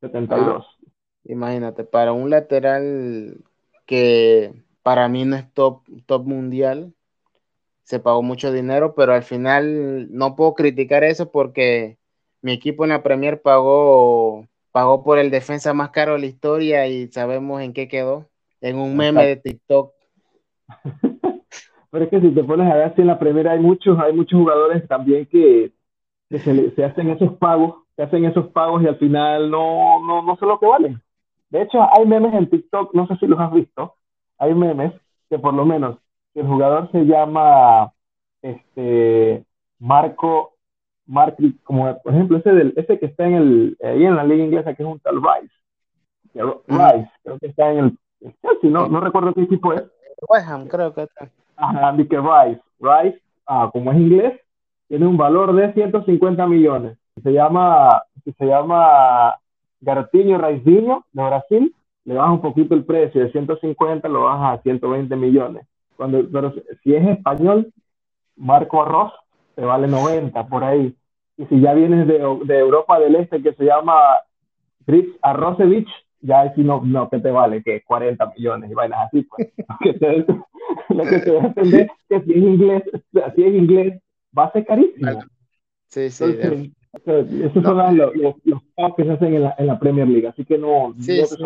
72. 0.01 0.67
Ah, 0.67 0.91
imagínate, 1.25 1.85
para 1.85 2.13
un 2.13 2.29
lateral 2.29 3.39
que 3.87 4.65
para 4.83 5.09
mí 5.09 5.25
no 5.25 5.37
es 5.37 5.51
top, 5.55 5.83
top 6.07 6.27
mundial, 6.27 6.93
se 7.85 8.01
pagó 8.01 8.23
mucho 8.23 8.53
dinero, 8.53 8.95
pero 8.97 9.15
al 9.15 9.23
final 9.23 10.13
no 10.13 10.35
puedo 10.35 10.55
criticar 10.55 11.05
eso 11.05 11.31
porque 11.31 11.99
mi 12.43 12.53
equipo 12.53 12.83
en 12.83 12.91
la 12.91 13.05
Premier 13.05 13.41
pagó, 13.41 14.49
pagó 14.73 15.05
por 15.05 15.19
el 15.19 15.31
defensa 15.31 15.73
más 15.73 15.91
caro 15.91 16.15
de 16.15 16.19
la 16.19 16.27
historia 16.27 16.89
y 16.89 17.07
sabemos 17.13 17.63
en 17.63 17.73
qué 17.73 17.87
quedó, 17.87 18.29
en 18.61 18.79
un 18.79 18.97
meme 18.97 19.27
de 19.27 19.37
TikTok. 19.37 19.95
Pero 21.97 22.05
es 22.05 22.11
que 22.11 22.21
si 22.21 22.31
te 22.35 22.45
pones 22.45 22.71
a 22.71 22.75
ver 22.75 22.83
así 22.83 23.01
en 23.01 23.07
la 23.07 23.19
primera 23.19 23.53
hay 23.53 23.59
muchos, 23.59 23.99
hay 23.99 24.13
muchos 24.13 24.39
jugadores 24.39 24.87
también 24.87 25.25
que, 25.25 25.73
que 26.29 26.39
se, 26.41 26.71
se, 26.73 26.85
hacen 26.85 27.09
esos 27.09 27.39
pagos, 27.39 27.85
se 27.97 28.03
hacen 28.03 28.27
esos 28.27 28.49
pagos 28.49 28.83
y 28.83 28.87
al 28.87 28.97
final 28.97 29.51
no, 29.51 30.07
no, 30.07 30.21
no 30.21 30.37
sé 30.37 30.45
lo 30.45 30.61
que 30.61 30.67
valen. 30.67 31.01
De 31.49 31.63
hecho, 31.63 31.81
hay 31.97 32.05
memes 32.05 32.35
en 32.35 32.51
TikTok, 32.51 32.93
no 32.93 33.07
sé 33.07 33.17
si 33.17 33.27
los 33.27 33.41
has 33.41 33.51
visto, 33.51 33.95
hay 34.37 34.55
memes 34.55 34.93
que 35.31 35.39
por 35.39 35.55
lo 35.55 35.65
menos 35.65 35.97
el 36.35 36.47
jugador 36.47 36.93
se 36.93 37.07
llama 37.07 37.91
este 38.43 39.43
Marco 39.79 40.53
Marco, 41.07 41.45
como 41.65 41.99
por 42.03 42.13
ejemplo 42.13 42.37
ese 42.37 42.53
del, 42.53 42.75
ese 42.77 42.99
que 42.99 43.07
está 43.07 43.25
en 43.25 43.35
el 43.37 43.79
ahí 43.83 44.05
en 44.05 44.17
la 44.17 44.25
liga 44.25 44.45
inglesa 44.45 44.75
que 44.75 44.83
es 44.83 44.87
un 44.87 45.01
tal 45.01 45.17
Rice. 45.17 45.55
Rice, 46.67 47.11
creo 47.23 47.39
que 47.39 47.47
está 47.47 47.73
en 47.73 47.79
el 48.21 48.35
Chelsea, 48.43 48.69
no, 48.69 48.87
no 48.87 49.01
recuerdo 49.01 49.33
qué 49.33 49.45
equipo 49.45 49.73
es. 49.73 49.83
West 50.29 50.47
Ham, 50.47 50.69
creo 50.69 50.93
que 50.93 51.05
está. 51.05 51.31
Ajá, 51.57 51.97
que 51.97 52.21
Rice. 52.21 52.63
Rice, 52.81 53.21
ah, 53.47 53.71
como 53.73 53.93
es 53.93 53.99
inglés, 53.99 54.41
tiene 54.89 55.07
un 55.07 55.17
valor 55.17 55.55
de 55.55 55.73
150 55.73 56.47
millones. 56.47 56.99
Se 57.23 57.33
llama, 57.33 58.03
se 58.25 58.47
llama 58.47 59.37
Gartiño 59.81 60.39
Raizinho 60.39 61.05
de 61.13 61.23
Brasil. 61.23 61.75
Le 62.05 62.15
baja 62.15 62.33
un 62.33 62.41
poquito 62.41 62.75
el 62.75 62.85
precio 62.85 63.21
de 63.21 63.33
150, 63.33 64.09
lo 64.09 64.25
baja 64.25 64.53
a 64.53 64.63
120 64.63 65.17
millones. 65.17 65.67
Cuando, 65.97 66.23
pero 66.31 66.53
si 66.83 66.95
es 66.95 67.09
español, 67.09 67.73
Marco 68.37 68.83
Arroz 68.83 69.13
te 69.55 69.63
vale 69.63 69.89
90 69.89 70.47
por 70.47 70.63
ahí. 70.63 70.95
Y 71.39 71.47
si 71.47 71.61
ya 71.61 71.75
vienes 71.75 72.07
de, 72.07 72.19
de 72.45 72.59
Europa 72.59 73.01
del 73.01 73.17
Este, 73.17 73.43
que 73.43 73.55
se 73.55 73.65
llama 73.65 73.95
Fritz 74.85 75.09
Arrozevich, 75.23 75.89
ya 76.21 76.55
si 76.55 76.63
no, 76.63 76.83
no, 76.85 77.09
que 77.09 77.19
te 77.19 77.31
vale, 77.31 77.63
que 77.63 77.83
40 77.83 78.33
millones 78.37 78.71
y 78.71 78.75
vainas 78.75 79.07
así, 79.07 79.23
pues. 79.23 79.49
lo 80.91 81.05
que 81.05 81.19
te 81.19 81.31
va 81.31 81.43
a 81.43 81.47
entender 81.47 81.91
que 82.09 82.21
si 82.21 82.33
es 82.33 82.39
inglés, 82.39 82.83
si 83.35 83.45
es 83.45 83.55
inglés, 83.55 84.01
va 84.37 84.45
a 84.45 84.53
ser 84.53 84.67
carísimo. 84.67 85.23
Sí, 85.89 86.11
sí. 86.11 86.25
Entonces, 86.93 87.51
esos 87.51 87.63
no, 87.63 87.69
son 87.71 87.97
los, 87.97 88.17
los, 88.17 88.35
los 88.45 88.95
que 88.97 89.05
se 89.05 89.11
hacen 89.11 89.35
en 89.35 89.43
la, 89.43 89.55
en 89.59 89.67
la 89.67 89.79
Premier 89.79 90.09
League, 90.09 90.29
así 90.29 90.45
que 90.45 90.57
no. 90.57 90.95
Sí, 90.99 91.21
no, 91.21 91.27
sí. 91.27 91.37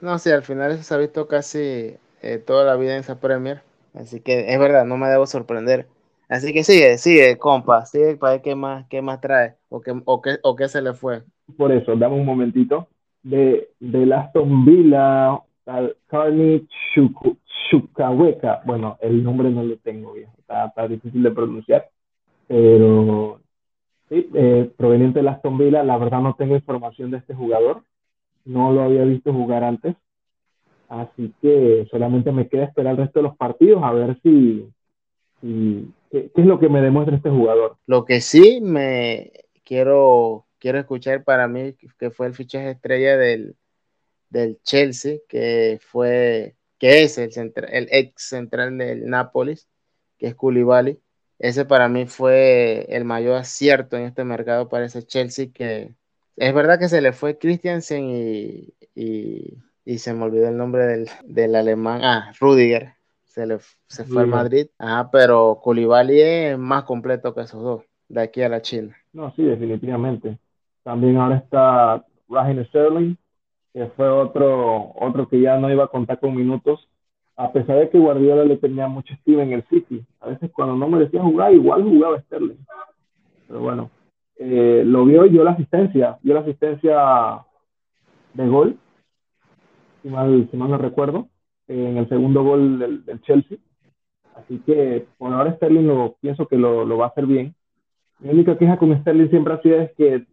no 0.00 0.18
sí, 0.18 0.30
al 0.30 0.42
final 0.42 0.72
eso 0.72 0.82
se 0.82 0.94
ha 0.94 0.98
visto 0.98 1.26
casi 1.26 1.96
eh, 2.22 2.38
toda 2.38 2.64
la 2.64 2.76
vida 2.76 2.94
en 2.94 3.00
esa 3.00 3.18
Premier, 3.20 3.62
así 3.94 4.20
que 4.20 4.52
es 4.52 4.58
verdad, 4.58 4.84
no 4.84 4.96
me 4.98 5.08
debo 5.08 5.26
sorprender. 5.26 5.86
Así 6.28 6.52
que 6.52 6.64
sigue, 6.64 6.98
sigue, 6.98 7.38
compa, 7.38 7.86
sigue 7.86 8.16
para 8.16 8.34
ver 8.34 8.42
qué 8.42 8.54
más, 8.54 8.86
qué 8.88 9.02
más 9.02 9.20
trae 9.20 9.56
o 9.68 9.80
qué, 9.80 9.92
o, 10.04 10.22
qué, 10.22 10.38
o 10.42 10.56
qué 10.56 10.68
se 10.68 10.82
le 10.82 10.94
fue. 10.94 11.22
Por 11.56 11.70
eso, 11.72 11.94
dame 11.96 12.16
un 12.16 12.26
momentito. 12.26 12.88
De, 13.22 13.70
de 13.80 14.14
Aston 14.14 14.64
Villa, 14.64 15.40
Carney 16.06 16.66
Chukahueca, 17.70 18.62
bueno, 18.66 18.98
el 19.00 19.22
nombre 19.22 19.50
no 19.50 19.62
lo 19.64 19.76
tengo 19.78 20.12
bien, 20.12 20.28
está, 20.38 20.66
está 20.66 20.86
difícil 20.86 21.22
de 21.22 21.30
pronunciar, 21.30 21.88
pero 22.46 23.40
sí, 24.08 24.28
eh, 24.34 24.70
proveniente 24.76 25.22
de 25.22 25.28
Aston 25.28 25.56
Villa, 25.56 25.82
la 25.82 25.96
verdad 25.96 26.20
no 26.20 26.34
tengo 26.34 26.54
información 26.54 27.10
de 27.10 27.18
este 27.18 27.34
jugador, 27.34 27.82
no 28.44 28.72
lo 28.72 28.82
había 28.82 29.04
visto 29.04 29.32
jugar 29.32 29.64
antes, 29.64 29.96
así 30.88 31.32
que 31.40 31.86
solamente 31.90 32.30
me 32.30 32.48
queda 32.48 32.64
esperar 32.64 32.92
el 32.92 32.98
resto 32.98 33.20
de 33.20 33.24
los 33.24 33.36
partidos 33.36 33.82
a 33.82 33.92
ver 33.92 34.18
si, 34.22 34.68
si 35.40 35.90
qué, 36.10 36.30
qué 36.34 36.40
es 36.42 36.46
lo 36.46 36.58
que 36.58 36.68
me 36.68 36.82
demuestra 36.82 37.16
este 37.16 37.30
jugador. 37.30 37.76
Lo 37.86 38.04
que 38.04 38.20
sí 38.20 38.60
me 38.60 39.32
quiero, 39.64 40.44
quiero 40.58 40.78
escuchar 40.78 41.24
para 41.24 41.48
mí, 41.48 41.74
que 41.98 42.10
fue 42.10 42.26
el 42.26 42.34
fichaje 42.34 42.70
estrella 42.70 43.16
del, 43.16 43.56
del 44.34 44.60
Chelsea, 44.62 45.18
que 45.28 45.78
fue, 45.80 46.56
que 46.78 47.04
es 47.04 47.16
el, 47.18 47.32
central, 47.32 47.70
el 47.72 47.88
ex 47.90 48.28
central 48.28 48.76
del 48.76 49.06
Nápoles, 49.06 49.68
que 50.18 50.26
es 50.26 50.34
Koulibaly. 50.34 51.00
Ese 51.38 51.64
para 51.64 51.88
mí 51.88 52.06
fue 52.06 52.86
el 52.88 53.04
mayor 53.04 53.36
acierto 53.36 53.96
en 53.96 54.04
este 54.04 54.24
mercado 54.24 54.68
para 54.68 54.86
ese 54.86 55.04
Chelsea, 55.04 55.48
que 55.54 55.94
es 56.36 56.54
verdad 56.54 56.78
que 56.78 56.88
se 56.88 57.00
le 57.00 57.12
fue 57.12 57.38
Christiansen 57.38 58.10
y, 58.10 58.74
y, 58.94 59.58
y 59.84 59.98
se 59.98 60.12
me 60.12 60.24
olvidó 60.24 60.48
el 60.48 60.56
nombre 60.56 60.84
del, 60.84 61.08
del 61.24 61.54
alemán, 61.54 62.02
ah, 62.02 62.32
Rudiger, 62.40 62.94
se, 63.24 63.46
le, 63.46 63.58
se 63.86 64.04
fue 64.04 64.22
al 64.22 64.28
Madrid, 64.28 64.66
Ajá, 64.78 65.10
pero 65.12 65.60
Koulibaly 65.62 66.20
es 66.20 66.58
más 66.58 66.82
completo 66.84 67.34
que 67.34 67.42
esos 67.42 67.62
dos, 67.62 67.84
de 68.08 68.20
aquí 68.20 68.42
a 68.42 68.48
la 68.48 68.62
China. 68.62 68.96
No, 69.12 69.32
sí, 69.34 69.44
definitivamente. 69.44 70.38
También 70.82 71.18
ahora 71.18 71.36
está 71.36 72.04
Raheem 72.28 72.64
Sterling, 72.66 73.16
que 73.74 73.86
fue 73.96 74.08
otro, 74.08 74.92
otro 74.94 75.28
que 75.28 75.40
ya 75.40 75.58
no 75.58 75.70
iba 75.70 75.84
a 75.84 75.88
contar 75.88 76.20
con 76.20 76.36
minutos, 76.36 76.88
a 77.36 77.52
pesar 77.52 77.78
de 77.78 77.90
que 77.90 77.98
Guardiola 77.98 78.44
le 78.44 78.56
tenía 78.56 78.86
mucho 78.86 79.12
estima 79.12 79.42
en 79.42 79.52
el 79.52 79.64
City. 79.64 80.06
A 80.20 80.28
veces 80.28 80.50
cuando 80.52 80.76
no 80.76 80.88
merecía 80.88 81.20
jugar, 81.20 81.52
igual 81.52 81.82
jugaba 81.82 82.20
Sterling. 82.20 82.64
Pero 83.48 83.60
bueno, 83.60 83.90
eh, 84.36 84.84
lo 84.86 85.04
vio 85.04 85.26
y 85.26 85.30
dio 85.30 85.42
la 85.42 85.50
asistencia, 85.50 86.18
dio 86.22 86.34
la 86.34 86.40
asistencia 86.40 87.44
de 88.34 88.46
gol. 88.46 88.78
si 90.02 90.08
mal, 90.08 90.48
si 90.48 90.56
mal 90.56 90.70
no 90.70 90.78
recuerdo, 90.78 91.26
en 91.66 91.96
el 91.96 92.08
segundo 92.08 92.44
gol 92.44 92.78
del, 92.78 93.04
del, 93.04 93.20
Chelsea. 93.22 93.58
Así 94.36 94.60
que 94.64 95.08
por 95.18 95.32
ahora 95.32 95.56
Sterling 95.56 95.86
lo, 95.88 96.14
pienso 96.20 96.46
que 96.46 96.56
lo, 96.56 96.84
lo 96.84 96.98
va 96.98 97.06
a 97.06 97.08
hacer 97.08 97.26
bien. 97.26 97.56
Mi 98.20 98.30
única 98.30 98.56
queja 98.56 98.76
con 98.76 98.96
Sterling 99.00 99.30
siempre 99.30 99.54
ha 99.54 99.62
sido 99.62 99.80
es 99.80 99.92
que 99.96 100.26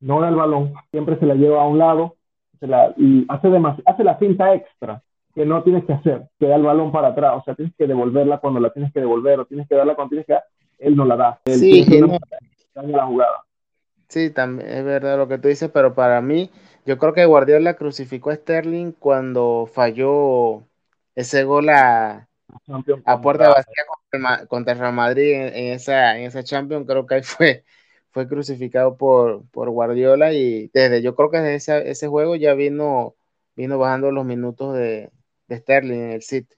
no 0.00 0.20
da 0.20 0.28
el 0.28 0.34
balón, 0.34 0.72
siempre 0.90 1.16
se 1.20 1.26
la 1.26 1.36
lleva 1.36 1.62
a 1.62 1.68
un 1.68 1.78
lado 1.78 2.16
se 2.60 2.66
la, 2.66 2.94
y 2.96 3.24
hace, 3.28 3.48
hace 3.86 4.04
la 4.04 4.18
cinta 4.18 4.54
extra 4.54 5.02
que 5.34 5.46
no 5.46 5.62
tienes 5.62 5.84
que 5.84 5.92
hacer, 5.92 6.28
que 6.38 6.46
da 6.46 6.56
el 6.56 6.62
balón 6.62 6.92
para 6.92 7.08
atrás, 7.08 7.34
o 7.36 7.42
sea, 7.42 7.54
tienes 7.54 7.74
que 7.76 7.86
devolverla 7.86 8.38
cuando 8.38 8.60
la 8.60 8.70
tienes 8.70 8.92
que 8.92 9.00
devolver, 9.00 9.40
o 9.40 9.46
tienes 9.46 9.68
que 9.68 9.76
darla 9.76 9.94
cuando 9.94 10.10
tienes 10.10 10.26
que 10.26 10.34
dar, 10.34 10.44
él 10.78 10.96
no 10.96 11.04
la 11.04 11.16
da. 11.16 11.40
Él 11.44 11.54
sí, 11.58 11.86
no. 12.00 12.18
la 12.74 13.06
jugada. 13.06 13.44
Sí, 14.08 14.30
también 14.30 14.68
es 14.68 14.84
verdad 14.84 15.16
lo 15.16 15.28
que 15.28 15.38
tú 15.38 15.48
dices, 15.48 15.70
pero 15.72 15.94
para 15.94 16.20
mí, 16.20 16.50
yo 16.84 16.98
creo 16.98 17.12
que 17.12 17.24
Guardiola 17.26 17.74
crucificó 17.74 18.30
a 18.30 18.34
Sterling 18.34 18.92
cuando 18.92 19.68
falló 19.72 20.64
ese 21.14 21.44
gol 21.44 21.68
a, 21.68 22.28
a 23.04 23.20
puerta 23.20 23.48
vacía 23.48 23.84
contra, 24.10 24.46
contra 24.46 24.72
el 24.72 24.78
Real 24.80 24.94
Madrid 24.94 25.32
en, 25.32 25.54
en, 25.54 25.72
esa, 25.74 26.18
en 26.18 26.24
esa 26.24 26.42
Champions, 26.42 26.86
creo 26.86 27.06
que 27.06 27.14
ahí 27.16 27.22
fue, 27.22 27.64
fue 28.10 28.28
crucificado 28.28 28.96
por, 28.96 29.42
por 29.50 29.70
Guardiola 29.70 30.32
y 30.32 30.68
desde, 30.74 31.02
yo 31.02 31.14
creo 31.14 31.30
que 31.30 31.38
desde 31.38 31.54
ese, 31.54 31.90
ese 31.90 32.08
juego 32.08 32.36
ya 32.36 32.54
vino, 32.54 33.14
vino 33.56 33.78
bajando 33.78 34.10
los 34.10 34.24
minutos 34.24 34.74
de, 34.74 35.10
de 35.48 35.56
Sterling 35.58 35.98
en 35.98 36.10
el 36.12 36.22
City. 36.22 36.54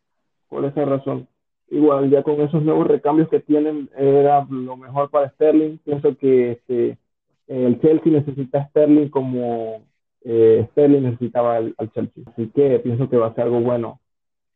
Por 0.48 0.64
esa 0.64 0.84
razón. 0.84 1.28
Igual, 1.68 2.10
ya 2.10 2.22
con 2.22 2.40
esos 2.40 2.62
nuevos 2.62 2.86
recambios 2.86 3.28
que 3.30 3.40
tienen, 3.40 3.88
era 3.96 4.46
lo 4.50 4.76
mejor 4.76 5.10
para 5.10 5.30
Sterling. 5.30 5.78
Pienso 5.78 6.16
que 6.18 6.52
este, 6.52 6.98
el 7.46 7.80
Chelsea 7.80 8.12
necesita 8.12 8.58
a 8.58 8.68
Sterling 8.68 9.08
como 9.08 9.82
eh, 10.24 10.66
Sterling 10.72 11.02
necesitaba 11.02 11.56
al, 11.56 11.74
al, 11.78 11.90
Chelsea. 11.92 12.24
Así 12.26 12.48
que 12.54 12.78
pienso 12.80 13.08
que 13.08 13.16
va 13.16 13.28
a 13.28 13.34
ser 13.34 13.44
algo 13.44 13.60
bueno 13.60 14.00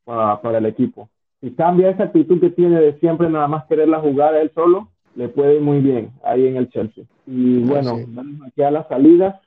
para, 0.05 0.41
para 0.41 0.59
el 0.59 0.67
equipo. 0.67 1.09
Si 1.41 1.53
cambia 1.53 1.91
esa 1.91 2.05
actitud 2.05 2.41
que 2.41 2.51
tiene 2.51 2.81
de 2.81 2.99
siempre 2.99 3.29
nada 3.29 3.49
más 3.49 3.67
quererla 3.67 4.01
jugar 4.01 4.35
él 4.35 4.51
solo, 4.55 4.89
le 5.17 5.29
puede 5.29 5.57
ir 5.57 5.61
muy 5.61 5.81
bien 5.81 6.13
ahí 6.23 6.47
en 6.47 6.57
el 6.57 6.69
Chelsea. 6.69 7.05
Y 7.27 7.59
bueno, 7.59 7.99
vamos 8.07 8.47
aquí 8.47 8.63
a 8.63 8.71
las 8.71 8.87
salidas. 8.87 9.41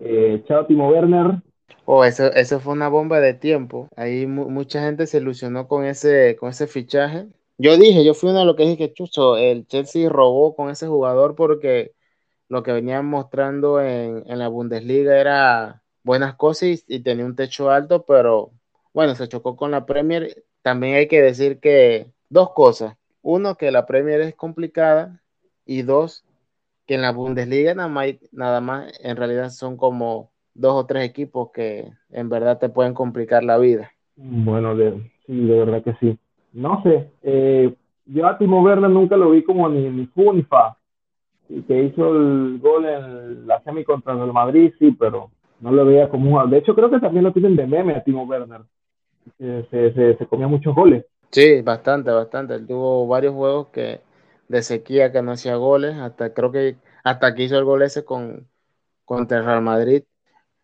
Eh, 0.00 0.42
chao, 0.46 0.66
Timo 0.66 0.88
Werner. 0.88 1.42
Oh, 1.84 2.04
eso, 2.04 2.32
eso 2.32 2.60
fue 2.60 2.72
una 2.72 2.88
bomba 2.88 3.20
de 3.20 3.34
tiempo. 3.34 3.88
Ahí 3.96 4.26
mu 4.26 4.48
mucha 4.48 4.80
gente 4.82 5.06
se 5.06 5.18
ilusionó 5.18 5.68
con 5.68 5.84
ese, 5.84 6.36
con 6.36 6.50
ese 6.50 6.66
fichaje. 6.66 7.26
Yo 7.58 7.76
dije, 7.76 8.04
yo 8.04 8.14
fui 8.14 8.30
uno 8.30 8.40
de 8.40 8.44
los 8.44 8.56
que 8.56 8.64
dije 8.64 8.76
que 8.76 8.92
chucho, 8.92 9.36
el 9.36 9.66
Chelsea 9.66 10.08
robó 10.08 10.54
con 10.54 10.70
ese 10.70 10.86
jugador 10.86 11.34
porque 11.34 11.92
lo 12.48 12.62
que 12.62 12.72
venían 12.72 13.06
mostrando 13.06 13.80
en, 13.80 14.22
en 14.26 14.38
la 14.38 14.48
Bundesliga 14.48 15.18
era 15.18 15.82
buenas 16.02 16.36
cosas 16.36 16.68
y, 16.68 16.96
y, 16.96 17.00
tenía 17.00 17.24
un 17.24 17.34
techo 17.34 17.70
alto, 17.70 18.04
pero 18.04 18.52
bueno, 18.94 19.14
se 19.14 19.28
chocó 19.28 19.56
con 19.56 19.70
la 19.70 19.86
Premier. 19.86 20.44
También 20.62 20.96
hay 20.96 21.08
que 21.08 21.22
decir 21.22 21.60
que 21.60 22.12
dos 22.28 22.50
cosas. 22.52 22.96
Uno, 23.28 23.56
que 23.56 23.72
la 23.72 23.86
Premier 23.86 24.20
es 24.20 24.36
complicada 24.36 25.20
y 25.64 25.82
dos, 25.82 26.24
que 26.86 26.94
en 26.94 27.02
la 27.02 27.10
Bundesliga 27.10 27.74
nada 27.74 27.88
más, 27.88 28.06
nada 28.30 28.60
más 28.60 28.92
en 29.02 29.16
realidad 29.16 29.50
son 29.50 29.76
como 29.76 30.30
dos 30.54 30.74
o 30.74 30.86
tres 30.86 31.02
equipos 31.02 31.50
que 31.52 31.90
en 32.10 32.28
verdad 32.28 32.60
te 32.60 32.68
pueden 32.68 32.94
complicar 32.94 33.42
la 33.42 33.58
vida. 33.58 33.90
Bueno, 34.14 34.76
de, 34.76 35.10
sí, 35.26 35.44
de 35.44 35.58
verdad 35.58 35.82
que 35.82 35.94
sí. 35.94 36.16
No 36.52 36.80
sé, 36.84 37.10
eh, 37.24 37.74
yo 38.04 38.28
a 38.28 38.38
Timo 38.38 38.62
Werner 38.62 38.90
nunca 38.90 39.16
lo 39.16 39.30
vi 39.30 39.42
como 39.42 39.68
ni, 39.68 39.90
ni 39.90 40.06
fu. 40.06 40.32
Y 41.48 41.62
que 41.62 41.82
hizo 41.82 42.14
el 42.14 42.60
gol 42.60 42.86
en 42.86 43.44
la 43.48 43.60
semi 43.64 43.82
contra 43.82 44.12
el 44.12 44.32
Madrid, 44.32 44.72
sí, 44.78 44.92
pero 44.92 45.32
no 45.58 45.72
lo 45.72 45.84
veía 45.84 46.08
como 46.08 46.40
un... 46.40 46.50
De 46.50 46.58
hecho, 46.58 46.76
creo 46.76 46.90
que 46.90 47.00
también 47.00 47.24
lo 47.24 47.32
tienen 47.32 47.56
de 47.56 47.66
meme 47.66 47.94
a 47.94 48.04
Timo 48.04 48.22
Werner. 48.22 48.60
Se, 49.36 49.64
se, 49.64 49.92
se, 49.94 50.16
se 50.16 50.26
comía 50.26 50.46
muchos 50.46 50.76
goles. 50.76 51.04
Sí, 51.30 51.60
bastante, 51.62 52.10
bastante. 52.10 52.54
Él 52.54 52.66
tuvo 52.66 53.06
varios 53.06 53.34
juegos 53.34 53.68
que 53.68 54.00
de 54.48 54.62
sequía 54.62 55.12
que 55.12 55.22
no 55.22 55.32
hacía 55.32 55.56
goles, 55.56 55.96
hasta 55.96 56.32
creo 56.32 56.50
que 56.52 56.78
hasta 57.04 57.34
que 57.34 57.42
hizo 57.44 57.58
el 57.58 57.64
gol 57.64 57.82
ese 57.82 58.04
con 58.04 58.48
contra 59.04 59.42
Real 59.42 59.62
Madrid. 59.62 60.04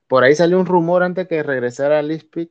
Por 0.08 0.24
ahí 0.24 0.34
salió 0.36 0.60
un 0.60 0.66
rumor 0.66 1.02
antes 1.04 1.28
que 1.28 1.42
regresara 1.42 1.98
a 2.00 2.02
Leipzig 2.02 2.50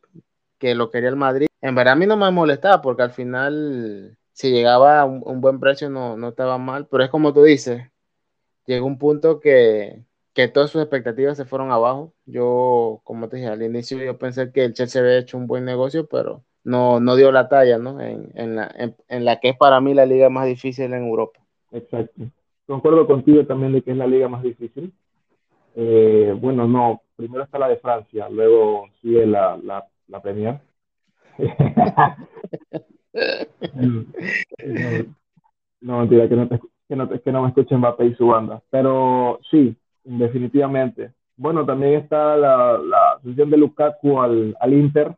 que 0.59 0.75
lo 0.75 0.91
quería 0.91 1.09
el 1.09 1.17
Madrid. 1.17 1.47
En 1.61 1.75
verdad 1.75 1.93
a 1.93 1.97
mí 1.97 2.07
no 2.07 2.17
me 2.17 2.31
molestaba 2.31 2.81
porque 2.81 3.03
al 3.03 3.11
final 3.11 4.17
si 4.33 4.51
llegaba 4.51 5.01
a 5.01 5.05
un, 5.05 5.23
un 5.25 5.41
buen 5.41 5.59
precio 5.59 5.89
no, 5.89 6.17
no 6.17 6.29
estaba 6.29 6.57
mal, 6.57 6.87
pero 6.87 7.03
es 7.05 7.09
como 7.11 7.33
tú 7.33 7.43
dices, 7.43 7.83
llegó 8.65 8.85
un 8.87 8.97
punto 8.97 9.39
que, 9.39 10.05
que 10.33 10.47
todas 10.47 10.71
sus 10.71 10.81
expectativas 10.81 11.37
se 11.37 11.45
fueron 11.45 11.71
abajo. 11.71 12.13
Yo, 12.25 13.01
como 13.03 13.29
te 13.29 13.37
dije 13.37 13.49
al 13.49 13.61
inicio, 13.63 13.97
yo 14.03 14.17
pensé 14.17 14.51
que 14.51 14.65
el 14.65 14.73
Chelsea 14.73 15.01
había 15.01 15.17
hecho 15.19 15.37
un 15.37 15.47
buen 15.47 15.65
negocio, 15.65 16.07
pero 16.07 16.45
no, 16.63 16.99
no 16.99 17.15
dio 17.15 17.31
la 17.31 17.47
talla, 17.49 17.77
¿no? 17.77 17.99
En, 18.01 18.29
en, 18.35 18.55
la, 18.55 18.71
en, 18.77 18.95
en, 19.07 19.25
la 19.25 19.39
que 19.39 19.49
es 19.49 19.57
para 19.57 19.81
mí 19.81 19.93
la 19.93 20.05
liga 20.05 20.29
más 20.29 20.45
difícil 20.45 20.85
en 20.85 21.05
Europa. 21.05 21.39
Exacto. 21.71 22.23
Concuerdo 22.67 23.07
contigo 23.07 23.45
también 23.45 23.73
de 23.73 23.81
que 23.81 23.91
es 23.91 23.97
la 23.97 24.07
liga 24.07 24.27
más 24.29 24.43
difícil. 24.43 24.93
Eh, 25.75 26.35
bueno, 26.39 26.67
no, 26.67 27.01
primero 27.15 27.43
está 27.43 27.57
la 27.59 27.69
de 27.69 27.77
Francia, 27.77 28.29
luego 28.29 28.87
sigue 29.01 29.25
la, 29.25 29.57
la, 29.63 29.85
la 30.07 30.21
Premier. 30.21 30.59
no, 35.81 35.99
mentira, 35.99 36.27
que 36.29 36.35
no, 36.35 36.47
te, 36.47 36.59
que, 36.87 36.95
no 36.95 37.07
te, 37.07 37.21
que 37.21 37.31
no 37.31 37.41
me 37.41 37.47
escuchen 37.49 37.79
Mbappé 37.79 38.05
y 38.05 38.15
su 38.15 38.27
banda. 38.27 38.61
Pero 38.69 39.39
sí, 39.49 39.75
definitivamente. 40.03 41.11
Bueno, 41.37 41.65
también 41.65 41.93
está 41.93 42.35
la, 42.35 42.77
la 42.77 43.19
de 43.23 43.57
Lukaku 43.57 44.21
al, 44.21 44.55
al 44.59 44.73
Inter, 44.73 45.15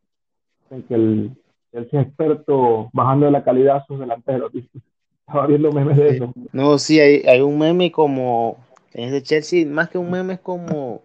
en 0.74 0.84
que 0.84 0.96
el, 0.96 1.32
el 1.72 1.84
es 1.84 1.94
experto 1.94 2.90
bajando 2.94 3.26
de 3.26 3.32
la 3.32 3.44
calidad 3.44 3.78
a 3.78 3.86
sus 3.86 4.00
delanteros. 4.00 4.52
Estaba 5.28 5.48
viendo 5.48 5.72
memes 5.72 5.98
de 5.98 6.10
eso. 6.10 6.34
No, 6.52 6.78
sí, 6.78 7.00
hay, 7.00 7.24
hay 7.26 7.40
un 7.42 7.58
meme 7.58 7.92
como 7.92 8.58
es 8.94 9.12
de 9.12 9.24
Chelsea, 9.24 9.66
más 9.66 9.90
que 9.90 9.98
un 9.98 10.12
meme 10.12 10.34
es 10.36 10.40
como, 10.40 11.04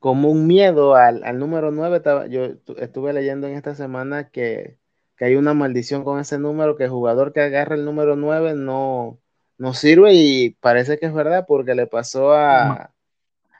como 0.00 0.30
un 0.30 0.46
miedo 0.46 0.94
al, 0.96 1.22
al 1.24 1.38
número 1.38 1.70
9. 1.70 2.02
Yo 2.30 2.46
estuve 2.78 3.12
leyendo 3.12 3.46
en 3.46 3.54
esta 3.54 3.74
semana 3.74 4.30
que, 4.30 4.78
que, 5.16 5.24
hay 5.26 5.36
una 5.36 5.54
maldición 5.54 6.04
con 6.04 6.18
ese 6.20 6.38
número, 6.38 6.76
que 6.76 6.84
el 6.84 6.90
jugador 6.90 7.32
que 7.32 7.40
agarra 7.40 7.76
el 7.76 7.84
número 7.84 8.16
9 8.16 8.54
no, 8.54 9.18
no 9.58 9.74
sirve 9.74 10.14
y 10.14 10.50
parece 10.60 10.98
que 10.98 11.06
es 11.06 11.14
verdad 11.14 11.44
porque 11.46 11.74
le 11.74 11.86
pasó 11.86 12.32
a, 12.32 12.92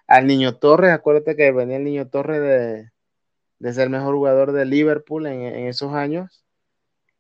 al 0.09 0.27
Niño 0.27 0.57
Torres, 0.57 0.93
acuérdate 0.93 1.37
que 1.37 1.53
venía 1.53 1.77
el 1.77 1.85
Niño 1.85 2.09
Torres 2.09 2.41
de, 2.41 2.91
de 3.59 3.73
ser 3.73 3.85
el 3.85 3.91
mejor 3.91 4.15
jugador 4.15 4.53
de 4.53 4.65
Liverpool 4.65 5.27
en, 5.27 5.43
en 5.43 5.67
esos 5.67 5.93
años. 5.95 6.45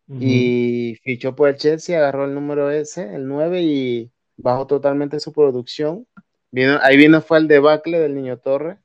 Uh 0.08 0.14
-huh. 0.14 0.18
Y 0.20 0.96
fichó 1.02 1.34
por 1.34 1.48
el 1.48 1.56
Chelsea, 1.56 1.98
agarró 1.98 2.24
el 2.24 2.34
número 2.34 2.70
ese, 2.70 3.14
el 3.14 3.26
9, 3.26 3.62
y 3.62 4.12
bajó 4.36 4.66
totalmente 4.66 5.20
su 5.20 5.32
producción. 5.32 6.06
Vino, 6.50 6.78
ahí 6.82 6.96
vino 6.96 7.20
fue 7.20 7.38
el 7.38 7.48
debacle 7.48 7.98
del 8.00 8.14
Niño 8.14 8.38
Torre, 8.38 8.78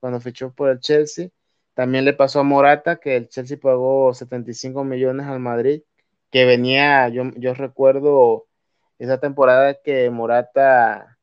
cuando 0.00 0.20
fichó 0.20 0.52
por 0.52 0.70
el 0.70 0.80
Chelsea. 0.80 1.30
También 1.74 2.04
le 2.04 2.12
pasó 2.12 2.40
a 2.40 2.42
Morata, 2.44 2.96
que 2.96 3.16
el 3.16 3.28
Chelsea 3.28 3.58
pagó 3.60 4.14
75 4.14 4.84
millones 4.84 5.26
al 5.26 5.40
Madrid, 5.40 5.82
que 6.30 6.44
venía, 6.44 7.08
yo, 7.08 7.24
yo 7.36 7.54
recuerdo 7.54 8.46
esa 8.98 9.18
temporada 9.20 9.74
que 9.82 10.10
Morata 10.10 11.18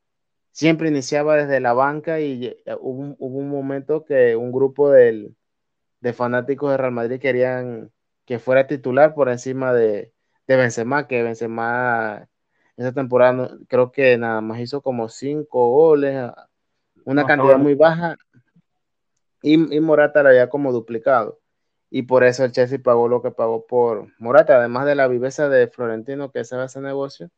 siempre 0.52 0.89
iniciaba 0.89 1.38
desde 1.38 1.60
la 1.60 1.74
banca 1.74 2.20
y 2.20 2.56
hubo 2.80 3.02
un, 3.02 3.15
hubo 3.20 3.38
un 3.39 3.50
momento 3.50 4.06
que 4.06 4.36
un 4.36 4.52
grupo 4.52 4.91
del, 4.91 5.36
de 6.02 6.14
fanáticos 6.14 6.72
de 6.72 6.78
Real 6.78 6.92
Madrid 6.92 7.20
querían 7.20 7.92
que 8.26 8.40
fuera 8.40 8.68
titular 8.68 9.14
por 9.14 9.30
encima 9.30 9.74
de, 9.74 10.12
de 10.48 10.56
Benzema, 10.56 11.08
que 11.08 11.24
Benzema 11.24 12.28
esa 12.78 12.92
temporada 12.92 13.34
no, 13.34 13.50
creo 13.68 13.91
que 13.91 14.18
nada 14.18 14.41
más 14.41 14.60
hizo 14.60 14.82
como 14.82 15.08
cinco 15.10 15.70
goles, 15.70 16.32
una 17.06 17.22
no, 17.22 17.28
cantidad 17.28 17.58
muy 17.58 17.76
baja, 17.76 18.18
y, 19.41 19.76
y, 19.76 19.80
Morata 19.80 20.24
la 20.24 20.30
había 20.30 20.49
como 20.49 20.72
duplicado. 20.72 21.39
Y 21.89 22.04
por 22.04 22.24
eso 22.24 22.45
el 22.45 22.52
Chelsea 22.52 22.80
pagó 22.82 23.08
lo 23.08 23.22
que 23.22 23.32
pagó 23.32 23.66
por 23.66 24.08
Morata, 24.18 24.58
además 24.58 24.86
de 24.86 24.95
la 24.95 25.08
viveza 25.08 25.49
de 25.49 25.68
Florentino 25.68 26.32
que 26.32 26.43
sabe 26.45 26.66
ese 26.66 26.80
negocio. 26.80 27.30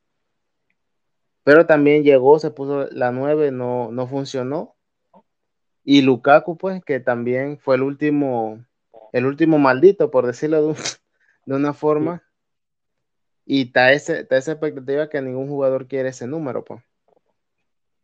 Pero 1.44 1.66
también 1.66 2.04
llegó, 2.04 2.40
se 2.40 2.52
puso 2.52 2.88
la 2.92 3.12
9, 3.12 3.52
no, 3.52 3.92
no 3.92 4.08
funcionó. 4.08 4.76
Y 5.84 6.02
Lukaku, 6.02 6.58
pues, 6.58 6.84
que 6.84 7.00
también 7.00 7.60
fue 7.60 7.76
el 7.76 7.82
último, 7.82 8.64
el 9.12 9.26
último 9.26 9.60
maldito, 9.60 10.12
por 10.12 10.26
decirlo 10.26 10.68
de, 10.68 10.76
de 11.46 11.56
una 11.56 11.74
forma. 11.74 12.24
Y 13.46 13.64
está, 13.64 13.92
ese, 13.92 14.22
está 14.22 14.38
esa 14.38 14.54
expectativa 14.54 15.10
que 15.10 15.22
ningún 15.22 15.48
jugador 15.48 15.88
quiere 15.88 16.10
ese 16.10 16.28
número, 16.28 16.64
pues. 16.64 16.82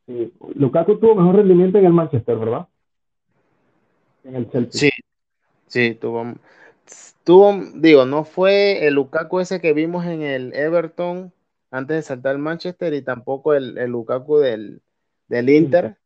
Sí. 0.06 0.34
Lukaku 0.56 1.00
tuvo 1.00 1.16
mejor 1.16 1.36
rendimiento 1.36 1.78
en 1.78 1.86
el 1.86 1.94
Manchester, 1.94 2.38
¿verdad? 2.38 2.68
En 4.24 4.36
el 4.36 4.50
Chelsea. 4.50 4.90
Sí, 4.90 4.90
sí, 5.68 5.96
tuvo, 5.96 6.34
tuvo, 7.24 7.54
digo, 7.76 8.06
no 8.06 8.24
fue 8.26 8.88
el 8.88 8.96
Lukaku 8.96 9.40
ese 9.40 9.62
que 9.62 9.74
vimos 9.74 10.06
en 10.06 10.24
el 10.24 10.54
Everton 10.54 11.32
antes 11.72 11.96
de 11.96 12.02
saltar 12.02 12.32
al 12.32 12.40
Manchester 12.40 12.94
y 12.94 13.02
tampoco 13.02 13.54
el, 13.54 13.78
el 13.78 13.92
Lukaku 13.92 14.40
del, 14.40 14.82
del 15.28 15.50
Inter, 15.50 15.86
Inter, 15.86 15.98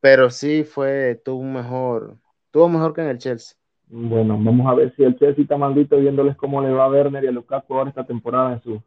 pero 0.00 0.30
sí 0.30 0.64
fue, 0.64 1.20
tuvo 1.24 1.42
mejor, 1.44 2.18
tuvo 2.50 2.68
mejor 2.68 2.94
que 2.94 3.02
en 3.02 3.08
el 3.08 3.18
Chelsea. 3.18 3.56
Bueno, 3.90 4.38
vamos 4.40 4.66
a 4.66 4.74
ver 4.74 4.94
si 4.96 5.02
el 5.02 5.18
Chelsea 5.18 5.42
está 5.42 5.56
maldito 5.56 5.96
viéndoles 5.98 6.36
cómo 6.36 6.60
le 6.62 6.70
va 6.72 6.84
a 6.84 6.90
Werner 6.90 7.24
y 7.24 7.28
a 7.28 7.32
Lukaku 7.32 7.74
ahora 7.74 7.88
esta 7.90 8.06
temporada 8.06 8.52
en, 8.52 8.62
su, 8.62 8.82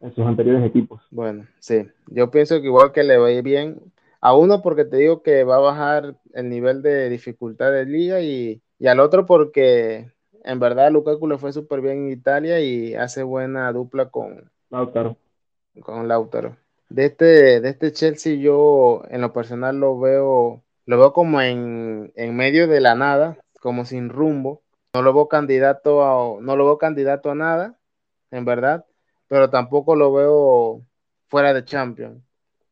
en 0.00 0.14
sus 0.14 0.26
anteriores 0.26 0.64
equipos. 0.64 1.02
Bueno, 1.10 1.46
sí, 1.58 1.88
yo 2.08 2.30
pienso 2.30 2.60
que 2.60 2.66
igual 2.66 2.92
que 2.92 3.02
le 3.02 3.16
va 3.18 3.28
a 3.28 3.32
ir 3.32 3.42
bien 3.42 3.80
a 4.20 4.36
uno 4.36 4.60
porque 4.62 4.84
te 4.84 4.96
digo 4.98 5.22
que 5.22 5.44
va 5.44 5.56
a 5.56 5.58
bajar 5.60 6.16
el 6.34 6.48
nivel 6.50 6.82
de 6.82 7.08
dificultad 7.08 7.72
de 7.72 7.86
liga 7.86 8.20
y, 8.20 8.62
y 8.78 8.86
al 8.88 9.00
otro 9.00 9.24
porque 9.26 10.12
en 10.44 10.60
verdad 10.60 10.92
Lukaku 10.92 11.26
le 11.28 11.38
fue 11.38 11.52
súper 11.52 11.80
bien 11.80 12.06
en 12.06 12.12
Italia 12.12 12.60
y 12.60 12.94
hace 12.94 13.22
buena 13.22 13.72
dupla 13.72 14.10
con 14.10 14.50
Lautaro. 14.70 15.16
Con 15.82 16.06
Lautaro. 16.06 16.56
De 16.88 17.06
este, 17.06 17.60
de 17.60 17.68
este 17.68 17.92
Chelsea 17.92 18.36
yo 18.36 19.02
en 19.10 19.20
lo 19.20 19.32
personal 19.32 19.78
lo 19.78 19.98
veo, 19.98 20.62
lo 20.86 20.98
veo 20.98 21.12
como 21.12 21.40
en, 21.40 22.12
en 22.16 22.36
medio 22.36 22.66
de 22.66 22.80
la 22.80 22.94
nada, 22.94 23.38
como 23.60 23.84
sin 23.84 24.08
rumbo. 24.08 24.62
No 24.94 25.02
lo 25.02 25.12
veo 25.12 25.28
candidato 25.28 26.02
a, 26.02 26.40
no 26.40 26.56
lo 26.56 26.64
veo 26.64 26.78
candidato 26.78 27.30
a 27.30 27.34
nada, 27.34 27.78
en 28.30 28.44
verdad, 28.44 28.86
pero 29.28 29.50
tampoco 29.50 29.96
lo 29.96 30.12
veo 30.12 30.82
fuera 31.28 31.52
de 31.52 31.64
Champions. 31.64 32.22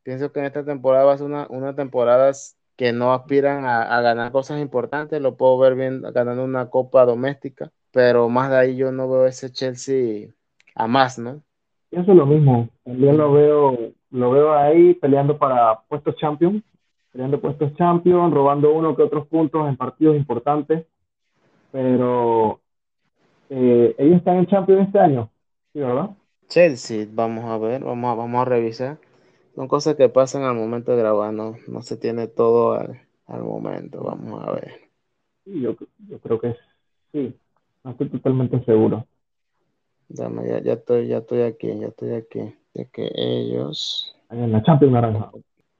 Pienso 0.02 0.32
que 0.32 0.40
en 0.40 0.46
esta 0.46 0.64
temporada 0.64 1.04
va 1.04 1.14
a 1.14 1.18
ser 1.18 1.26
una, 1.26 1.46
una 1.50 1.74
temporada 1.74 2.32
que 2.76 2.92
no 2.92 3.12
aspiran 3.12 3.64
a, 3.64 4.00
ganar 4.02 4.30
cosas 4.32 4.60
importantes. 4.60 5.20
Lo 5.20 5.36
puedo 5.36 5.58
ver 5.58 5.74
bien 5.74 6.02
ganando 6.02 6.44
una 6.44 6.68
copa 6.68 7.04
doméstica, 7.04 7.72
pero 7.90 8.28
más 8.28 8.50
de 8.50 8.56
ahí 8.56 8.76
yo 8.76 8.92
no 8.92 9.08
veo 9.08 9.26
ese 9.26 9.50
Chelsea 9.50 10.28
a 10.74 10.86
más, 10.86 11.18
¿no? 11.18 11.42
Pienso 11.90 12.14
lo 12.14 12.26
mismo. 12.26 12.68
También 12.84 13.16
lo 13.16 13.32
veo, 13.32 13.76
lo 14.16 14.30
veo 14.30 14.52
ahí 14.54 14.94
peleando 14.94 15.38
para 15.38 15.80
puestos 15.88 16.16
champion, 16.16 16.62
peleando 17.12 17.40
puestos 17.40 17.74
champion, 17.74 18.32
robando 18.32 18.72
uno 18.72 18.96
que 18.96 19.02
otros 19.02 19.26
puntos 19.26 19.68
en 19.68 19.76
partidos 19.76 20.16
importantes. 20.16 20.86
Pero 21.70 22.60
eh, 23.50 23.94
ellos 23.98 24.16
están 24.18 24.36
en 24.38 24.46
champion 24.46 24.80
este 24.80 24.98
año, 24.98 25.30
¿sí, 25.72 25.80
verdad? 25.80 26.10
Chelsea, 26.48 27.06
vamos 27.10 27.44
a 27.44 27.58
ver, 27.58 27.84
vamos 27.84 28.10
a, 28.10 28.14
vamos 28.14 28.42
a 28.42 28.44
revisar. 28.44 28.98
Son 29.54 29.68
cosas 29.68 29.96
que 29.96 30.08
pasan 30.08 30.42
al 30.42 30.54
momento 30.54 30.92
de 30.92 30.98
grabar, 30.98 31.32
no, 31.32 31.56
no 31.66 31.82
se 31.82 31.96
tiene 31.96 32.26
todo 32.28 32.72
al, 32.72 33.02
al 33.26 33.42
momento. 33.42 34.02
Vamos 34.02 34.42
a 34.46 34.52
ver. 34.52 34.90
Yo, 35.44 35.76
yo 36.08 36.18
creo 36.20 36.40
que 36.40 36.56
sí, 37.12 37.34
no 37.84 37.90
estoy 37.92 38.08
totalmente 38.08 38.62
seguro. 38.64 39.06
Dame, 40.08 40.48
ya, 40.48 40.62
ya 40.62 40.72
estoy, 40.74 41.08
ya 41.08 41.18
estoy 41.18 41.42
aquí, 41.42 41.68
ya 41.78 41.88
estoy 41.88 42.14
aquí. 42.14 42.54
De 42.76 42.86
que 42.90 43.10
ellos. 43.14 44.14
En 44.28 44.52
la 44.52 44.62
Champions 44.62 44.92
Naranja. 44.92 45.30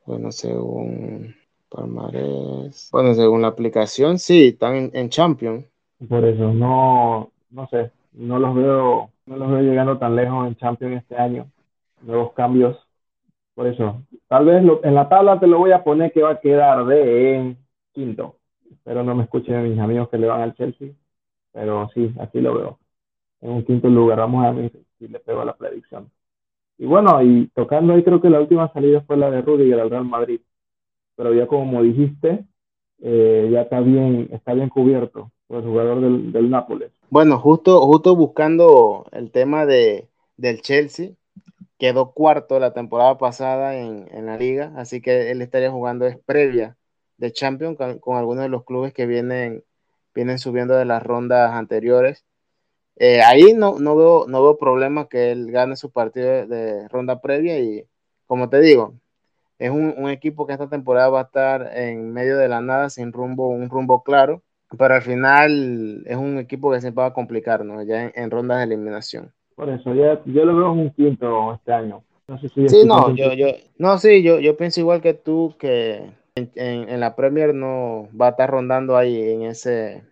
Bueno, 0.06 0.32
según 0.32 1.34
Palmarés. 1.68 2.88
Bueno, 2.90 3.12
según 3.12 3.42
la 3.42 3.48
aplicación, 3.48 4.18
sí, 4.18 4.48
están 4.48 4.76
en, 4.76 4.90
en 4.94 5.10
Champions. 5.10 5.66
Por 6.08 6.24
eso, 6.24 6.54
no, 6.54 7.30
no 7.50 7.68
sé, 7.68 7.90
no 8.12 8.38
los 8.38 8.54
veo, 8.54 9.10
no 9.26 9.36
los 9.36 9.50
veo 9.50 9.60
llegando 9.60 9.98
tan 9.98 10.16
lejos 10.16 10.46
en 10.46 10.56
Champions 10.56 11.02
este 11.02 11.16
año. 11.16 11.50
Nuevos 12.00 12.32
cambios. 12.32 12.78
Por 13.54 13.66
eso, 13.66 14.02
tal 14.28 14.46
vez 14.46 14.64
lo, 14.64 14.82
en 14.82 14.94
la 14.94 15.10
tabla 15.10 15.38
te 15.38 15.46
lo 15.46 15.58
voy 15.58 15.72
a 15.72 15.84
poner 15.84 16.12
que 16.12 16.22
va 16.22 16.30
a 16.30 16.40
quedar 16.40 16.86
de 16.86 17.56
quinto. 17.92 18.36
Espero 18.70 19.04
no 19.04 19.14
me 19.14 19.24
escuchen 19.24 19.68
mis 19.68 19.78
amigos 19.78 20.08
que 20.08 20.16
le 20.16 20.28
van 20.28 20.40
al 20.40 20.54
Chelsea. 20.54 20.92
Pero 21.52 21.90
sí, 21.92 22.14
así 22.20 22.40
lo 22.40 22.54
veo 22.54 22.78
en 23.42 23.50
un 23.50 23.64
quinto 23.64 23.88
lugar. 23.88 24.18
Vamos 24.18 24.46
a 24.46 24.52
ver 24.52 24.72
si 24.98 25.08
le 25.08 25.20
pego 25.20 25.42
a 25.42 25.44
la 25.44 25.56
predicción. 25.56 26.10
Y 26.78 26.86
bueno, 26.86 27.22
y 27.22 27.48
tocando 27.54 27.94
ahí, 27.94 28.02
creo 28.02 28.20
que 28.20 28.30
la 28.30 28.40
última 28.40 28.70
salida 28.72 29.02
fue 29.02 29.16
la 29.16 29.30
de 29.30 29.42
Rudiger 29.42 29.80
al 29.80 29.90
Real 29.90 30.04
Madrid. 30.04 30.40
Pero 31.16 31.32
ya 31.32 31.46
como 31.46 31.82
dijiste, 31.82 32.44
eh, 33.00 33.48
ya 33.50 33.62
está 33.62 33.80
bien, 33.80 34.28
está 34.32 34.54
bien 34.54 34.68
cubierto 34.68 35.30
por 35.46 35.58
el 35.58 35.68
jugador 35.68 36.00
del, 36.00 36.32
del 36.32 36.50
Nápoles. 36.50 36.92
Bueno, 37.08 37.38
justo, 37.38 37.80
justo 37.82 38.16
buscando 38.16 39.06
el 39.12 39.30
tema 39.30 39.64
de, 39.64 40.08
del 40.36 40.60
Chelsea, 40.60 41.12
quedó 41.78 42.12
cuarto 42.12 42.58
la 42.58 42.72
temporada 42.72 43.18
pasada 43.18 43.76
en, 43.76 44.08
en, 44.10 44.26
la 44.26 44.36
liga, 44.36 44.72
así 44.76 45.00
que 45.00 45.30
él 45.30 45.42
estaría 45.42 45.70
jugando 45.70 46.06
es 46.06 46.18
previa 46.18 46.76
de 47.18 47.32
Champions 47.32 47.76
con, 47.76 47.98
con 47.98 48.16
algunos 48.16 48.44
de 48.44 48.48
los 48.48 48.64
clubes 48.64 48.92
que 48.92 49.06
vienen, 49.06 49.64
vienen 50.14 50.38
subiendo 50.38 50.74
de 50.74 50.84
las 50.84 51.02
rondas 51.02 51.52
anteriores. 51.52 52.24
Eh, 52.96 53.20
ahí 53.22 53.52
no, 53.52 53.78
no, 53.78 53.94
veo, 53.94 54.24
no 54.26 54.42
veo 54.42 54.56
problema 54.56 55.08
que 55.08 55.30
él 55.30 55.50
gane 55.50 55.76
su 55.76 55.90
partido 55.90 56.26
de, 56.26 56.46
de 56.46 56.88
ronda 56.88 57.20
previa 57.20 57.58
y 57.58 57.84
como 58.26 58.48
te 58.48 58.60
digo, 58.60 58.94
es 59.58 59.70
un, 59.70 59.94
un, 59.96 60.10
equipo 60.10 60.46
que 60.46 60.52
esta 60.52 60.68
temporada 60.68 61.08
va 61.08 61.20
a 61.20 61.24
estar 61.24 61.70
en 61.74 62.12
medio 62.12 62.36
de 62.36 62.48
la 62.48 62.60
nada, 62.60 62.90
sin 62.90 63.12
rumbo, 63.12 63.48
un 63.48 63.68
rumbo 63.70 64.02
claro, 64.02 64.42
pero 64.76 64.94
al 64.94 65.02
final 65.02 66.02
es 66.06 66.16
un 66.16 66.38
equipo 66.38 66.72
que 66.72 66.80
siempre 66.80 67.02
va 67.02 67.08
a 67.08 67.14
complicar, 67.14 67.64
¿no? 67.64 67.82
Ya 67.82 68.04
en, 68.04 68.12
en 68.14 68.30
rondas 68.30 68.58
de 68.58 68.64
eliminación. 68.64 69.32
Por 69.54 69.70
eso, 69.70 69.94
ya, 69.94 70.20
yo 70.24 70.44
lo 70.44 70.56
veo 70.56 70.72
un 70.72 70.90
quinto 70.90 71.54
este 71.54 71.72
año. 71.72 72.02
No 72.28 72.38
sé 72.38 72.48
si 72.48 72.68
sí, 72.68 72.84
no, 72.84 73.14
yo, 73.14 73.32
yo, 73.34 73.46
no, 73.78 73.98
sí, 73.98 74.22
yo, 74.22 74.40
yo 74.40 74.56
pienso 74.56 74.80
igual 74.80 75.00
que 75.00 75.14
tú 75.14 75.54
que 75.58 76.10
en, 76.34 76.50
en, 76.56 76.88
en 76.88 77.00
la 77.00 77.14
Premier 77.14 77.54
no 77.54 78.08
va 78.20 78.26
a 78.26 78.30
estar 78.30 78.50
rondando 78.50 78.96
ahí 78.96 79.30
en 79.30 79.42
ese, 79.42 80.02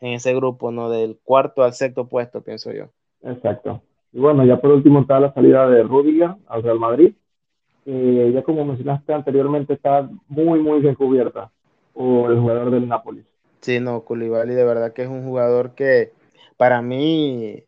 en 0.00 0.12
ese 0.14 0.34
grupo, 0.34 0.70
¿no? 0.70 0.90
Del 0.90 1.18
cuarto 1.22 1.62
al 1.62 1.74
sexto 1.74 2.08
puesto, 2.08 2.42
pienso 2.42 2.72
yo. 2.72 2.90
Exacto. 3.22 3.82
Y 4.12 4.20
bueno, 4.20 4.44
ya 4.44 4.60
por 4.60 4.70
último 4.70 5.00
está 5.00 5.18
la 5.18 5.32
salida 5.32 5.68
de 5.68 5.82
Rudiger 5.82 6.36
al 6.46 6.62
Real 6.62 6.78
Madrid. 6.78 7.14
Eh, 7.86 8.30
ya 8.32 8.42
como 8.42 8.64
mencionaste 8.64 9.12
anteriormente, 9.12 9.74
está 9.74 10.08
muy, 10.28 10.60
muy 10.60 10.80
bien 10.80 10.94
cubierta 10.94 11.50
por 11.92 12.30
el 12.30 12.40
jugador 12.40 12.70
del 12.70 12.88
Nápoles. 12.88 13.26
Sí, 13.60 13.80
no, 13.80 14.04
Koulibaly 14.04 14.54
de 14.54 14.64
verdad 14.64 14.92
que 14.92 15.02
es 15.02 15.08
un 15.08 15.24
jugador 15.24 15.74
que 15.74 16.12
para 16.56 16.82
mí 16.82 17.64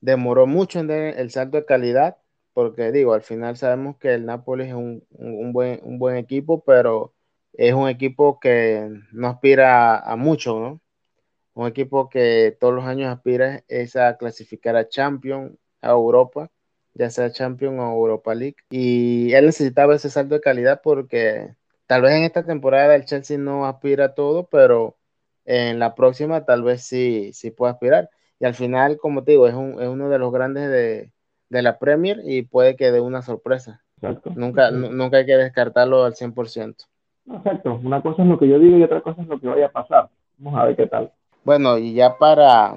demoró 0.00 0.46
mucho 0.46 0.80
en 0.80 0.90
el 0.90 1.30
salto 1.30 1.56
de 1.56 1.64
calidad, 1.64 2.18
porque 2.52 2.92
digo, 2.92 3.14
al 3.14 3.22
final 3.22 3.56
sabemos 3.56 3.96
que 3.98 4.14
el 4.14 4.26
Nápoles 4.26 4.68
es 4.68 4.74
un, 4.74 5.04
un, 5.10 5.52
buen, 5.52 5.80
un 5.82 5.98
buen 5.98 6.16
equipo, 6.16 6.62
pero 6.64 7.14
es 7.52 7.74
un 7.74 7.88
equipo 7.88 8.38
que 8.40 8.90
no 9.12 9.28
aspira 9.28 9.96
a, 9.96 10.12
a 10.12 10.16
mucho, 10.16 10.60
¿no? 10.60 10.80
Un 11.56 11.66
equipo 11.66 12.10
que 12.10 12.54
todos 12.60 12.74
los 12.74 12.84
años 12.84 13.08
aspira 13.08 13.64
es 13.66 13.96
a 13.96 14.18
clasificar 14.18 14.76
a 14.76 14.88
Champions, 14.88 15.56
a 15.80 15.90
Europa, 15.90 16.50
ya 16.92 17.08
sea 17.08 17.32
Champions 17.32 17.78
o 17.80 17.92
Europa 17.94 18.34
League. 18.34 18.56
Y 18.68 19.32
él 19.32 19.46
necesitaba 19.46 19.94
ese 19.94 20.10
salto 20.10 20.34
de 20.34 20.42
calidad 20.42 20.82
porque 20.84 21.54
tal 21.86 22.02
vez 22.02 22.12
en 22.12 22.24
esta 22.24 22.44
temporada 22.44 22.94
el 22.94 23.06
Chelsea 23.06 23.38
no 23.38 23.64
aspira 23.64 24.04
a 24.04 24.14
todo, 24.14 24.46
pero 24.50 24.96
en 25.46 25.78
la 25.78 25.94
próxima 25.94 26.44
tal 26.44 26.62
vez 26.62 26.82
sí, 26.82 27.32
sí 27.32 27.50
puede 27.50 27.72
aspirar. 27.72 28.10
Y 28.38 28.44
al 28.44 28.52
final, 28.52 28.98
como 28.98 29.24
te 29.24 29.30
digo, 29.32 29.48
es, 29.48 29.54
un, 29.54 29.80
es 29.80 29.88
uno 29.88 30.10
de 30.10 30.18
los 30.18 30.30
grandes 30.30 30.68
de, 30.68 31.10
de, 31.48 31.62
la 31.62 31.78
Premier 31.78 32.20
y 32.22 32.42
puede 32.42 32.76
que 32.76 32.92
dé 32.92 33.00
una 33.00 33.22
sorpresa. 33.22 33.82
Exacto. 33.96 34.30
Nunca, 34.36 34.70
nunca 34.70 35.16
hay 35.16 35.24
que 35.24 35.36
descartarlo 35.38 36.04
al 36.04 36.12
100%. 36.12 36.84
Exacto. 37.32 37.80
Una 37.82 38.02
cosa 38.02 38.24
es 38.24 38.28
lo 38.28 38.38
que 38.38 38.46
yo 38.46 38.58
digo 38.58 38.76
y 38.76 38.82
otra 38.82 39.00
cosa 39.00 39.22
es 39.22 39.28
lo 39.28 39.40
que 39.40 39.48
vaya 39.48 39.66
a 39.66 39.72
pasar. 39.72 40.10
Vamos 40.36 40.60
a 40.60 40.66
ver 40.66 40.76
qué 40.76 40.86
tal. 40.86 41.10
Bueno, 41.46 41.78
y 41.78 41.94
ya 41.94 42.18
para, 42.18 42.74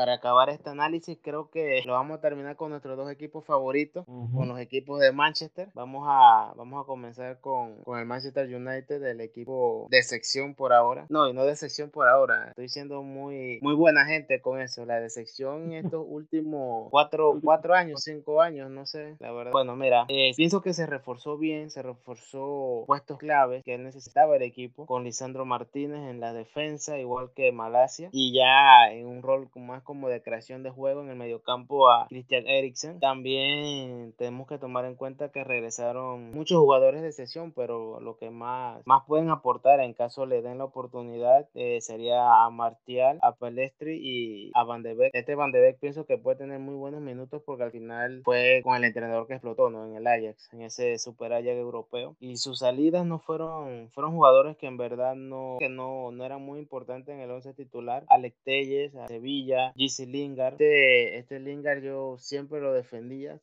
para 0.00 0.14
acabar 0.14 0.48
este 0.48 0.70
análisis, 0.70 1.18
creo 1.20 1.50
que 1.50 1.82
lo 1.84 1.92
vamos 1.92 2.16
a 2.16 2.20
terminar 2.22 2.56
con 2.56 2.70
nuestros 2.70 2.96
dos 2.96 3.10
equipos 3.10 3.44
favoritos, 3.44 4.06
uh 4.08 4.24
-huh. 4.24 4.34
con 4.34 4.48
los 4.48 4.58
equipos 4.58 4.98
de 4.98 5.12
Manchester. 5.12 5.68
Vamos 5.74 6.06
a, 6.08 6.54
vamos 6.56 6.82
a 6.82 6.86
comenzar 6.86 7.38
con, 7.40 7.82
con, 7.82 7.98
el 7.98 8.06
Manchester 8.06 8.46
United, 8.46 9.04
el 9.04 9.20
equipo 9.20 9.88
de 9.90 10.02
sección 10.02 10.54
por 10.54 10.72
ahora. 10.72 11.04
No, 11.10 11.28
y 11.28 11.34
no 11.34 11.44
de 11.44 11.54
sección 11.54 11.90
por 11.90 12.08
ahora. 12.08 12.48
Estoy 12.48 12.70
siendo 12.70 13.02
muy, 13.02 13.58
muy 13.60 13.74
buena 13.74 14.06
gente 14.06 14.40
con 14.40 14.58
eso. 14.58 14.86
La 14.86 15.00
de 15.00 15.10
sección 15.10 15.70
en 15.70 15.84
estos 15.84 16.02
últimos 16.08 16.88
cuatro, 16.90 17.38
cuatro 17.44 17.74
años, 17.74 18.00
cinco 18.02 18.40
años, 18.40 18.70
no 18.70 18.86
sé, 18.86 19.16
la 19.18 19.32
verdad. 19.32 19.52
Bueno, 19.52 19.76
mira, 19.76 20.06
eh, 20.08 20.32
pienso 20.34 20.62
que 20.62 20.72
se 20.72 20.86
reforzó 20.86 21.36
bien, 21.36 21.68
se 21.70 21.82
reforzó 21.82 22.84
puestos 22.86 23.18
claves 23.18 23.62
que 23.64 23.76
necesitaba 23.76 24.36
el 24.36 24.42
equipo, 24.42 24.86
con 24.86 25.04
Lisandro 25.04 25.44
Martínez 25.44 26.08
en 26.08 26.20
la 26.20 26.32
defensa, 26.32 26.98
igual 26.98 27.32
que 27.36 27.52
Malasia, 27.52 28.08
y 28.12 28.32
ya 28.32 28.90
en 28.90 29.06
un 29.06 29.20
rol 29.22 29.50
más 29.56 29.82
como 29.90 30.08
de 30.08 30.22
creación 30.22 30.62
de 30.62 30.70
juego 30.70 31.02
en 31.02 31.10
el 31.10 31.16
mediocampo 31.16 31.90
a 31.90 32.06
Christian 32.06 32.46
Eriksen. 32.46 33.00
También 33.00 34.14
tenemos 34.16 34.46
que 34.46 34.56
tomar 34.56 34.84
en 34.84 34.94
cuenta 34.94 35.32
que 35.32 35.42
regresaron 35.42 36.30
muchos 36.30 36.60
jugadores 36.60 37.02
de 37.02 37.10
sesión, 37.10 37.50
pero 37.50 37.98
lo 37.98 38.16
que 38.16 38.30
más, 38.30 38.80
más 38.86 39.02
pueden 39.08 39.30
aportar 39.30 39.80
en 39.80 39.92
caso 39.92 40.26
le 40.26 40.42
den 40.42 40.58
la 40.58 40.64
oportunidad 40.66 41.48
eh, 41.54 41.80
sería 41.80 42.44
a 42.44 42.50
Martial, 42.50 43.18
a 43.20 43.34
Pelestri 43.34 43.98
y 44.00 44.52
a 44.54 44.62
Van 44.62 44.84
de 44.84 44.94
Beek. 44.94 45.10
Este 45.12 45.34
Van 45.34 45.50
de 45.50 45.60
Beek 45.60 45.80
pienso 45.80 46.06
que 46.06 46.18
puede 46.18 46.36
tener 46.36 46.60
muy 46.60 46.76
buenos 46.76 47.00
minutos 47.00 47.42
porque 47.44 47.64
al 47.64 47.72
final 47.72 48.22
fue 48.24 48.60
con 48.62 48.76
el 48.76 48.84
entrenador 48.84 49.26
que 49.26 49.34
explotó 49.34 49.70
¿no? 49.70 49.86
en 49.86 49.96
el 49.96 50.06
Ajax, 50.06 50.52
en 50.52 50.62
ese 50.62 50.98
super 50.98 51.32
Ajax 51.32 51.48
europeo. 51.48 52.14
Y 52.20 52.36
sus 52.36 52.60
salidas 52.60 53.04
no 53.04 53.18
fueron, 53.18 53.90
fueron 53.90 54.12
jugadores 54.12 54.56
que 54.56 54.68
en 54.68 54.76
verdad 54.76 55.16
no, 55.16 55.56
que 55.58 55.68
no, 55.68 56.12
no 56.12 56.24
eran 56.24 56.42
muy 56.42 56.60
importantes 56.60 57.12
en 57.12 57.20
el 57.20 57.30
once 57.32 57.52
titular. 57.54 58.04
Alex 58.08 58.36
Telles, 58.44 58.94
a 58.94 59.08
Sevilla, 59.08 59.72
GC 59.80 60.06
Lingard. 60.06 60.54
Este, 60.54 61.18
este 61.18 61.40
Lingard 61.40 61.82
yo 61.82 62.16
siempre 62.18 62.60
lo 62.60 62.72
defendía. 62.72 63.40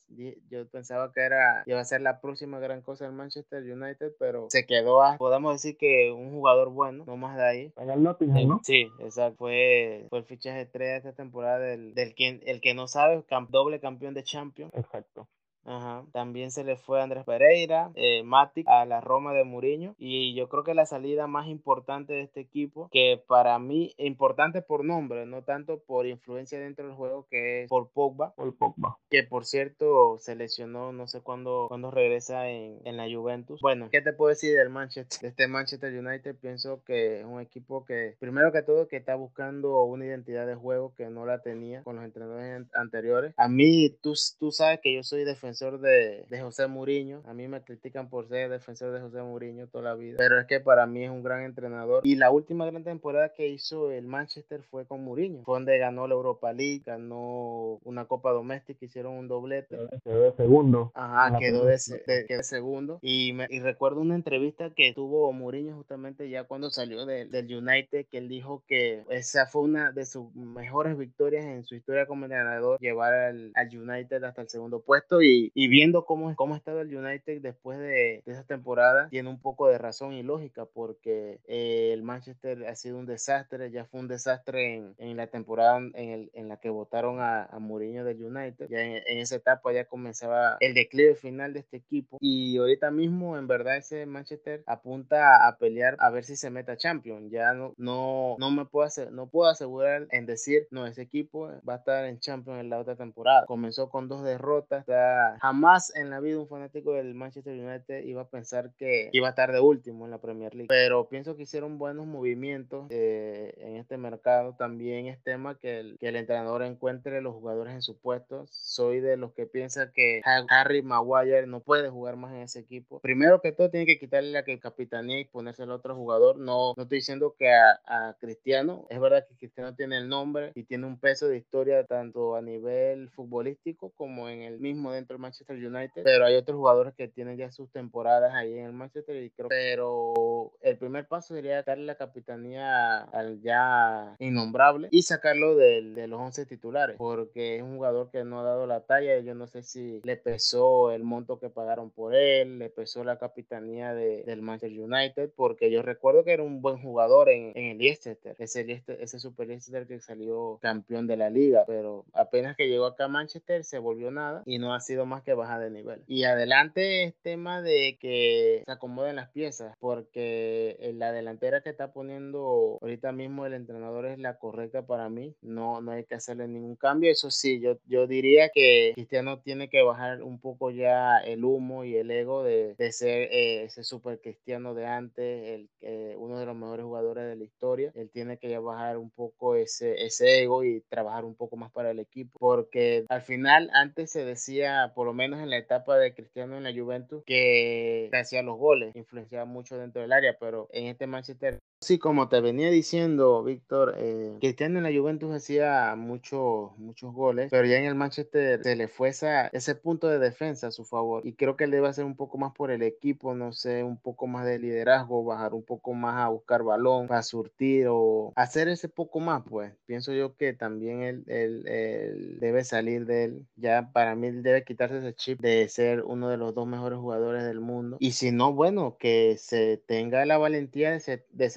Yo 0.50 0.68
pensaba 0.70 1.12
que 1.12 1.22
era 1.22 1.64
iba 1.66 1.80
a 1.80 1.86
ser 1.86 2.02
la 2.02 2.22
próxima 2.22 2.60
gran 2.60 2.82
cosa 2.82 3.06
del 3.06 3.14
Manchester 3.14 3.64
United, 3.64 4.14
pero 4.20 4.48
se 4.50 4.66
quedó 4.66 5.02
a, 5.02 5.18
podemos 5.18 5.54
decir 5.54 5.78
que 5.78 6.12
un 6.12 6.32
jugador 6.32 6.70
bueno, 6.70 7.04
no 7.06 7.18
más 7.18 7.36
de 7.38 7.44
ahí. 7.44 7.74
En 7.78 7.90
el 7.90 8.04
Nottingham, 8.04 8.48
¿no? 8.48 8.62
Sí, 8.64 8.88
exacto. 9.00 9.38
Fue, 9.38 10.06
fue 10.10 10.20
el 10.20 10.26
fichaje 10.26 10.66
3 10.66 10.88
de 10.88 10.98
esta 10.98 11.14
temporada 11.14 11.60
del, 11.60 11.94
del 11.96 12.14
quien, 12.14 12.42
el 12.46 12.62
que 12.62 12.74
no 12.74 12.88
sabe, 12.88 13.24
doble 13.50 13.80
campeón 13.80 14.14
de 14.14 14.24
Champions. 14.24 14.74
Exacto. 14.76 15.28
Ajá. 15.68 16.06
También 16.14 16.50
se 16.50 16.64
le 16.64 16.78
fue 16.78 17.02
Andrés 17.02 17.26
Pereira, 17.26 17.92
eh, 17.96 18.24
Matic 18.24 18.68
a 18.68 18.86
la 18.86 19.02
Roma 19.02 19.34
de 19.34 19.44
Mourinho. 19.44 19.96
Y 19.98 20.34
yo 20.34 20.48
creo 20.48 20.64
que 20.64 20.74
la 20.74 20.86
salida 20.86 21.28
más 21.28 21.48
importante 21.48 22.14
de 22.14 22.22
este 22.22 22.40
equipo, 22.40 22.90
que 22.92 23.22
para 23.28 23.60
mí, 23.60 23.94
importante 23.98 24.62
por 24.62 24.86
nombre, 24.86 25.26
no 25.26 25.44
tanto 25.44 25.84
por 25.84 26.08
influencia 26.08 26.58
dentro 26.60 26.88
del 26.88 26.96
juego, 26.96 27.28
que 27.30 27.64
es 27.64 27.70
por 27.70 27.92
Pogba. 27.92 28.34
Por 28.36 28.56
Pogba. 28.58 28.98
Que 29.10 29.24
por 29.24 29.46
cierto 29.46 30.18
se 30.20 30.36
lesionó, 30.36 30.94
no 30.94 31.08
sé 31.08 31.22
cuándo, 31.22 31.66
cuándo 31.68 31.92
regresa 31.92 32.50
en, 32.50 32.80
en, 32.86 32.96
la 32.96 33.06
Juventus. 33.14 33.60
Bueno, 33.62 33.90
¿qué 33.92 34.02
te 34.02 34.14
puedo 34.14 34.30
decir 34.30 34.56
del 34.56 34.70
Manchester? 34.70 35.20
De 35.22 35.28
este 35.28 35.48
Manchester 35.48 35.94
United, 35.94 36.38
pienso 36.40 36.82
que 36.86 37.20
es 37.20 37.26
un 37.26 37.42
equipo 37.42 37.84
que, 37.84 38.16
primero 38.20 38.54
que 38.54 38.62
todo, 38.62 38.88
que 38.88 38.96
está 38.96 39.16
buscando 39.16 39.84
una 39.84 40.06
identidad 40.06 40.48
de 40.48 40.56
juego 40.56 40.94
que 40.96 41.10
no 41.10 41.26
la 41.26 41.42
tenía 41.42 41.84
con 41.84 41.98
los 41.98 42.06
entrenadores 42.06 42.68
anteriores. 42.74 43.34
A 43.38 43.50
mí, 43.50 43.90
tú, 44.02 44.14
tú 44.40 44.52
sabes 44.52 44.80
que 44.82 44.94
yo 44.96 45.04
soy 45.04 45.26
defensor 45.26 45.57
de, 45.66 46.26
de, 46.30 46.42
José 46.42 46.68
Mourinho. 46.68 47.22
A 47.26 47.34
mí 47.34 47.48
me 47.48 47.62
critican 47.62 48.10
por 48.10 48.28
ser 48.28 48.50
defensor 48.50 48.94
de 48.94 49.02
José 49.02 49.22
Mourinho 49.22 49.68
toda 49.68 49.84
la 49.84 49.96
vida, 49.96 50.16
pero 50.18 50.40
es 50.40 50.46
que 50.46 50.60
para 50.60 50.86
mí 50.86 51.04
es 51.04 51.10
un 51.10 51.24
gran 51.24 51.44
entrenador. 51.44 52.02
Y 52.06 52.16
la 52.16 52.30
última 52.32 52.66
gran 52.66 52.84
temporada 52.84 53.34
que 53.34 53.48
hizo 53.48 53.92
el 53.92 54.06
Manchester 54.06 54.62
fue 54.70 54.86
con 54.86 55.04
Mourinho. 55.04 55.44
Fue 55.44 55.56
donde 55.56 55.78
ganó 55.78 56.08
la 56.08 56.14
Europa 56.14 56.54
League, 56.54 56.84
ganó 56.86 57.80
una 57.84 58.06
Copa 58.06 58.32
Doméstica, 58.32 58.86
hicieron 58.86 59.14
un 59.14 59.28
doblete. 59.28 59.78
Quedó 60.04 60.24
de 60.24 60.32
segundo. 60.34 60.92
Ajá, 60.94 61.38
quedó 61.40 61.66
de, 61.66 61.78
de, 62.06 62.44
segundo. 62.44 63.00
Y, 63.02 63.34
me, 63.34 63.48
y 63.50 63.60
recuerdo 63.60 64.02
una 64.02 64.16
entrevista 64.16 64.72
que 64.76 64.94
tuvo 64.94 65.32
Mourinho 65.34 65.76
justamente 65.76 66.30
ya 66.30 66.44
cuando 66.44 66.70
salió 66.70 67.06
del 67.06 67.56
United, 67.56 68.06
que 68.10 68.18
él 68.20 68.28
dijo 68.28 68.64
que 68.68 69.04
esa 69.10 69.48
fue 69.48 69.64
una 69.64 69.92
de 69.92 70.06
sus 70.06 70.34
mejores 70.36 70.98
victorias 70.98 71.46
en 71.46 71.64
su 71.64 71.76
historia 71.76 72.06
como 72.06 72.26
entrenador, 72.26 72.80
llevar 72.80 73.14
al, 73.14 73.52
al 73.56 73.78
United 73.78 74.24
hasta 74.24 74.42
el 74.42 74.50
segundo 74.50 74.82
puesto 74.82 75.22
y, 75.22 75.47
y, 75.54 75.68
viendo 75.68 76.06
cómo, 76.06 76.36
cómo 76.36 76.54
ha 76.54 76.58
estado 76.58 76.82
el 76.82 76.96
United 76.96 77.42
después 77.42 77.80
de, 77.80 78.24
esa 78.26 78.44
temporada, 78.44 79.10
tiene 79.10 79.30
un 79.30 79.40
poco 79.40 79.68
de 79.68 79.78
razón 79.78 80.14
y 80.14 80.24
lógica 80.24 80.66
porque 80.66 81.40
eh, 81.48 81.92
el 81.94 82.04
Manchester 82.04 82.66
ha 82.68 82.76
sido 82.76 82.98
un 82.98 83.06
desastre, 83.06 83.72
ya 83.72 83.86
fue 83.86 84.00
un 84.00 84.08
desastre 84.08 84.76
en, 84.76 84.96
en 84.98 85.18
la 85.18 85.28
temporada 85.28 85.78
en, 85.78 86.10
el, 86.10 86.32
en, 86.34 86.48
la 86.48 86.58
que 86.58 86.70
votaron 86.70 87.20
a, 87.20 87.46
a 87.46 87.60
Mourinho 87.60 88.04
del 88.04 88.24
United, 88.24 88.68
ya 88.70 88.82
en, 88.82 89.18
esa 89.18 89.36
etapa 89.36 89.72
ya 89.74 89.86
comenzaba 89.86 90.58
el 90.60 90.74
declive 90.74 91.16
final 91.16 91.54
de 91.54 91.60
este 91.60 91.78
equipo 91.78 92.18
y 92.22 92.58
ahorita 92.58 92.92
mismo 92.92 93.38
en 93.38 93.48
verdad 93.48 93.78
ese 93.78 94.06
Manchester 94.06 94.64
apunta 94.66 95.48
a 95.48 95.58
pelear 95.58 95.96
a 96.00 96.10
ver 96.10 96.24
si 96.24 96.36
se 96.36 96.50
mete 96.50 96.72
a 96.72 96.78
Champions, 96.78 97.32
ya 97.32 97.54
no, 97.54 97.74
no, 97.78 98.36
no 98.40 98.52
me 98.52 98.66
puedo, 98.66 98.86
hacer, 98.86 99.12
no 99.12 99.28
puedo 99.28 99.50
asegurar 99.50 100.08
en 100.12 100.26
decir, 100.26 100.68
no, 100.72 100.86
ese 100.86 101.02
equipo 101.02 101.50
va 101.68 101.76
a 101.76 101.78
estar 101.78 102.06
en 102.06 102.20
Champions 102.20 102.60
en 102.60 102.70
la 102.70 102.80
otra 102.80 102.96
temporada, 102.96 103.46
comenzó 103.46 103.90
con 103.90 104.08
dos 104.08 104.24
derrotas, 104.24 104.82
está 104.82 105.27
jamás 105.42 105.96
en 105.96 106.10
la 106.10 106.20
vida 106.20 106.40
un 106.40 106.48
fanático 106.48 106.94
del 106.94 107.14
Manchester 107.14 107.58
United 107.58 108.04
iba 108.06 108.22
a 108.22 108.30
pensar 108.30 108.72
que 108.78 109.10
iba 109.14 109.28
a 109.28 109.32
estar 109.32 109.52
de 109.52 109.60
último 109.60 110.06
en 110.06 110.12
la 110.12 110.20
Premier 110.20 110.54
League. 110.56 110.68
Pero 110.68 111.10
pienso 111.10 111.36
que 111.36 111.44
hicieron 111.44 111.78
buenos 111.78 112.06
movimientos 112.06 112.88
eh, 112.90 113.54
en 113.58 113.76
este 113.78 113.98
mercado. 113.98 114.56
También 114.58 115.08
es 115.08 115.22
tema 115.24 115.58
que 115.60 115.80
el, 115.80 115.98
que 116.00 116.10
el 116.10 116.16
entrenador 116.16 116.64
encuentre 116.64 117.22
los 117.22 117.34
jugadores 117.34 117.74
en 117.74 117.82
su 117.82 117.98
puesto. 117.98 118.46
Soy 118.50 119.00
de 119.00 119.18
los 119.18 119.34
que 119.34 119.46
piensa 119.46 119.92
que 119.92 120.22
Harry 120.50 120.82
Maguire 120.82 121.48
no 121.48 121.62
puede 121.62 121.90
jugar 121.90 122.16
más 122.16 122.34
en 122.34 122.42
ese 122.42 122.60
equipo. 122.60 123.00
Primero 123.00 123.42
que 123.42 123.52
todo, 123.52 123.70
tiene 123.70 123.86
que 123.86 124.00
quitarle 124.00 124.32
la 124.32 124.44
que 124.44 124.60
capitanía 124.60 125.20
y 125.20 125.26
ponerse 125.26 125.64
al 125.64 125.72
otro 125.72 125.96
jugador. 125.96 126.38
No, 126.38 126.74
no 126.76 126.84
estoy 126.84 127.00
diciendo 127.00 127.36
que 127.38 127.52
a, 127.52 127.80
a 127.86 128.16
Cristiano, 128.20 128.86
es 128.90 129.00
verdad 129.00 129.26
que 129.28 129.36
Cristiano 129.36 129.76
tiene 129.76 129.98
el 129.98 130.10
nombre 130.10 130.52
y 130.56 130.64
tiene 130.64 130.86
un 130.86 131.00
peso 131.00 131.28
de 131.28 131.38
historia 131.38 131.86
tanto 131.86 132.36
a 132.36 132.42
nivel 132.42 133.10
futbolístico 133.10 133.92
como 133.92 134.30
en 134.30 134.42
el 134.42 134.60
mismo 134.60 134.92
dentro 134.92 135.17
Manchester 135.18 135.56
United, 135.56 136.04
pero 136.04 136.26
hay 136.26 136.36
otros 136.36 136.58
jugadores 136.58 136.94
que 136.94 137.08
tienen 137.08 137.38
ya 137.38 137.52
sus 137.52 137.70
temporadas 137.72 138.34
ahí 138.34 138.54
en 138.54 138.66
el 138.66 138.74
Manchester 138.74 139.16
y 139.24 139.30
creo 139.30 139.50
pero 139.50 140.54
el 140.62 140.78
primer 140.78 141.08
paso 141.08 141.36
sería 141.36 141.64
darle 141.64 141.86
la 141.86 141.96
capitanía 141.96 143.02
al 143.02 143.42
ya 143.42 144.16
innombrable 144.20 144.90
y 144.92 145.02
sacarlo 145.02 145.56
de, 145.56 145.82
de 145.82 146.08
los 146.08 146.20
11 146.20 146.46
titulares, 146.46 146.96
porque 146.98 147.58
es 147.58 147.64
un 147.64 147.76
jugador 147.76 148.10
que 148.12 148.24
no 148.24 148.40
ha 148.40 148.44
dado 148.44 148.68
la 148.68 148.82
talla, 148.82 149.20
yo 149.20 149.36
no 149.36 149.48
sé 149.48 149.64
si 149.64 150.02
le 150.04 150.18
pesó 150.18 150.92
el 150.92 151.04
monto 151.04 151.40
que 151.40 151.50
pagaron 151.50 151.90
por 151.90 152.16
él, 152.16 152.60
le 152.60 152.70
pesó 152.70 153.04
la 153.04 153.18
capitanía 153.18 153.94
de, 153.94 154.24
del 154.24 154.42
Manchester 154.42 154.80
United, 154.80 155.32
porque 155.36 155.72
yo 155.72 155.82
recuerdo 155.82 156.24
que 156.24 156.34
era 156.34 156.44
un 156.44 156.62
buen 156.62 156.82
jugador 156.82 157.30
en, 157.30 157.52
en 157.56 157.72
el 157.72 157.78
Leicester, 157.78 158.36
ese, 158.40 158.64
Leicester, 158.64 158.98
ese 159.02 159.20
Super 159.20 159.48
Leicester 159.48 159.88
que 159.88 160.00
salió 160.00 160.60
campeón 160.62 161.08
de 161.08 161.18
la 161.18 161.30
liga, 161.30 161.64
pero 161.66 162.06
apenas 162.14 162.56
que 162.56 162.68
llegó 162.68 162.86
acá 162.86 163.06
a 163.06 163.10
Manchester 163.10 163.64
se 163.64 163.80
volvió 163.80 164.12
nada 164.12 164.44
y 164.46 164.60
no 164.60 164.74
ha 164.74 164.80
sido 164.80 165.06
más 165.08 165.24
que 165.24 165.34
baja 165.34 165.60
de 165.60 165.72
nivel. 165.72 166.04
Y 166.08 166.24
adelante 166.24 167.04
es 167.04 167.16
tema 167.22 167.62
de 167.62 167.98
que 168.00 168.64
se 168.66 168.72
acomoden 168.72 169.16
las 169.16 169.30
piezas, 169.30 169.76
porque 169.80 170.78
la 170.96 171.12
delantera 171.12 171.62
que 171.62 171.70
está 171.70 171.92
poniendo 171.92 172.78
ahorita 172.82 173.12
mismo 173.12 173.46
el 173.46 173.54
entrenador 173.54 174.06
es 174.06 174.20
la 174.20 174.38
correcta 174.38 174.86
para 174.86 175.10
mí. 175.10 175.36
No, 175.42 175.82
no 175.82 175.92
hay 175.92 176.06
que 176.06 176.16
hacerle 176.16 176.48
ningún 176.48 176.76
cambio. 176.76 177.12
Eso 177.12 177.32
sí, 177.32 177.60
yo, 177.60 177.78
yo 177.86 178.08
diría 178.08 178.50
que 178.54 178.92
Cristiano 178.96 179.40
tiene 179.40 179.70
que 179.70 179.82
bajar 179.82 180.22
un 180.24 180.40
poco 180.40 180.72
ya 180.72 181.18
el 181.20 181.44
humo 181.44 181.84
y 181.84 181.96
el 181.96 182.12
ego 182.12 182.44
de, 182.44 182.76
de 182.76 182.92
ser 182.92 183.30
eh, 183.32 183.64
ese 183.64 183.84
super 183.84 184.20
cristiano 184.20 184.74
de 184.74 184.86
antes, 184.86 185.48
el, 185.48 185.70
eh, 185.82 186.16
uno 186.18 186.40
de 186.40 186.46
los 186.46 186.56
mejores 186.56 186.86
jugadores 186.86 187.17
la 187.38 187.46
historia. 187.46 187.92
Él 187.96 188.10
tiene 188.12 188.38
que 188.38 188.50
ya 188.50 188.60
bajar 188.60 188.98
un 188.98 189.10
poco 189.10 189.56
ese, 189.56 190.06
ese 190.06 190.42
ego 190.42 190.64
y 190.64 190.82
trabajar 190.90 191.26
un 191.26 191.36
poco 191.36 191.56
más 191.58 191.72
para 191.72 191.92
el 191.92 192.00
equipo, 192.00 192.38
porque 192.40 193.06
al 193.10 193.22
final 193.22 193.70
antes 193.74 194.12
se 194.12 194.26
decía, 194.26 194.92
por 194.96 195.06
lo 195.06 195.14
menos 195.14 195.40
en 195.40 195.50
la 195.50 195.58
etapa 195.58 195.98
de 195.98 196.14
Cristiano 196.14 196.58
en 196.58 196.64
la 196.64 196.74
Juventus, 196.74 197.24
que 197.26 198.10
hacía 198.14 198.42
los 198.42 198.58
goles, 198.58 198.96
influenciaba 198.96 199.46
mucho 199.46 199.78
dentro 199.78 200.02
del 200.02 200.12
área, 200.12 200.38
pero 200.40 200.68
en 200.72 200.88
este 200.88 201.08
Manchester 201.08 201.60
Sí, 201.80 202.00
como 202.00 202.28
te 202.28 202.42
venía 202.42 202.72
diciendo, 202.72 203.44
Víctor, 203.44 203.94
eh, 203.98 204.36
Cristiano 204.40 204.80
en 204.80 204.84
la 204.84 205.00
Juventus 205.00 205.32
hacía 205.34 205.96
muchos 205.96 206.76
muchos 206.78 207.14
goles, 207.14 207.50
pero 207.52 207.68
ya 207.68 207.78
en 207.78 207.86
el 207.86 207.94
Manchester 207.94 208.64
se 208.64 208.76
le 208.76 208.88
fue 208.88 209.10
ese 209.10 209.76
punto 209.76 210.08
de 210.08 210.18
defensa 210.18 210.68
a 210.68 210.72
su 210.72 210.86
favor. 210.86 211.26
Y 211.26 211.34
creo 211.34 211.56
que 211.56 211.66
él 211.66 211.72
debe 211.72 211.88
hacer 211.88 212.04
un 212.04 212.16
poco 212.16 212.40
más 212.40 212.54
por 212.54 212.72
el 212.72 212.82
equipo, 212.82 213.36
no 213.36 213.54
sé, 213.54 213.84
un 213.84 214.02
poco 214.02 214.26
más 214.26 214.46
de 214.46 214.58
liderazgo, 214.58 215.24
bajar 215.24 215.54
un 215.54 215.64
poco 215.64 215.94
más 215.94 216.16
a 216.16 216.30
buscar 216.30 216.64
balón, 216.64 217.08
para 217.08 217.22
surtir 217.22 217.88
o 217.90 218.34
hacer 218.36 218.70
ese 218.70 218.90
poco 218.90 219.20
más, 219.20 219.44
pues. 219.48 219.72
Pienso 219.86 220.14
yo 220.14 220.36
que 220.36 220.54
también 220.54 221.04
él, 221.04 221.24
él 221.28 222.38
debe 222.40 222.64
salir 222.64 223.06
de 223.06 223.26
él. 223.26 223.46
Ya 223.56 223.92
para 223.94 224.16
mí 224.16 224.28
él 224.28 224.42
debe 224.42 224.64
quitarse 224.64 224.98
ese 224.98 225.14
chip 225.14 225.42
de 225.42 225.70
ser 225.70 226.02
uno 226.04 226.28
de 226.30 226.38
los 226.38 226.56
dos 226.56 226.66
mejores 226.66 226.98
jugadores 226.98 227.44
del 227.44 227.60
mundo. 227.60 227.98
Y 228.00 228.14
si 228.14 228.32
no, 228.32 228.52
bueno, 228.54 228.98
que 228.98 229.38
se 229.38 229.78
tenga 229.78 230.26
la 230.26 230.40
valentía 230.40 230.92
de, 230.92 231.24
de 231.30 231.50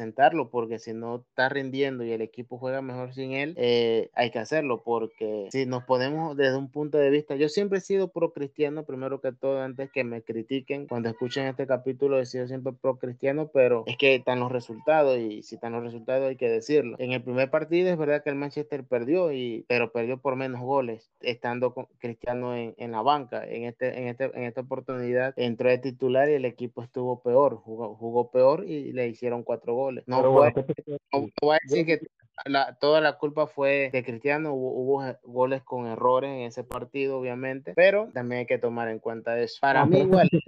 porque 0.50 0.78
si 0.78 0.92
no 0.92 1.24
está 1.28 1.48
rindiendo 1.48 2.04
y 2.04 2.12
el 2.12 2.20
equipo 2.20 2.58
juega 2.58 2.82
mejor 2.82 3.14
sin 3.14 3.32
él, 3.32 3.54
eh, 3.56 4.10
hay 4.14 4.30
que 4.30 4.38
hacerlo, 4.38 4.82
porque 4.82 5.48
si 5.50 5.66
nos 5.66 5.84
ponemos 5.84 6.36
desde 6.36 6.56
un 6.56 6.70
punto 6.70 6.98
de 6.98 7.10
vista, 7.10 7.36
yo 7.36 7.48
siempre 7.48 7.78
he 7.78 7.80
sido 7.80 8.08
pro 8.08 8.32
cristiano, 8.32 8.84
primero 8.84 9.20
que 9.20 9.32
todo, 9.32 9.60
antes 9.60 9.90
que 9.90 10.04
me 10.04 10.22
critiquen, 10.22 10.86
cuando 10.86 11.08
escuchen 11.08 11.46
este 11.46 11.66
capítulo 11.66 12.18
he 12.18 12.26
sido 12.26 12.46
siempre 12.46 12.72
pro 12.72 12.98
cristiano, 12.98 13.50
pero 13.52 13.84
es 13.86 13.96
que 13.96 14.16
están 14.16 14.40
los 14.40 14.52
resultados 14.52 15.18
y 15.18 15.42
si 15.42 15.56
están 15.56 15.72
los 15.72 15.82
resultados 15.82 16.28
hay 16.28 16.36
que 16.36 16.48
decirlo. 16.48 16.96
En 16.98 17.12
el 17.12 17.22
primer 17.22 17.50
partido 17.50 17.90
es 17.90 17.98
verdad 17.98 18.22
que 18.22 18.30
el 18.30 18.36
Manchester 18.36 18.84
perdió, 18.84 19.32
y, 19.32 19.64
pero 19.68 19.92
perdió 19.92 20.18
por 20.18 20.36
menos 20.36 20.60
goles, 20.60 21.10
estando 21.20 21.74
con 21.74 21.86
cristiano 21.98 22.54
en, 22.56 22.74
en 22.76 22.92
la 22.92 23.02
banca. 23.02 23.44
En, 23.46 23.64
este, 23.64 23.98
en, 23.98 24.08
este, 24.08 24.24
en 24.34 24.44
esta 24.44 24.62
oportunidad 24.62 25.34
entró 25.36 25.68
de 25.68 25.78
titular 25.78 26.28
y 26.28 26.34
el 26.34 26.44
equipo 26.44 26.82
estuvo 26.82 27.20
peor, 27.22 27.56
jugó, 27.56 27.94
jugó 27.94 28.30
peor 28.30 28.64
y 28.64 28.92
le 28.92 29.08
hicieron 29.08 29.42
cuatro 29.42 29.74
goles. 29.74 29.99
No, 30.06 30.22
fue, 30.32 30.52
no, 31.12 31.28
voy 31.42 31.56
a 31.56 31.58
decir 31.62 31.86
que 31.86 32.00
la, 32.46 32.76
toda 32.80 33.00
la 33.00 33.18
culpa 33.18 33.46
fue 33.46 33.90
de 33.92 34.04
Cristiano, 34.04 34.52
hubo, 34.54 34.72
hubo, 34.72 35.02
goles 35.24 35.62
con 35.62 35.86
errores 35.86 36.30
en 36.30 36.40
ese 36.42 36.64
partido, 36.64 37.18
obviamente, 37.18 37.72
pero 37.74 38.08
también 38.12 38.40
hay 38.40 38.46
que 38.46 38.58
tomar 38.58 38.88
en 38.88 38.98
cuenta 38.98 39.38
eso. 39.38 39.58
Para 39.60 39.84
mí, 39.84 40.00
igual. 40.00 40.28
Si 40.30 40.40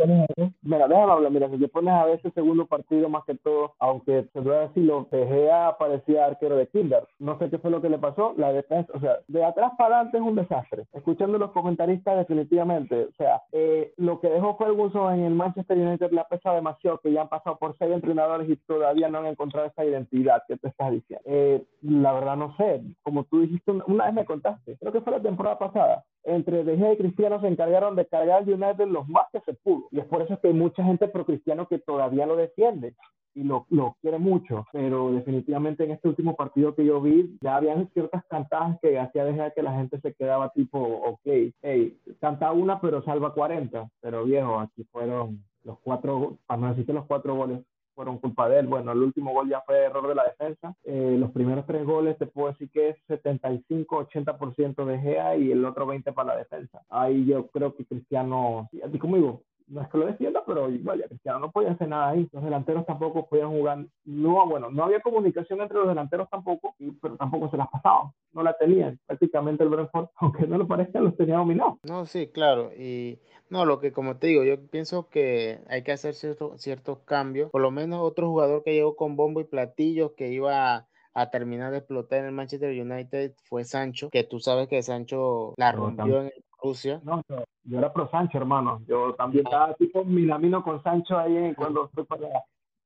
mira, 0.62 0.88
déjame 0.88 1.12
hablar, 1.12 1.32
mira, 1.32 1.50
si 1.50 1.58
te 1.58 1.68
pones 1.68 1.94
a 1.94 2.04
ver 2.04 2.18
ese 2.18 2.30
segundo 2.30 2.66
partido, 2.66 3.08
más 3.08 3.24
que 3.24 3.34
todo, 3.34 3.74
aunque 3.78 4.26
se 4.32 4.42
puede 4.42 4.68
decir, 4.68 4.84
lo 4.84 5.06
Gea 5.10 5.76
parecía 5.78 6.26
arquero 6.26 6.56
de 6.56 6.66
Kinder. 6.68 7.06
No 7.18 7.38
sé 7.38 7.50
qué 7.50 7.58
fue 7.58 7.70
lo 7.70 7.82
que 7.82 7.88
le 7.88 7.98
pasó, 7.98 8.34
la 8.36 8.52
defensa, 8.52 8.92
o 8.94 9.00
sea, 9.00 9.18
de 9.28 9.44
atrás 9.44 9.72
para 9.76 9.96
adelante 9.96 10.18
es 10.18 10.22
un 10.22 10.36
desastre. 10.36 10.84
Escuchando 10.92 11.38
los 11.38 11.52
comentaristas, 11.52 12.16
definitivamente, 12.16 13.04
o 13.04 13.12
sea, 13.16 13.42
eh, 13.52 13.92
lo 13.96 14.20
que 14.20 14.28
dejó 14.28 14.56
Ferguson 14.56 15.14
en 15.14 15.24
el 15.24 15.34
Manchester 15.34 15.76
United 15.76 16.10
le 16.10 16.20
ha 16.20 16.28
pesado 16.28 16.56
demasiado, 16.56 16.98
que 16.98 17.12
ya 17.12 17.22
han 17.22 17.28
pasado 17.28 17.58
por 17.58 17.76
seis 17.78 17.92
entrenadores 17.92 18.48
y 18.48 18.56
todavía 18.56 19.08
no 19.08 19.18
han 19.18 19.26
encontrado 19.26 19.41
esa 19.50 19.84
identidad 19.84 20.42
que 20.46 20.56
te 20.56 20.68
estás 20.68 20.92
diciendo. 20.92 21.22
Eh, 21.26 21.64
la 21.82 22.12
verdad 22.12 22.36
no 22.36 22.56
sé, 22.56 22.82
como 23.02 23.24
tú 23.24 23.40
dijiste 23.40 23.70
una 23.70 24.06
vez 24.06 24.14
me 24.14 24.24
contaste, 24.24 24.76
creo 24.78 24.92
que 24.92 25.00
fue 25.00 25.12
la 25.12 25.22
temporada 25.22 25.58
pasada, 25.58 26.04
entre 26.24 26.64
De 26.64 26.76
Gea 26.76 26.92
y 26.92 26.98
Cristiano 26.98 27.40
se 27.40 27.48
encargaron 27.48 27.96
de 27.96 28.06
cargar 28.06 28.42
al 28.42 28.48
United 28.48 28.86
los 28.86 29.08
más 29.08 29.26
que 29.32 29.40
se 29.40 29.54
pudo. 29.54 29.88
Y 29.90 30.00
es 30.00 30.06
por 30.06 30.22
eso 30.22 30.38
que 30.40 30.48
hay 30.48 30.54
mucha 30.54 30.84
gente 30.84 31.08
pro 31.08 31.26
Cristiano 31.26 31.66
que 31.68 31.78
todavía 31.78 32.26
lo 32.26 32.36
defiende 32.36 32.94
y 33.34 33.44
lo, 33.44 33.66
lo, 33.70 33.96
quiere 34.00 34.18
mucho, 34.18 34.66
pero 34.72 35.10
definitivamente 35.12 35.84
en 35.84 35.92
este 35.92 36.08
último 36.08 36.36
partido 36.36 36.74
que 36.74 36.84
yo 36.84 37.00
vi 37.00 37.38
ya 37.40 37.56
habían 37.56 37.88
ciertas 37.92 38.24
cantadas 38.26 38.78
que 38.82 38.98
hacía 38.98 39.24
dejar 39.24 39.54
que 39.54 39.62
la 39.62 39.72
gente 39.74 40.00
se 40.00 40.12
quedaba 40.12 40.50
tipo, 40.50 40.78
ok, 40.78 41.52
hey, 41.62 41.98
canta 42.20 42.52
una 42.52 42.80
pero 42.80 43.02
salva 43.02 43.32
40, 43.32 43.88
pero 44.00 44.24
viejo, 44.24 44.60
aquí 44.60 44.84
fueron 44.92 45.42
los 45.64 45.78
cuatro, 45.80 46.38
para 46.46 46.60
no 46.60 46.68
decirte 46.68 46.92
los 46.92 47.06
cuatro 47.06 47.34
goles, 47.34 47.60
fueron 47.94 48.18
culpa 48.18 48.48
de 48.48 48.60
él. 48.60 48.66
Bueno, 48.66 48.92
el 48.92 48.98
último 48.98 49.32
gol 49.32 49.48
ya 49.48 49.60
fue 49.62 49.84
error 49.84 50.08
de 50.08 50.14
la 50.14 50.24
defensa. 50.24 50.74
Eh, 50.84 51.16
los 51.18 51.30
primeros 51.30 51.66
tres 51.66 51.84
goles 51.84 52.18
te 52.18 52.26
puedo 52.26 52.52
decir 52.52 52.70
que 52.70 52.90
es 52.90 52.96
75-80% 53.08 54.84
de 54.84 54.98
Gea 54.98 55.36
y 55.36 55.52
el 55.52 55.64
otro 55.64 55.86
20% 55.86 56.14
para 56.14 56.34
la 56.34 56.38
defensa. 56.38 56.82
Ahí 56.88 57.26
yo 57.26 57.48
creo 57.48 57.74
que 57.74 57.84
Cristiano, 57.84 58.68
así 58.84 58.98
como 58.98 59.16
digo, 59.16 59.42
no 59.72 59.80
es 59.80 59.88
que 59.88 59.98
lo 59.98 60.06
defienda, 60.06 60.42
pero 60.46 60.68
igual 60.68 61.00
ya 61.00 61.08
Cristiano 61.08 61.38
no 61.38 61.50
podía 61.50 61.72
hacer 61.72 61.88
nada 61.88 62.10
ahí. 62.10 62.28
Los 62.30 62.44
delanteros 62.44 62.84
tampoco 62.84 63.26
podían 63.26 63.50
jugar. 63.50 63.86
No, 64.04 64.46
bueno, 64.46 64.70
no 64.70 64.84
había 64.84 65.00
comunicación 65.00 65.60
entre 65.62 65.78
los 65.78 65.88
delanteros 65.88 66.28
tampoco, 66.28 66.74
pero 67.00 67.16
tampoco 67.16 67.50
se 67.50 67.56
las 67.56 67.68
pasaban. 67.68 68.12
No 68.32 68.42
la 68.42 68.56
tenían. 68.56 69.00
Prácticamente 69.06 69.64
el 69.64 69.70
Brentford, 69.70 70.08
aunque 70.16 70.46
no 70.46 70.58
lo 70.58 70.68
parezca, 70.68 71.00
los 71.00 71.16
tenía 71.16 71.36
dominados. 71.36 71.78
No, 71.84 72.04
sí, 72.04 72.28
claro. 72.28 72.70
Y 72.74 73.18
no, 73.48 73.64
lo 73.64 73.80
que 73.80 73.92
como 73.92 74.18
te 74.18 74.26
digo, 74.26 74.44
yo 74.44 74.60
pienso 74.68 75.08
que 75.08 75.60
hay 75.68 75.82
que 75.82 75.92
hacer 75.92 76.14
ciertos, 76.14 76.60
ciertos 76.60 76.98
cambios. 77.00 77.50
Por 77.50 77.62
lo 77.62 77.70
menos 77.70 78.00
otro 78.02 78.28
jugador 78.28 78.62
que 78.62 78.74
llegó 78.74 78.94
con 78.94 79.16
bombo 79.16 79.40
y 79.40 79.44
platillos 79.44 80.12
que 80.12 80.28
iba 80.28 80.86
a 81.14 81.30
terminar 81.30 81.72
de 81.72 81.78
explotar 81.78 82.20
en 82.20 82.26
el 82.26 82.32
Manchester 82.32 82.70
United 82.70 83.34
fue 83.44 83.64
Sancho, 83.64 84.08
que 84.10 84.24
tú 84.24 84.40
sabes 84.40 84.68
que 84.68 84.82
Sancho 84.82 85.54
la 85.56 85.72
rompió 85.72 86.22
en 86.22 86.32
Rusia. 86.62 87.00
No, 87.04 87.22
yo 87.64 87.78
era 87.78 87.92
pro 87.92 88.08
Sancho, 88.10 88.38
hermano. 88.38 88.82
Yo 88.86 89.14
también 89.14 89.46
estaba 89.46 89.74
tipo 89.74 90.04
milamino 90.04 90.62
con 90.62 90.82
Sancho 90.82 91.18
ahí 91.18 91.54
cuando 91.54 91.88
fui 91.88 92.04
para 92.04 92.28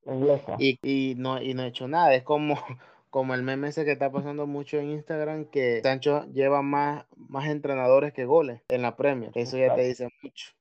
la 0.04 0.14
inglesa. 0.14 0.56
Y, 0.58 0.78
y, 0.82 1.14
no, 1.16 1.40
y 1.40 1.54
no 1.54 1.62
he 1.62 1.68
hecho 1.68 1.88
nada. 1.88 2.14
Es 2.14 2.22
como, 2.22 2.56
como 3.10 3.34
el 3.34 3.42
meme 3.42 3.68
ese 3.68 3.84
que 3.84 3.92
está 3.92 4.10
pasando 4.10 4.46
mucho 4.46 4.78
en 4.78 4.90
Instagram, 4.90 5.46
que 5.46 5.80
Sancho 5.82 6.24
lleva 6.32 6.62
más, 6.62 7.06
más 7.16 7.48
entrenadores 7.48 8.12
que 8.12 8.24
goles 8.24 8.62
en 8.68 8.82
la 8.82 8.96
Premier. 8.96 9.32
Eso 9.34 9.58
ya 9.58 9.74
te 9.74 9.82
dice 9.82 10.08
mucho. 10.22 10.52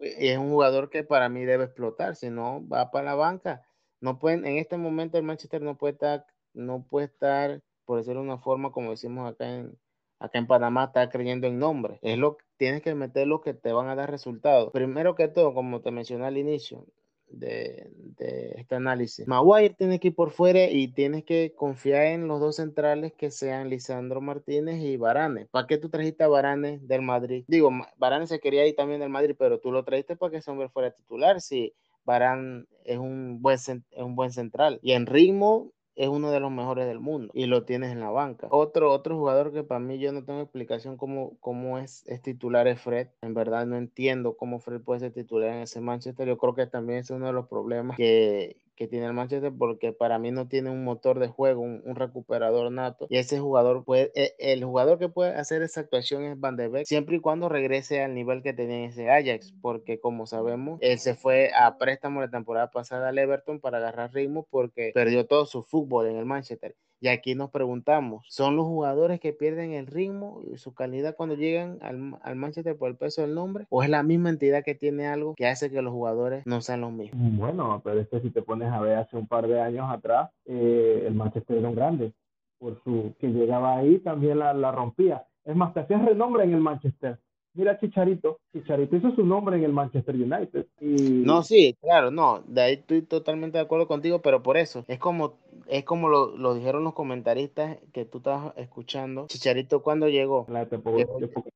y 0.00 0.28
es 0.28 0.38
un 0.38 0.50
jugador 0.50 0.90
que 0.90 1.04
para 1.04 1.28
mí 1.28 1.44
debe 1.44 1.64
explotar, 1.64 2.16
si 2.16 2.30
no 2.30 2.66
va 2.66 2.90
para 2.90 3.06
la 3.06 3.14
banca. 3.14 3.66
No 4.00 4.18
pueden, 4.18 4.44
en 4.46 4.58
este 4.58 4.76
momento 4.76 5.16
el 5.16 5.22
Manchester 5.22 5.62
no 5.62 5.76
puede 5.76 5.92
estar, 5.92 6.26
no 6.54 6.82
puede 6.82 7.06
estar, 7.06 7.60
por 7.84 7.98
decirlo 7.98 8.20
de 8.20 8.26
una 8.26 8.38
forma, 8.38 8.72
como 8.72 8.90
decimos 8.90 9.30
acá 9.30 9.48
en, 9.48 9.78
acá 10.22 10.38
en 10.38 10.46
Panamá 10.46 10.84
está 10.84 11.10
creyendo 11.10 11.46
en 11.48 11.58
nombre. 11.58 11.98
Es 12.02 12.16
lo 12.16 12.38
tienes 12.56 12.82
que 12.82 12.94
meter 12.94 13.26
lo 13.26 13.40
que 13.40 13.54
te 13.54 13.72
van 13.72 13.88
a 13.88 13.96
dar 13.96 14.10
resultados. 14.10 14.70
Primero 14.72 15.16
que 15.16 15.28
todo, 15.28 15.52
como 15.52 15.80
te 15.80 15.90
mencioné 15.90 16.26
al 16.26 16.38
inicio 16.38 16.86
de, 17.26 17.90
de, 17.96 18.54
este 18.58 18.76
análisis, 18.76 19.26
Maguire 19.26 19.74
tiene 19.74 19.98
que 19.98 20.08
ir 20.08 20.14
por 20.14 20.30
fuera 20.30 20.70
y 20.70 20.88
tienes 20.88 21.24
que 21.24 21.54
confiar 21.56 22.06
en 22.06 22.28
los 22.28 22.38
dos 22.38 22.56
centrales 22.56 23.12
que 23.14 23.32
sean 23.32 23.68
Lisandro 23.68 24.20
Martínez 24.20 24.80
y 24.80 24.96
Varane. 24.96 25.46
¿Para 25.46 25.66
qué 25.66 25.76
tú 25.76 25.88
trajiste 25.88 26.22
a 26.22 26.28
Varane 26.28 26.78
del 26.82 27.02
Madrid? 27.02 27.44
Digo, 27.48 27.70
Varane 27.96 28.28
se 28.28 28.38
quería 28.38 28.66
ir 28.66 28.76
también 28.76 29.00
del 29.00 29.10
Madrid, 29.10 29.34
pero 29.36 29.58
tú 29.58 29.72
lo 29.72 29.82
trajiste 29.82 30.14
para 30.14 30.30
que 30.30 30.36
ese 30.36 30.50
hombre 30.52 30.68
fuera 30.68 30.92
titular. 30.92 31.40
Si 31.40 31.74
Varane 32.04 32.66
es 32.84 32.98
un 32.98 33.42
buen, 33.42 33.56
es 33.56 34.02
un 34.02 34.14
buen 34.14 34.30
central 34.30 34.78
y 34.82 34.92
en 34.92 35.06
ritmo 35.06 35.72
es 36.02 36.08
uno 36.08 36.32
de 36.32 36.40
los 36.40 36.50
mejores 36.50 36.88
del 36.88 36.98
mundo 36.98 37.30
y 37.32 37.46
lo 37.46 37.64
tienes 37.64 37.92
en 37.92 38.00
la 38.00 38.10
banca. 38.10 38.48
Otro, 38.50 38.90
otro 38.90 39.16
jugador 39.16 39.52
que 39.52 39.62
para 39.62 39.78
mí 39.78 40.00
yo 40.00 40.12
no 40.12 40.24
tengo 40.24 40.40
explicación 40.40 40.96
cómo, 40.96 41.36
cómo 41.38 41.78
es, 41.78 42.04
es 42.08 42.20
titular 42.20 42.66
es 42.66 42.80
Fred. 42.80 43.06
En 43.22 43.34
verdad 43.34 43.66
no 43.66 43.76
entiendo 43.76 44.36
cómo 44.36 44.58
Fred 44.58 44.80
puede 44.80 44.98
ser 44.98 45.12
titular 45.12 45.50
en 45.50 45.62
ese 45.62 45.80
Manchester. 45.80 46.26
Yo 46.26 46.38
creo 46.38 46.56
que 46.56 46.66
también 46.66 46.98
es 46.98 47.10
uno 47.10 47.26
de 47.26 47.32
los 47.32 47.46
problemas 47.46 47.96
que, 47.96 48.56
que 48.76 48.88
tiene 48.88 49.06
el 49.06 49.12
Manchester 49.12 49.52
porque 49.56 49.92
para 49.92 50.18
mí 50.18 50.30
no 50.30 50.48
tiene 50.48 50.70
un 50.70 50.84
motor 50.84 51.18
de 51.18 51.28
juego, 51.28 51.60
un, 51.62 51.94
recuperador 51.94 52.72
nato. 52.72 53.06
Y 53.10 53.18
ese 53.18 53.38
jugador 53.38 53.84
puede, 53.84 54.10
el, 54.14 54.32
el, 54.38 54.64
jugador 54.64 54.98
que 54.98 55.08
puede 55.08 55.34
hacer 55.34 55.62
esa 55.62 55.80
actuación 55.80 56.24
es 56.24 56.40
Van 56.40 56.56
de 56.56 56.68
Beek, 56.68 56.86
siempre 56.86 57.16
y 57.16 57.20
cuando 57.20 57.48
regrese 57.48 58.02
al 58.02 58.14
nivel 58.14 58.42
que 58.42 58.52
tenía 58.52 58.86
ese 58.86 59.10
Ajax, 59.10 59.52
porque 59.60 60.00
como 60.00 60.26
sabemos, 60.26 60.78
él 60.80 60.98
se 60.98 61.14
fue 61.14 61.50
a 61.54 61.78
préstamo 61.78 62.20
la 62.20 62.30
temporada 62.30 62.70
pasada 62.70 63.10
al 63.10 63.18
Everton 63.18 63.60
para 63.60 63.78
agarrar 63.78 64.12
ritmo 64.12 64.46
porque 64.50 64.90
perdió 64.94 65.26
todo 65.26 65.46
su 65.46 65.62
fútbol 65.62 66.06
en 66.06 66.16
el 66.16 66.24
Manchester. 66.24 66.74
Y 67.02 67.08
aquí 67.08 67.34
nos 67.34 67.50
preguntamos, 67.50 68.24
¿son 68.28 68.54
los 68.54 68.64
jugadores 68.64 69.18
que 69.18 69.32
pierden 69.32 69.72
el 69.72 69.88
ritmo 69.88 70.40
y 70.48 70.56
su 70.56 70.72
calidad 70.72 71.16
cuando 71.16 71.34
llegan 71.34 71.78
al, 71.82 72.16
al, 72.22 72.36
Manchester 72.36 72.78
por 72.78 72.90
el 72.90 72.96
peso 72.96 73.22
del 73.22 73.34
nombre? 73.34 73.66
¿O 73.70 73.82
es 73.82 73.90
la 73.90 74.04
misma 74.04 74.30
entidad 74.30 74.62
que 74.62 74.76
tiene 74.76 75.08
algo 75.08 75.34
que 75.34 75.48
hace 75.48 75.68
que 75.68 75.82
los 75.82 75.92
jugadores 75.92 76.46
no 76.46 76.60
sean 76.60 76.82
los 76.82 76.92
mismos? 76.92 77.20
Bueno, 77.36 77.80
pero 77.82 77.98
es 77.98 78.08
que 78.08 78.20
si 78.20 78.30
te 78.30 78.40
pones 78.40 78.70
a 78.70 78.80
ver 78.80 78.98
hace 78.98 79.16
un 79.16 79.26
par 79.26 79.48
de 79.48 79.60
años 79.60 79.90
atrás, 79.90 80.30
eh, 80.44 81.02
el 81.04 81.14
Manchester 81.16 81.58
era 81.58 81.70
un 81.70 81.74
grande. 81.74 82.12
Por 82.60 82.80
su 82.84 83.12
que 83.18 83.26
llegaba 83.26 83.78
ahí 83.78 83.98
también 83.98 84.38
la, 84.38 84.54
la 84.54 84.70
rompía. 84.70 85.26
Es 85.44 85.56
más, 85.56 85.74
te 85.74 85.80
hacías 85.80 86.04
renombre 86.04 86.44
en 86.44 86.54
el 86.54 86.60
Manchester 86.60 87.18
mira 87.54 87.78
Chicharito, 87.78 88.40
Chicharito 88.52 88.96
hizo 88.96 89.14
su 89.14 89.24
nombre 89.24 89.56
en 89.56 89.64
el 89.64 89.72
Manchester 89.72 90.14
United. 90.14 90.66
Y... 90.80 91.22
No, 91.24 91.42
sí, 91.42 91.76
claro, 91.80 92.10
no, 92.10 92.42
de 92.46 92.60
ahí 92.62 92.74
estoy 92.74 93.02
totalmente 93.02 93.58
de 93.58 93.64
acuerdo 93.64 93.86
contigo, 93.86 94.22
pero 94.22 94.42
por 94.42 94.56
eso, 94.56 94.84
es 94.88 94.98
como, 94.98 95.38
es 95.66 95.84
como 95.84 96.08
lo, 96.08 96.36
lo 96.36 96.54
dijeron 96.54 96.84
los 96.84 96.94
comentaristas 96.94 97.78
que 97.92 98.04
tú 98.04 98.18
estabas 98.18 98.56
escuchando. 98.56 99.26
Chicharito, 99.26 99.82
¿cuándo 99.82 100.08
llegó? 100.08 100.44
En 100.48 100.54
la 100.54 100.62
época, 100.62 100.90
época 101.00 101.50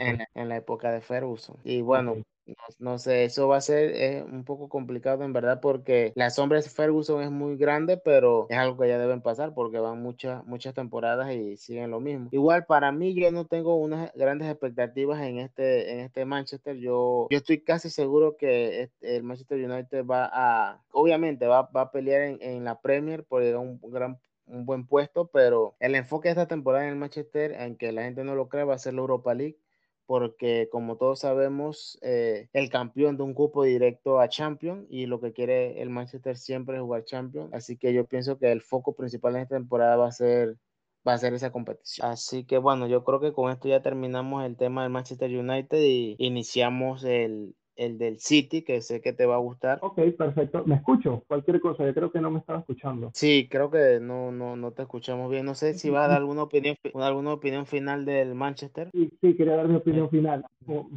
en, 0.00 0.26
en, 0.34 0.48
la 0.48 0.56
época 0.56 0.92
de 0.92 1.00
Ferguson. 1.00 1.56
Y 1.64 1.82
bueno. 1.82 2.16
No, 2.46 2.54
no, 2.92 2.98
sé, 2.98 3.24
eso 3.24 3.48
va 3.48 3.56
a 3.56 3.60
ser 3.60 3.90
eh, 3.94 4.22
un 4.22 4.44
poco 4.44 4.68
complicado 4.68 5.24
en 5.24 5.32
verdad 5.32 5.60
porque 5.60 6.12
la 6.14 6.30
sombra 6.30 6.60
de 6.60 6.68
Ferguson 6.68 7.22
es 7.22 7.30
muy 7.30 7.56
grande, 7.56 7.96
pero 7.96 8.46
es 8.48 8.56
algo 8.56 8.76
que 8.78 8.88
ya 8.88 8.98
deben 8.98 9.20
pasar 9.20 9.54
porque 9.54 9.78
van 9.78 10.02
muchas, 10.02 10.44
muchas 10.46 10.74
temporadas 10.74 11.32
y 11.34 11.56
siguen 11.56 11.90
lo 11.90 12.00
mismo. 12.00 12.28
Igual 12.32 12.66
para 12.66 12.92
mí 12.92 13.14
yo 13.14 13.30
no 13.32 13.46
tengo 13.46 13.76
unas 13.76 14.12
grandes 14.14 14.48
expectativas 14.48 15.20
en 15.22 15.38
este, 15.38 15.92
en 15.92 16.00
este 16.00 16.24
Manchester. 16.24 16.76
Yo, 16.76 17.26
yo 17.30 17.38
estoy 17.38 17.62
casi 17.62 17.90
seguro 17.90 18.36
que 18.36 18.90
el 19.00 19.22
Manchester 19.22 19.58
United 19.58 20.04
va 20.04 20.30
a, 20.32 20.82
obviamente 20.92 21.46
va, 21.46 21.62
va 21.62 21.82
a 21.82 21.90
pelear 21.90 22.22
en, 22.22 22.38
en 22.40 22.64
la 22.64 22.80
Premier 22.80 23.24
por 23.24 23.42
un 23.42 23.80
gran 23.82 24.18
un 24.46 24.64
buen 24.64 24.86
puesto, 24.86 25.26
pero 25.26 25.74
el 25.80 25.94
enfoque 25.94 26.28
de 26.28 26.32
esta 26.32 26.46
temporada 26.46 26.84
en 26.84 26.90
el 26.90 26.96
Manchester, 26.96 27.56
aunque 27.60 27.92
la 27.92 28.04
gente 28.04 28.24
no 28.24 28.34
lo 28.34 28.48
cree, 28.48 28.64
va 28.64 28.74
a 28.74 28.78
ser 28.78 28.94
la 28.94 29.00
Europa 29.00 29.34
League, 29.34 29.58
porque 30.06 30.68
como 30.70 30.96
todos 30.96 31.20
sabemos, 31.20 31.98
eh, 32.02 32.48
el 32.52 32.70
campeón 32.70 33.16
de 33.16 33.24
un 33.24 33.34
cupo 33.34 33.64
directo 33.64 34.20
a 34.20 34.28
Champions 34.28 34.86
y 34.88 35.06
lo 35.06 35.20
que 35.20 35.32
quiere 35.32 35.82
el 35.82 35.90
Manchester 35.90 36.36
siempre 36.36 36.76
es 36.76 36.82
jugar 36.82 37.04
Champions, 37.04 37.52
así 37.52 37.76
que 37.76 37.92
yo 37.92 38.06
pienso 38.06 38.38
que 38.38 38.52
el 38.52 38.62
foco 38.62 38.94
principal 38.94 39.36
en 39.36 39.42
esta 39.42 39.56
temporada 39.56 39.96
va 39.96 40.08
a 40.08 40.12
ser 40.12 40.56
va 41.06 41.14
a 41.14 41.18
ser 41.18 41.34
esa 41.34 41.52
competición. 41.52 42.08
Así 42.10 42.44
que 42.44 42.58
bueno, 42.58 42.88
yo 42.88 43.04
creo 43.04 43.20
que 43.20 43.32
con 43.32 43.50
esto 43.52 43.68
ya 43.68 43.80
terminamos 43.82 44.44
el 44.44 44.56
tema 44.56 44.82
del 44.82 44.90
Manchester 44.90 45.30
United 45.30 45.78
y 45.80 46.16
iniciamos 46.18 47.04
el, 47.04 47.54
el 47.76 47.98
del 47.98 48.18
City, 48.18 48.62
que 48.62 48.80
sé 48.80 49.00
que 49.00 49.12
te 49.12 49.26
va 49.26 49.36
a 49.36 49.38
gustar. 49.38 49.78
Ok, 49.82 50.00
perfecto. 50.16 50.64
¿Me 50.66 50.76
escucho? 50.76 51.22
Cualquier 51.26 51.60
cosa, 51.60 51.84
yo 51.84 51.94
creo 51.94 52.10
que 52.10 52.20
no 52.20 52.30
me 52.30 52.38
estaba 52.38 52.60
escuchando. 52.60 53.10
Sí, 53.14 53.48
creo 53.50 53.70
que 53.70 54.00
no, 54.00 54.32
no, 54.32 54.56
no 54.56 54.72
te 54.72 54.82
escuchamos 54.82 55.30
bien. 55.30 55.44
No 55.46 55.54
sé 55.54 55.74
si 55.74 55.90
va 55.90 56.04
a 56.04 56.08
dar 56.08 56.18
alguna 56.18 56.42
opinión, 56.42 56.76
alguna 56.94 57.32
opinión 57.32 57.66
final 57.66 58.04
del 58.04 58.34
Manchester. 58.34 58.90
Sí, 58.92 59.10
sí, 59.20 59.34
quería 59.36 59.56
dar 59.56 59.68
mi 59.68 59.76
opinión 59.76 60.10
final. 60.10 60.44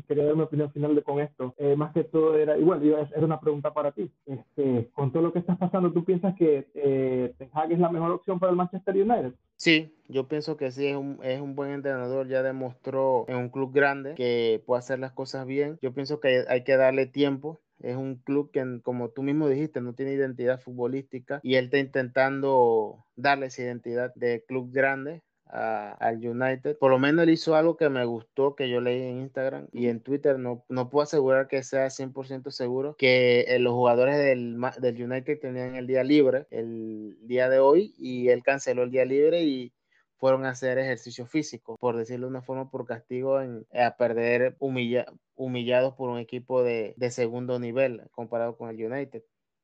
Quería 0.07 0.25
dar 0.25 0.35
mi 0.35 0.43
opinión 0.43 0.71
final 0.71 0.95
de, 0.95 1.03
con 1.03 1.19
esto. 1.19 1.53
Eh, 1.57 1.75
más 1.75 1.93
que 1.93 2.03
todo 2.03 2.35
era, 2.35 2.57
igual, 2.57 2.81
era 2.83 3.25
una 3.25 3.39
pregunta 3.39 3.73
para 3.73 3.91
ti. 3.91 4.11
Este, 4.25 4.89
con 4.93 5.11
todo 5.11 5.23
lo 5.23 5.33
que 5.33 5.39
estás 5.39 5.57
pasando, 5.57 5.91
¿tú 5.91 6.03
piensas 6.03 6.35
que 6.35 6.67
eh, 6.73 7.33
Ten 7.37 7.49
Hag 7.53 7.71
es 7.71 7.79
la 7.79 7.89
mejor 7.89 8.11
opción 8.11 8.39
para 8.39 8.51
el 8.51 8.57
Manchester 8.57 8.95
United? 8.95 9.33
Sí, 9.55 9.93
yo 10.07 10.27
pienso 10.27 10.55
que 10.55 10.71
sí, 10.71 10.87
es 10.87 10.95
un, 10.95 11.19
es 11.21 11.41
un 11.41 11.53
buen 11.53 11.71
entrenador, 11.71 12.29
ya 12.29 12.41
demostró 12.41 13.25
en 13.27 13.35
un 13.35 13.49
club 13.49 13.73
grande 13.73 14.15
que 14.15 14.63
puede 14.65 14.79
hacer 14.79 14.99
las 14.99 15.11
cosas 15.11 15.45
bien. 15.45 15.77
Yo 15.81 15.93
pienso 15.93 16.21
que 16.21 16.45
hay 16.47 16.63
que 16.63 16.68
darle 16.77 17.05
tiempo. 17.05 17.61
Es 17.79 17.95
un 17.95 18.15
club 18.17 18.51
que, 18.51 18.81
como 18.83 19.09
tú 19.09 19.23
mismo 19.23 19.47
dijiste, 19.47 19.79
no 19.81 19.93
tiene 19.93 20.13
identidad 20.13 20.59
futbolística 20.59 21.39
y 21.43 21.55
él 21.55 21.65
está 21.65 21.77
intentando 21.77 23.05
darle 23.15 23.47
esa 23.47 23.61
identidad 23.63 24.13
de 24.15 24.43
club 24.45 24.71
grande 24.71 25.21
al 25.49 26.17
United. 26.17 26.77
Por 26.77 26.91
lo 26.91 26.99
menos 26.99 27.23
él 27.23 27.31
hizo 27.31 27.55
algo 27.55 27.75
que 27.75 27.89
me 27.89 28.05
gustó, 28.05 28.55
que 28.55 28.69
yo 28.69 28.81
leí 28.81 29.01
en 29.01 29.21
Instagram 29.21 29.67
y 29.71 29.87
en 29.87 30.01
Twitter. 30.01 30.37
No, 30.37 30.63
no 30.69 30.89
puedo 30.89 31.03
asegurar 31.03 31.47
que 31.47 31.63
sea 31.63 31.87
100% 31.87 32.51
seguro 32.51 32.95
que 32.97 33.41
eh, 33.41 33.59
los 33.59 33.73
jugadores 33.73 34.17
del, 34.17 34.59
del 34.79 35.03
United 35.03 35.39
tenían 35.39 35.75
el 35.75 35.87
día 35.87 36.03
libre 36.03 36.45
el 36.51 37.17
día 37.21 37.49
de 37.49 37.59
hoy 37.59 37.93
y 37.97 38.29
él 38.29 38.43
canceló 38.43 38.83
el 38.83 38.91
día 38.91 39.05
libre 39.05 39.43
y 39.43 39.73
fueron 40.19 40.45
a 40.45 40.49
hacer 40.49 40.77
ejercicio 40.77 41.25
físico, 41.25 41.77
por 41.79 41.95
decirlo 41.95 42.27
de 42.27 42.31
una 42.31 42.41
forma, 42.41 42.69
por 42.69 42.85
castigo 42.85 43.41
en, 43.41 43.65
a 43.73 43.95
perder 43.95 44.55
humilla, 44.59 45.05
humillados 45.35 45.95
por 45.95 46.09
un 46.09 46.19
equipo 46.19 46.61
de, 46.61 46.93
de 46.97 47.11
segundo 47.11 47.57
nivel 47.59 48.03
comparado 48.11 48.57
con 48.57 48.69
el 48.69 48.85
United. 48.85 49.23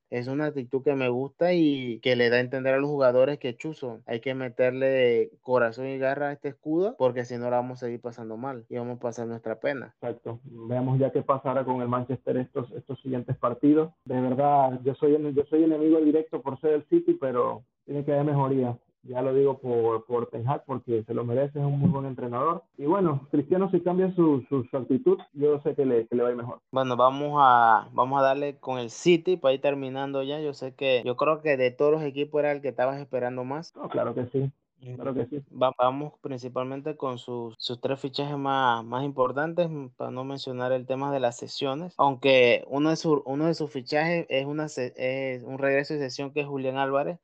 es 0.10 0.28
una 0.28 0.46
actitud 0.46 0.82
que 0.82 0.96
me 0.96 1.10
gusta 1.10 1.52
y 1.54 2.00
que 2.00 2.16
le 2.16 2.30
da 2.30 2.38
a 2.38 2.40
entender 2.40 2.74
a 2.74 2.78
los 2.78 2.90
jugadores 2.90 3.38
que 3.38 3.58
chuzo, 3.58 4.02
hay 4.06 4.22
que 4.22 4.34
meterle 4.34 5.32
corazón 5.42 5.88
y 5.88 5.98
garra 5.98 6.30
a 6.30 6.32
este 6.32 6.50
escudo 6.50 6.96
porque 6.98 7.26
si 7.26 7.38
no 7.38 7.50
la 7.50 7.58
vamos 7.58 7.84
a 7.84 7.88
seguir 7.88 8.00
pasando 8.00 8.38
mal 8.38 8.66
y 8.70 8.78
vamos 8.78 8.98
a 8.98 9.02
pasar 9.02 9.28
nuestra 9.28 9.60
pena. 9.60 9.94
Exacto. 10.00 10.40
Veamos 10.46 11.00
ya 11.00 11.12
qué 11.12 11.22
pasará 11.22 11.66
con 11.66 11.82
el 11.82 11.90
Manchester 11.90 12.38
estos, 12.38 12.72
estos 12.72 13.02
siguientes 13.02 13.36
partidos. 13.36 13.92
De 14.06 14.22
verdad, 14.22 14.80
yo 14.84 14.96
soy, 14.96 15.18
yo 15.34 15.44
soy 15.50 15.66
enemigo 15.66 16.00
directo 16.00 16.42
por 16.42 16.60
ser 16.62 16.74
el 16.74 16.86
City, 16.86 17.18
pero 17.20 17.66
tiene 17.86 18.06
que 18.06 18.14
haber 18.14 18.26
mejoría 18.26 18.78
ya 19.08 19.22
lo 19.22 19.34
digo 19.34 19.58
por, 19.60 20.06
por 20.06 20.28
Ten 20.30 20.48
Hag 20.48 20.66
porque 20.66 21.04
se 21.04 21.14
lo 21.14 21.24
merece, 21.24 21.60
es 21.60 21.66
un 21.66 21.80
muy 21.80 21.90
buen 21.90 22.06
entrenador. 22.06 22.64
Y 22.78 22.86
bueno, 22.86 23.28
Cristiano 23.32 23.70
si 23.72 23.82
cambia 23.82 24.14
su, 24.16 24.44
su, 24.50 24.66
actitud, 24.76 25.18
yo 25.34 25.60
sé 25.62 25.76
que 25.76 25.86
le, 25.86 26.08
que 26.08 26.16
le, 26.16 26.24
va 26.24 26.30
a 26.30 26.32
ir 26.32 26.38
mejor. 26.38 26.60
Bueno, 26.72 26.96
vamos 26.96 27.34
a, 27.40 27.88
vamos 27.94 28.20
a 28.20 28.24
darle 28.24 28.58
con 28.58 28.80
el 28.80 28.90
City 28.90 29.38
para 29.38 29.54
ir 29.54 29.62
terminando 29.62 30.24
ya. 30.24 30.40
Yo 30.40 30.54
sé 30.54 30.74
que, 30.74 31.02
yo 31.06 31.16
creo 31.16 31.42
que 31.42 31.58
de 31.58 31.72
todos 31.72 31.92
los 31.92 32.04
equipos 32.04 32.40
era 32.40 32.52
el 32.52 32.62
que 32.62 32.70
estabas 32.70 33.00
esperando 33.00 33.44
más. 33.44 33.74
claro 33.90 34.14
que 34.14 34.26
sí. 34.28 34.52
Claro 34.96 35.16
que 35.16 35.26
sí. 35.26 35.42
vamos 35.50 36.14
principalmente 36.22 36.96
con 36.96 37.18
sus, 37.18 37.56
sus 37.58 37.82
tres 37.82 38.00
fichajes 38.00 38.38
más, 38.38 38.86
más 38.86 39.04
importantes, 39.04 39.68
para 39.96 40.12
no 40.12 40.24
mencionar 40.24 40.72
el 40.74 40.86
tema 40.86 41.12
de 41.12 41.20
las 41.20 41.38
sesiones, 41.38 41.96
aunque 41.98 42.64
uno 42.68 42.92
de, 42.92 42.96
su, 42.96 43.24
uno 43.26 43.48
de 43.48 43.56
sus 43.56 43.72
fichajes 43.72 44.28
es, 44.30 44.46
una, 44.46 44.66
es 44.66 45.44
un 45.44 45.58
regreso 45.58 45.96
de 45.96 46.02
sesión 46.02 46.32
que 46.32 46.42
es 46.42 46.48
Julián 46.48 46.78
Álvarez, 46.78 47.18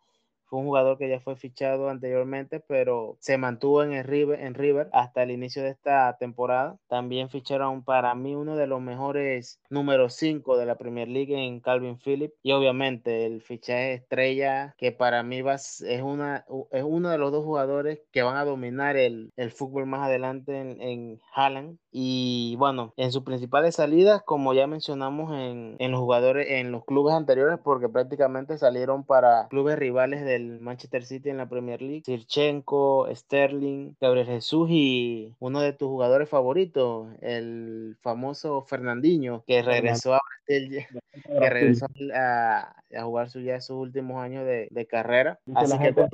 fue 0.52 0.60
un 0.60 0.66
jugador 0.66 0.98
que 0.98 1.08
ya 1.08 1.22
fue 1.22 1.38
fichado 1.38 1.88
anteriormente, 1.90 2.60
pero 2.60 3.16
se 3.22 3.38
mantuvo 3.38 3.84
en 3.84 3.94
el 3.94 4.04
River, 4.04 4.42
en 4.42 4.54
River 4.54 4.90
hasta 4.92 5.24
el 5.24 5.32
inicio 5.32 5.64
de 5.64 5.70
esta 5.70 6.18
temporada. 6.20 6.78
También 6.90 7.30
ficharon 7.30 7.86
para 7.86 8.14
mí 8.16 8.36
uno 8.36 8.58
de 8.58 8.68
los 8.68 8.82
mejores 8.82 9.62
número 9.70 10.10
5 10.10 10.58
de 10.58 10.66
la 10.66 10.78
Premier 10.78 11.08
League 11.08 11.34
en 11.34 11.62
Calvin 11.62 11.98
Phillips. 11.98 12.36
Y 12.44 12.52
obviamente 12.52 13.26
el 13.26 13.42
fichaje 13.42 13.94
estrella 13.94 14.76
que 14.78 14.92
para 14.92 15.24
mí 15.24 15.40
es, 15.40 16.02
una, 16.04 16.46
es 16.72 16.84
uno 16.84 17.10
de 17.10 17.18
los 17.18 17.32
dos 17.32 17.46
jugadores 17.46 18.02
que 18.12 18.22
van 18.22 18.36
a 18.36 18.44
dominar 18.44 18.98
el, 18.98 19.32
el 19.38 19.52
fútbol 19.52 19.86
más 19.86 20.06
adelante 20.06 20.60
en, 20.60 20.82
en 20.82 21.22
Haaland. 21.34 21.78
Y 21.94 22.56
bueno, 22.58 22.94
en 22.96 23.12
sus 23.12 23.24
principales 23.24 23.76
salidas, 23.76 24.24
como 24.24 24.54
ya 24.54 24.66
mencionamos 24.66 25.34
en, 25.34 25.76
en 25.80 25.92
los 25.92 26.00
jugadores, 26.00 26.48
en 26.50 26.72
los 26.72 26.86
clubes 26.86 27.14
anteriores, 27.14 27.60
porque 27.62 27.90
prácticamente 27.90 28.58
salieron 28.58 29.04
para 29.04 29.48
clubes 29.50 29.78
rivales 29.78 30.24
del 30.24 30.62
Manchester 30.62 31.04
City 31.04 31.30
en 31.30 31.38
la 31.38 31.50
Premier 31.50 31.82
League, 31.82 32.04
Sirchenko, 32.06 33.08
Sterling, 33.14 33.96
Gabriel 34.00 34.28
Jesús 34.28 34.70
y 34.72 35.36
uno 35.40 35.60
de 35.60 35.74
tus 35.74 35.90
jugadores 35.90 36.30
favoritos, 36.30 37.10
el 37.22 37.98
famoso 38.02 38.62
Fernandinho, 38.62 39.44
que 39.46 39.62
regresó 39.62 40.14
a 40.14 40.22
que 40.48 41.50
regresó 41.50 41.88
a, 42.14 42.76
jugar 43.04 43.30
su, 43.30 43.42
ya 43.42 43.60
sus 43.62 43.78
últimos 43.78 44.18
años 44.18 44.46
de, 44.46 44.88
carrera. 44.90 45.40
Así 45.56 45.72
la, 45.72 45.80
que, 45.80 45.86
gente, 45.86 46.08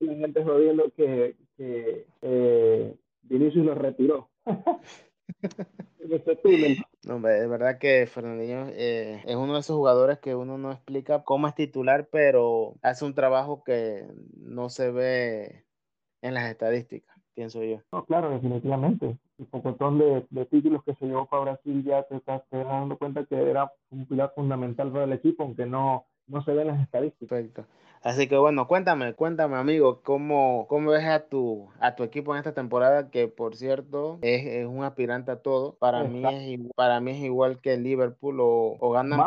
la 0.00 0.14
gente 0.14 0.44
jodiendo 0.44 0.90
que, 0.96 1.36
que 1.56 2.06
eh, 2.22 2.94
Vinicius 3.22 3.64
lo 3.64 3.74
retiró. 3.74 4.28
No, 7.04 7.20
de 7.20 7.46
verdad 7.46 7.78
que 7.78 8.06
Fernandinho 8.06 8.66
eh, 8.70 9.22
es 9.24 9.36
uno 9.36 9.54
de 9.54 9.60
esos 9.60 9.76
jugadores 9.76 10.18
que 10.18 10.34
uno 10.34 10.58
no 10.58 10.72
explica 10.72 11.22
cómo 11.22 11.46
es 11.46 11.54
titular, 11.54 12.08
pero 12.10 12.74
hace 12.82 13.04
un 13.04 13.14
trabajo 13.14 13.62
que 13.64 14.06
no 14.36 14.68
se 14.68 14.90
ve 14.90 15.64
en 16.22 16.34
las 16.34 16.50
estadísticas, 16.50 17.16
pienso 17.34 17.62
yo. 17.62 17.80
No, 17.92 18.04
claro, 18.04 18.30
definitivamente. 18.30 19.18
El 19.38 19.46
pocotón 19.46 19.98
de, 19.98 20.26
de 20.28 20.46
títulos 20.46 20.84
que 20.84 20.94
se 20.96 21.06
llevó 21.06 21.26
para 21.26 21.52
Brasil 21.52 21.82
ya 21.84 22.02
te 22.02 22.16
estás 22.16 22.42
dando 22.50 22.98
cuenta 22.98 23.24
que 23.24 23.36
era 23.36 23.72
un 23.90 24.06
pilar 24.06 24.32
fundamental 24.34 24.92
para 24.92 25.04
el 25.04 25.12
equipo, 25.12 25.44
aunque 25.44 25.64
no, 25.64 26.06
no 26.30 26.42
se 26.42 26.52
ven 26.52 26.68
las 26.68 26.80
estadísticas. 26.80 27.28
Perfecto. 27.28 27.66
Así 28.02 28.28
que 28.28 28.38
bueno, 28.38 28.66
cuéntame, 28.66 29.12
cuéntame 29.12 29.56
amigo, 29.56 30.00
¿cómo, 30.02 30.66
cómo 30.68 30.92
ves 30.92 31.04
a 31.04 31.26
tu, 31.28 31.68
a 31.80 31.94
tu 31.96 32.02
equipo 32.02 32.32
en 32.32 32.38
esta 32.38 32.54
temporada? 32.54 33.10
Que 33.10 33.28
por 33.28 33.56
cierto 33.56 34.18
es, 34.22 34.66
un 34.66 34.84
aspirante 34.84 35.30
a 35.30 35.42
todo. 35.42 35.76
Para 35.78 36.04
mí, 36.04 36.22
es, 36.24 36.60
para 36.74 37.00
mí 37.00 37.10
es 37.10 37.18
igual 37.18 37.60
que 37.60 37.76
Liverpool 37.76 38.40
o, 38.40 38.78
o 38.80 38.90
ganan... 38.90 39.20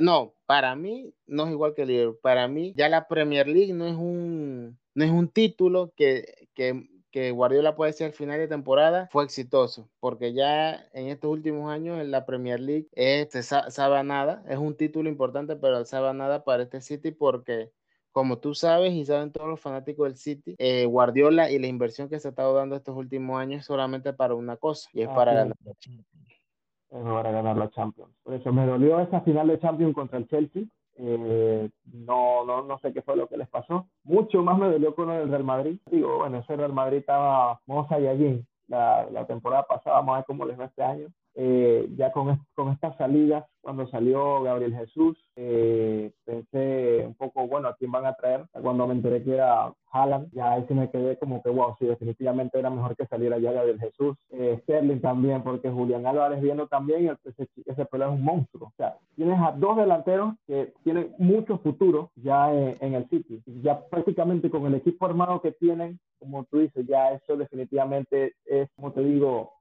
no, 0.00 0.34
para 0.44 0.76
mí 0.76 1.14
no 1.26 1.46
es 1.46 1.52
igual 1.52 1.74
que 1.74 1.86
Liverpool. 1.86 2.18
Para 2.20 2.48
mí 2.48 2.74
ya 2.76 2.90
la 2.90 3.08
Premier 3.08 3.48
League 3.48 3.72
no 3.72 3.86
es 3.86 3.94
un, 3.94 4.78
no 4.94 5.04
es 5.04 5.10
un 5.10 5.28
título 5.28 5.92
que, 5.96 6.48
que 6.54 6.86
que 7.10 7.30
Guardiola 7.30 7.76
puede 7.76 7.92
ser 7.92 8.08
al 8.08 8.12
final 8.12 8.38
de 8.38 8.48
temporada 8.48 9.08
fue 9.10 9.24
exitoso, 9.24 9.88
porque 10.00 10.32
ya 10.32 10.86
en 10.92 11.08
estos 11.08 11.30
últimos 11.30 11.70
años 11.70 12.00
en 12.00 12.10
la 12.10 12.26
Premier 12.26 12.60
League 12.60 12.88
es, 12.92 13.28
se 13.30 13.42
sabe 13.42 14.04
nada, 14.04 14.42
es 14.48 14.58
un 14.58 14.76
título 14.76 15.08
importante, 15.08 15.56
pero 15.56 15.84
sabe 15.84 16.12
nada 16.14 16.44
para 16.44 16.64
este 16.64 16.80
City 16.80 17.10
porque 17.10 17.70
como 18.16 18.38
tú 18.38 18.54
sabes 18.54 18.94
y 18.94 19.04
saben 19.04 19.30
todos 19.30 19.46
los 19.46 19.60
fanáticos 19.60 20.08
del 20.08 20.16
City, 20.16 20.54
eh, 20.56 20.86
Guardiola 20.86 21.50
y 21.50 21.58
la 21.58 21.66
inversión 21.66 22.08
que 22.08 22.18
se 22.18 22.28
ha 22.28 22.30
estado 22.30 22.54
dando 22.54 22.74
estos 22.74 22.96
últimos 22.96 23.38
años 23.38 23.66
solamente 23.66 24.14
para 24.14 24.34
una 24.34 24.56
cosa 24.56 24.88
y 24.94 25.02
es 25.02 25.08
para 25.08 25.34
ganar 25.34 25.56
la 25.62 25.74
Champions. 25.74 26.40
Es 26.88 27.02
para 27.02 27.30
ganar 27.30 27.56
la 27.58 27.68
Champions. 27.68 28.14
Por 28.22 28.32
eso 28.32 28.52
me 28.54 28.64
dolió 28.64 29.00
esa 29.00 29.20
final 29.20 29.48
de 29.48 29.58
Champions 29.58 29.94
contra 29.94 30.16
el 30.16 30.26
Chelsea, 30.28 30.62
eh, 30.98 31.70
no, 31.92 32.44
no, 32.44 32.62
no 32.62 32.78
sé 32.78 32.92
qué 32.92 33.02
fue 33.02 33.16
lo 33.16 33.28
que 33.28 33.36
les 33.36 33.48
pasó. 33.48 33.86
Mucho 34.04 34.42
más 34.42 34.58
me 34.58 34.70
dolió 34.70 34.94
con 34.94 35.10
el 35.10 35.28
Real 35.28 35.44
Madrid. 35.44 35.78
Digo, 35.90 36.18
bueno, 36.18 36.38
ese 36.38 36.56
Real 36.56 36.72
Madrid 36.72 36.98
estaba 36.98 37.60
moza 37.66 37.98
y 38.00 38.06
allí 38.06 38.44
la, 38.68 39.06
la 39.10 39.26
temporada 39.26 39.64
pasada, 39.64 39.96
vamos 39.96 40.14
a 40.14 40.16
ver 40.18 40.24
cómo 40.26 40.44
les 40.44 40.58
va 40.58 40.66
este 40.66 40.82
año. 40.82 41.08
Eh, 41.38 41.86
ya 41.96 42.12
con, 42.12 42.40
con 42.54 42.72
estas 42.72 42.96
salidas, 42.96 43.44
cuando 43.60 43.86
salió 43.88 44.42
Gabriel 44.42 44.74
Jesús, 44.74 45.18
eh, 45.36 46.10
pensé 46.24 47.04
un 47.06 47.14
poco, 47.14 47.46
bueno, 47.46 47.68
¿a 47.68 47.76
quién 47.76 47.92
van 47.92 48.06
a 48.06 48.14
traer? 48.14 48.46
Cuando 48.62 48.86
me 48.86 48.94
enteré 48.94 49.22
que 49.22 49.34
era 49.34 49.70
Haaland, 49.90 50.32
ya 50.32 50.52
ahí 50.52 50.64
sí 50.66 50.72
me 50.72 50.90
quedé 50.90 51.18
como 51.18 51.42
que, 51.42 51.50
wow, 51.50 51.74
sí, 51.78 51.84
definitivamente 51.84 52.58
era 52.58 52.70
mejor 52.70 52.96
que 52.96 53.06
saliera 53.06 53.38
ya 53.38 53.52
Gabriel 53.52 53.78
Jesús. 53.78 54.16
Eh, 54.30 54.60
Sterling 54.62 55.00
también, 55.00 55.42
porque 55.42 55.68
Julián 55.68 56.06
Álvarez 56.06 56.40
viendo 56.40 56.68
también, 56.68 57.14
ese, 57.24 57.48
ese 57.66 57.84
pelo 57.84 58.06
es 58.06 58.12
un 58.12 58.24
monstruo. 58.24 58.68
O 58.68 58.74
sea, 58.78 58.96
tienes 59.14 59.38
a 59.38 59.52
dos 59.52 59.76
delanteros 59.76 60.34
que 60.46 60.72
tienen 60.84 61.14
mucho 61.18 61.58
futuro 61.58 62.12
ya 62.16 62.50
en, 62.50 62.78
en 62.80 62.94
el 62.94 63.08
City. 63.10 63.42
Ya 63.62 63.78
prácticamente 63.90 64.48
con 64.48 64.64
el 64.64 64.76
equipo 64.76 65.04
armado 65.04 65.42
que 65.42 65.52
tienen, 65.52 65.98
como 66.18 66.44
tú 66.44 66.60
dices, 66.60 66.86
ya 66.86 67.12
eso 67.12 67.36
definitivamente 67.36 68.34
es, 68.46 68.70
como 68.76 68.92
te 68.92 69.02
digo, 69.02 69.55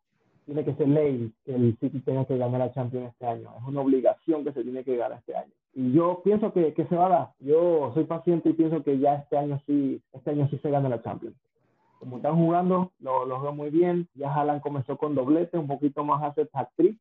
tiene 0.45 0.63
que 0.63 0.75
ser 0.75 0.87
ley 0.87 1.31
que 1.43 1.55
el 1.55 1.77
City 1.79 1.99
tenga 2.01 2.25
que 2.25 2.37
ganar 2.37 2.59
la 2.59 2.73
Champions 2.73 3.11
este 3.11 3.25
año. 3.25 3.49
Es 3.57 3.67
una 3.67 3.81
obligación 3.81 4.43
que 4.43 4.53
se 4.53 4.63
tiene 4.63 4.83
que 4.83 4.95
ganar 4.95 5.19
este 5.19 5.35
año. 5.35 5.51
Y 5.73 5.91
yo 5.91 6.21
pienso 6.23 6.53
que, 6.53 6.73
que 6.73 6.85
se 6.85 6.95
va 6.95 7.07
a 7.07 7.09
dar. 7.09 7.29
Yo 7.39 7.91
soy 7.93 8.05
paciente 8.05 8.49
y 8.49 8.53
pienso 8.53 8.83
que 8.83 8.99
ya 8.99 9.15
este 9.15 9.37
año 9.37 9.59
sí, 9.65 10.01
este 10.13 10.31
año 10.31 10.47
sí 10.49 10.57
se 10.59 10.69
gana 10.69 10.89
la 10.89 11.01
Champions. 11.01 11.35
Como 11.99 12.17
están 12.17 12.35
jugando, 12.35 12.91
lo, 12.99 13.25
lo 13.25 13.41
veo 13.41 13.53
muy 13.53 13.71
bien. 13.71 14.07
Ya 14.13 14.33
Haaland 14.33 14.61
comenzó 14.61 14.97
con 14.97 15.15
doblete, 15.15 15.57
un 15.57 15.67
poquito 15.67 16.03
más 16.03 16.21
hace 16.23 16.47
hat-trick, 16.53 16.99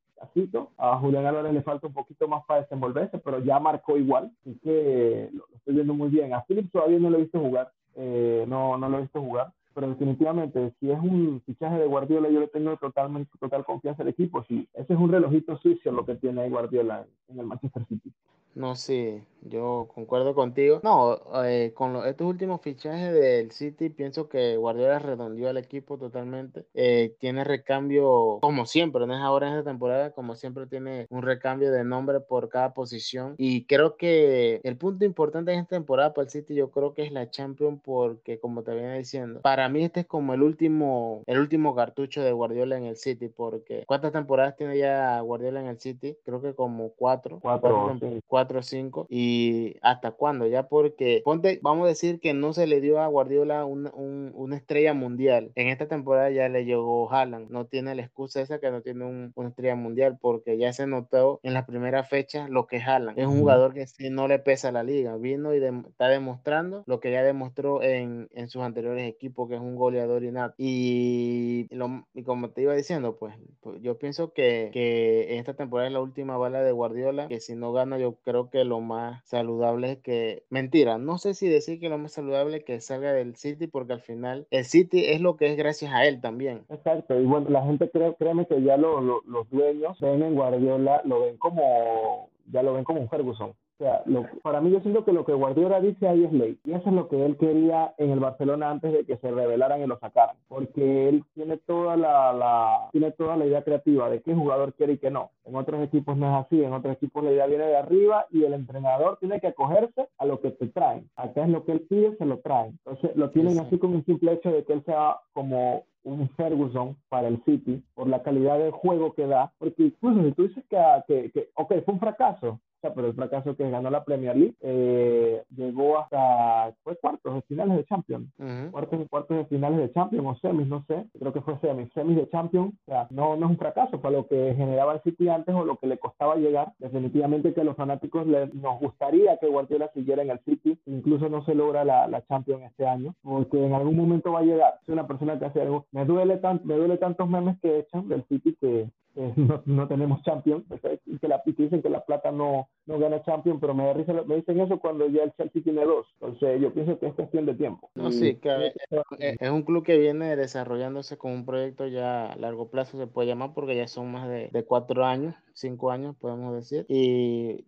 A 0.79 0.99
Julián 0.99 1.27
Álvarez 1.27 1.53
le 1.53 1.63
falta 1.63 1.87
un 1.87 1.93
poquito 1.93 2.27
más 2.27 2.45
para 2.47 2.63
desenvolverse, 2.63 3.19
pero 3.19 3.41
ya 3.41 3.59
marcó 3.59 3.99
igual. 3.99 4.33
Así 4.41 4.59
que 4.63 5.29
lo, 5.33 5.45
estoy 5.55 5.75
viendo 5.75 5.93
muy 5.93 6.09
bien. 6.09 6.33
A 6.33 6.43
Phillips 6.43 6.73
todavía 6.73 6.99
no 6.99 7.11
lo 7.11 7.19
he 7.19 7.23
visto 7.23 7.39
jugar. 7.39 7.71
Eh, 7.97 8.45
no, 8.49 8.79
no 8.79 8.89
lo 8.89 8.99
he 8.99 9.03
visto 9.03 9.21
jugar 9.21 9.53
pero 9.75 9.89
definitivamente, 9.89 10.73
si 10.81 10.91
es 10.91 10.99
un 10.99 11.43
fichaje 11.45 11.79
de 11.79 11.87
Guardiola, 11.87 12.31
yo 12.31 12.41
le 12.41 12.49
tengo 12.49 12.77
totalmente, 12.77 13.31
total 13.39 13.65
confianza 13.65 14.03
al 14.03 14.09
equipo. 14.09 14.45
Sí, 14.45 14.69
ese 14.75 14.93
es 14.93 14.99
un 14.99 15.11
relojito 15.11 15.57
sucio 15.59 15.93
lo 15.93 16.07
que 16.07 16.15
tiene 16.17 16.49
Guardiola 16.49 17.07
en 17.29 17.41
el 17.41 17.47
Manchester 17.47 17.85
City. 17.87 18.13
No, 18.55 18.77
sí, 18.77 19.21
yo 19.43 19.89
concuerdo 19.93 20.35
contigo. 20.35 20.81
No, 20.85 21.19
eh, 21.45 21.73
con 21.75 21.97
estos 22.07 22.27
últimos 22.27 22.61
fichajes 22.61 23.13
del 23.13 23.51
City, 23.51 23.89
pienso 23.89 24.29
que 24.29 24.57
Guardiola 24.57 25.01
redondeó 25.01 25.49
al 25.49 25.57
equipo 25.57 25.99
totalmente. 25.99 26.65
Eh, 26.73 27.17
tiene 27.19 27.43
recambio, 27.43 28.39
como 28.41 28.65
siempre, 28.67 29.07
no 29.07 29.15
es 29.15 29.21
ahora 29.21 29.49
en 29.49 29.55
esta 29.55 29.71
temporada, 29.71 30.13
como 30.13 30.37
siempre 30.37 30.67
tiene 30.67 31.07
un 31.11 31.23
recambio 31.23 31.73
de 31.73 31.85
nombre 31.85 32.21
por 32.21 32.49
cada 32.49 32.75
posición. 32.75 33.35
Y 33.39 33.67
creo 33.67 33.97
que 33.97 34.61
el 34.63 34.77
punto 34.77 35.05
importante 35.05 35.53
en 35.53 35.61
esta 35.61 35.77
temporada 35.77 36.15
para 36.15 36.27
el 36.27 36.31
City, 36.31 36.55
yo 36.55 36.71
creo 36.71 36.95
que 36.95 37.03
es 37.03 37.11
la 37.11 37.31
Champions, 37.31 37.81
porque 37.85 38.39
como 38.39 38.63
te 38.63 38.73
venía 38.73 38.95
diciendo, 38.95 39.41
para 39.41 39.64
mí 39.69 39.85
este 39.85 40.01
es 40.01 40.07
como 40.07 40.35
el 40.35 40.43
último, 40.43 41.23
el 41.27 41.39
último 41.39 41.75
cartucho 41.75 42.23
de 42.23 42.33
Guardiola 42.33 42.77
en 42.77 42.85
el 42.85 42.97
City, 42.97 43.29
porque 43.29 43.85
¿cuántas 43.87 44.13
temporadas 44.13 44.57
tiene 44.57 44.79
ya 44.79 45.21
Guardiola 45.21 45.61
en 45.61 45.67
el 45.67 45.79
City? 45.79 46.17
Creo 46.25 46.41
que 46.41 46.55
como 46.55 46.91
cuatro. 46.91 47.39
Cuatro, 47.41 47.99
cuatro 48.27 48.55
4 48.55 48.59
o 48.59 48.63
5 48.63 49.07
y 49.09 49.77
hasta 49.83 50.13
cuándo 50.13 50.47
ya 50.47 50.69
porque 50.69 51.23
ponte 51.25 51.59
vamos 51.63 51.85
a 51.85 51.89
decir 51.89 52.21
que 52.21 52.35
no 52.35 52.53
se 52.53 52.67
le 52.67 52.81
dio 52.81 53.01
a 53.01 53.07
Guardiola 53.07 53.65
una, 53.65 53.91
una 53.95 54.57
estrella 54.57 54.95
mundial. 54.95 55.53
En 55.55 55.69
esta 55.69 55.87
temporada 55.87 56.31
ya 56.31 56.49
le 56.49 56.65
llegó 56.65 57.11
Haaland. 57.13 57.51
No 57.51 57.67
tiene 57.67 57.95
la 57.95 58.03
excusa 58.03 58.41
esa 58.41 58.59
que 58.59 58.71
no 58.71 58.83
tiene 58.83 59.05
un, 59.05 59.33
una 59.35 59.49
estrella 59.49 59.77
mundial 59.77 60.19
porque 60.21 60.59
ya 60.59 60.73
se 60.73 60.87
notó 60.87 61.41
en 61.43 61.55
la 61.55 61.67
primera 61.67 62.05
fecha 62.05 62.49
lo 62.49 62.67
que 62.67 62.77
es 62.77 62.87
Haaland. 62.87 63.19
Es 63.19 63.27
un 63.27 63.39
jugador 63.39 63.75
que 63.75 63.87
si 63.87 64.11
no 64.11 64.29
le 64.29 64.39
pesa 64.39 64.73
la 64.73 64.83
liga. 64.83 65.17
Vino 65.17 65.55
y 65.55 65.65
está 65.65 66.09
demostrando 66.09 66.85
lo 66.87 67.01
que 67.01 67.13
ya 67.13 67.23
demostró 67.23 67.83
en, 67.83 68.29
en 68.35 68.49
sus 68.49 68.63
anteriores 68.63 69.09
equipos 69.09 69.49
que 69.49 69.54
es 69.55 69.61
un 69.61 69.77
goleador 69.77 70.25
innato 70.25 70.55
y, 70.59 71.69
y 72.15 72.23
como 72.23 72.51
te 72.51 72.63
iba 72.63 72.75
diciendo 72.75 73.17
pues, 73.17 73.35
pues 73.61 73.81
yo 73.83 73.99
pienso 73.99 74.33
que, 74.33 74.71
que 74.73 75.39
esta 75.39 75.55
temporada 75.55 75.89
es 75.89 75.93
la 75.93 76.01
última 76.01 76.37
bala 76.37 76.63
de 76.63 76.73
Guardiola 76.73 77.29
que 77.29 77.41
si 77.41 77.55
no 77.55 77.73
gana 77.73 77.99
yo 77.99 78.17
creo 78.25 78.51
que 78.51 78.65
lo 78.65 78.81
más 78.81 79.25
saludable 79.25 80.01
que, 80.01 80.45
mentira, 80.51 80.99
no 80.99 81.19
sé 81.19 81.35
si 81.35 81.49
decir 81.49 81.81
que 81.81 81.89
lo 81.89 81.99
más 81.99 82.13
saludable 82.13 82.65
que 82.65 82.81
salga 82.81 83.13
del 83.13 83.37
City, 83.37 83.67
porque 83.67 83.93
al 83.93 84.01
final 84.01 84.47
el 84.51 84.65
City 84.65 85.05
es 85.07 85.21
lo 85.21 85.37
que 85.37 85.47
es 85.47 85.57
gracias 85.57 85.93
a 85.93 86.07
él 86.07 86.21
también. 86.21 86.65
Exacto, 86.69 87.19
y 87.19 87.25
bueno, 87.25 87.51
la 87.51 87.65
gente 87.65 87.91
cree, 87.91 88.15
créeme 88.15 88.47
que 88.47 88.63
ya 88.63 88.77
lo, 88.77 89.01
los 89.01 89.51
dueños 89.51 89.99
ven 90.01 90.23
en 90.23 90.35
Guardiola, 90.35 91.03
lo 91.05 91.23
ven 91.23 91.37
como, 91.39 92.31
ya 92.47 92.63
lo 92.63 92.75
ven 92.75 92.85
como 92.85 93.01
un 93.01 93.09
Ferguson. 93.09 93.55
O 93.75 93.85
sea, 93.85 94.05
para 94.43 94.61
mí 94.61 94.71
yo 94.71 94.81
siento 94.81 95.05
que 95.05 95.13
lo 95.13 95.25
que 95.25 95.33
Guardiola 95.33 95.81
dice 95.81 96.07
ahí 96.07 96.25
es 96.25 96.33
ley. 96.33 96.59
Y 96.65 96.73
eso 96.73 96.89
es 96.89 96.95
lo 96.95 97.09
que 97.09 97.27
él 97.27 97.37
quería 97.37 97.93
en 97.99 98.11
el 98.11 98.21
Barcelona 98.21 98.71
antes 98.71 98.93
de 98.93 99.05
que 99.05 99.17
se 99.17 99.31
revelaran 99.31 99.83
y 99.83 99.87
lo 99.87 99.99
sacaran. 99.99 100.37
Porque 100.47 101.09
él 101.09 101.25
tiene 101.35 101.57
toda 101.59 101.97
la, 101.97 102.33
la, 102.33 102.89
tiene 102.93 103.11
toda 103.11 103.37
la 103.37 103.47
idea 103.47 103.65
creativa 103.65 104.09
de 104.11 104.23
qué 104.23 104.33
jugador 104.33 104.75
quiere 104.75 104.93
y 104.93 104.99
qué 104.99 105.11
no. 105.11 105.31
En 105.45 105.57
otros 105.57 105.83
equipos 105.83 106.17
no 106.17 106.27
es 106.29 106.47
así. 106.47 106.63
En 106.63 106.73
otros 106.73 106.95
equipos 106.95 107.25
la 107.25 107.33
idea 107.33 107.47
viene 107.47 107.67
de 107.67 107.77
arriba 107.77 108.27
y 108.31 108.45
el 108.45 108.55
entrenador 108.55 109.19
tiene 109.19 109.41
que 109.41 109.49
acogerse 109.49 110.09
a 110.19 110.25
lo 110.25 110.41
que 110.41 110.53
te 110.53 110.69
traen. 110.69 111.11
Acá 111.17 111.43
es 111.43 111.49
lo 111.49 111.65
que 111.65 111.73
él 111.73 111.81
pide, 111.81 112.17
se 112.17 112.27
lo 112.27 112.39
traen. 112.39 112.79
Entonces 112.85 113.17
lo 113.17 113.31
tienen 113.31 113.59
así 113.59 113.79
con 113.79 113.93
un 113.93 114.05
simple 114.05 114.35
hecho 114.35 114.53
de 114.53 114.65
que 114.65 114.73
él 114.73 114.85
sea 114.85 115.17
como 115.33 115.85
un 116.05 116.29
Ferguson 116.31 116.97
para 117.09 117.29
el 117.29 117.43
City 117.45 117.83
por 117.95 118.09
la 118.09 118.23
calidad 118.23 118.59
de 118.59 118.71
juego 118.71 119.15
que 119.15 119.27
da, 119.27 119.53
porque 119.59 119.85
incluso 119.85 120.23
si 120.23 120.33
tú 120.33 120.49
dices 120.49 120.65
que, 120.69 120.79
que, 121.07 121.31
que 121.31 121.49
ok, 121.55 121.75
fue 121.85 121.95
un 121.95 122.01
fracaso, 122.01 122.61
pero 122.93 123.07
el 123.09 123.15
fracaso 123.15 123.57
que 123.57 123.71
ganó 123.71 123.91
la 123.91 124.05
Premier 124.05 124.37
League 124.37 124.55
eh, 124.61 125.43
llegó 125.55 125.99
hasta 125.99 126.75
fue 126.83 126.97
cuartos 126.97 127.35
de 127.35 127.43
finales 127.43 127.77
de 127.77 127.85
Champions, 127.85 128.29
cuartos, 128.71 129.01
cuartos 129.09 129.37
de 129.37 129.45
finales 129.47 129.79
de 129.79 129.93
Champions 129.93 130.27
o 130.27 130.35
semis, 130.41 130.67
no 130.67 130.85
sé, 130.87 131.07
creo 131.19 131.33
que 131.33 131.41
fue 131.41 131.59
semis, 131.61 131.91
semis 131.93 132.17
de 132.17 132.29
Champions, 132.29 132.75
o 132.87 132.91
sea, 132.91 133.07
no, 133.11 133.37
no 133.37 133.47
es 133.47 133.51
un 133.53 133.59
fracaso 133.59 134.01
para 134.01 134.17
lo 134.17 134.27
que 134.27 134.55
generaba 134.57 134.95
el 134.95 135.03
City 135.03 135.29
antes 135.29 135.55
o 135.55 135.65
lo 135.65 135.77
que 135.77 135.87
le 135.87 135.99
costaba 135.99 136.37
llegar, 136.37 136.73
definitivamente 136.79 137.55
que 137.55 137.61
a 137.61 137.65
los 137.65 137.77
fanáticos 137.77 138.27
les, 138.27 138.53
nos 138.55 138.81
gustaría 138.81 139.37
que 139.39 139.47
Guardiola 139.47 139.91
siguiera 139.95 140.23
en 140.23 140.31
el 140.31 140.41
City, 140.41 140.79
incluso 140.87 141.29
no 141.29 141.45
se 141.45 141.55
logra 141.55 141.85
la, 141.85 142.07
la 142.09 142.25
Champions 142.27 142.63
este 142.65 142.87
año, 142.87 143.15
porque 143.23 143.65
en 143.65 143.75
algún 143.75 143.97
momento 143.97 144.33
va 144.33 144.41
a 144.41 144.45
llegar, 144.45 144.75
es 144.83 144.89
una 144.89 145.07
persona 145.07 145.39
que 145.39 145.47
hace 145.47 145.61
algo, 145.61 145.87
me 145.95 146.05
duele, 146.05 146.39
tan, 146.39 146.61
me 146.65 146.75
duele 146.75 146.99
tantos 146.99 147.29
memes 147.29 147.57
que 147.61 147.79
echan 147.79 148.09
del 148.09 148.27
City 148.27 148.57
que 148.61 148.91
no, 149.37 149.63
no, 149.65 149.87
tenemos 149.87 150.21
Champions, 150.25 150.65
y 151.07 151.19
que, 151.21 151.29
la, 151.29 151.41
dicen 151.47 151.81
que 151.83 151.89
la 151.89 152.05
plata 152.05 152.33
no, 152.33 152.69
no 152.87 152.99
gana 152.99 153.23
Champions, 153.23 153.59
pero 153.61 153.75
me, 153.75 153.95
me 153.95 154.37
dicen 154.37 154.59
eso 154.59 154.81
cuando 154.81 155.07
ya 155.07 155.23
el 155.23 155.33
Chelsea 155.37 155.63
tiene 155.63 155.85
dos. 155.85 156.09
Entonces 156.15 156.61
yo 156.61 156.75
pienso 156.75 156.99
que 156.99 157.07
es 157.07 157.15
cuestión 157.15 157.47
de 157.47 157.55
tiempo. 157.55 157.91
No, 157.95 158.11
sí, 158.11 158.35
que 158.41 158.73
es, 159.21 159.51
un 159.51 159.63
club 159.63 159.85
que 159.85 159.97
viene 159.97 160.35
desarrollándose 160.35 161.17
con 161.17 161.31
un 161.31 161.47
proyecto 161.47 161.87
ya 161.87 162.33
a 162.33 162.37
largo 162.37 162.71
plazo, 162.71 162.99
se 162.99 163.07
puede 163.07 163.29
llamar, 163.29 163.53
porque 163.55 163.77
ya 163.77 163.87
son 163.87 164.11
más 164.11 164.29
de, 164.29 164.49
de 164.53 164.65
cuatro 164.65 165.05
años, 165.05 165.37
cinco 165.53 165.93
años, 165.93 166.17
podemos 166.17 166.53
decir. 166.57 166.87
Y 166.89 167.67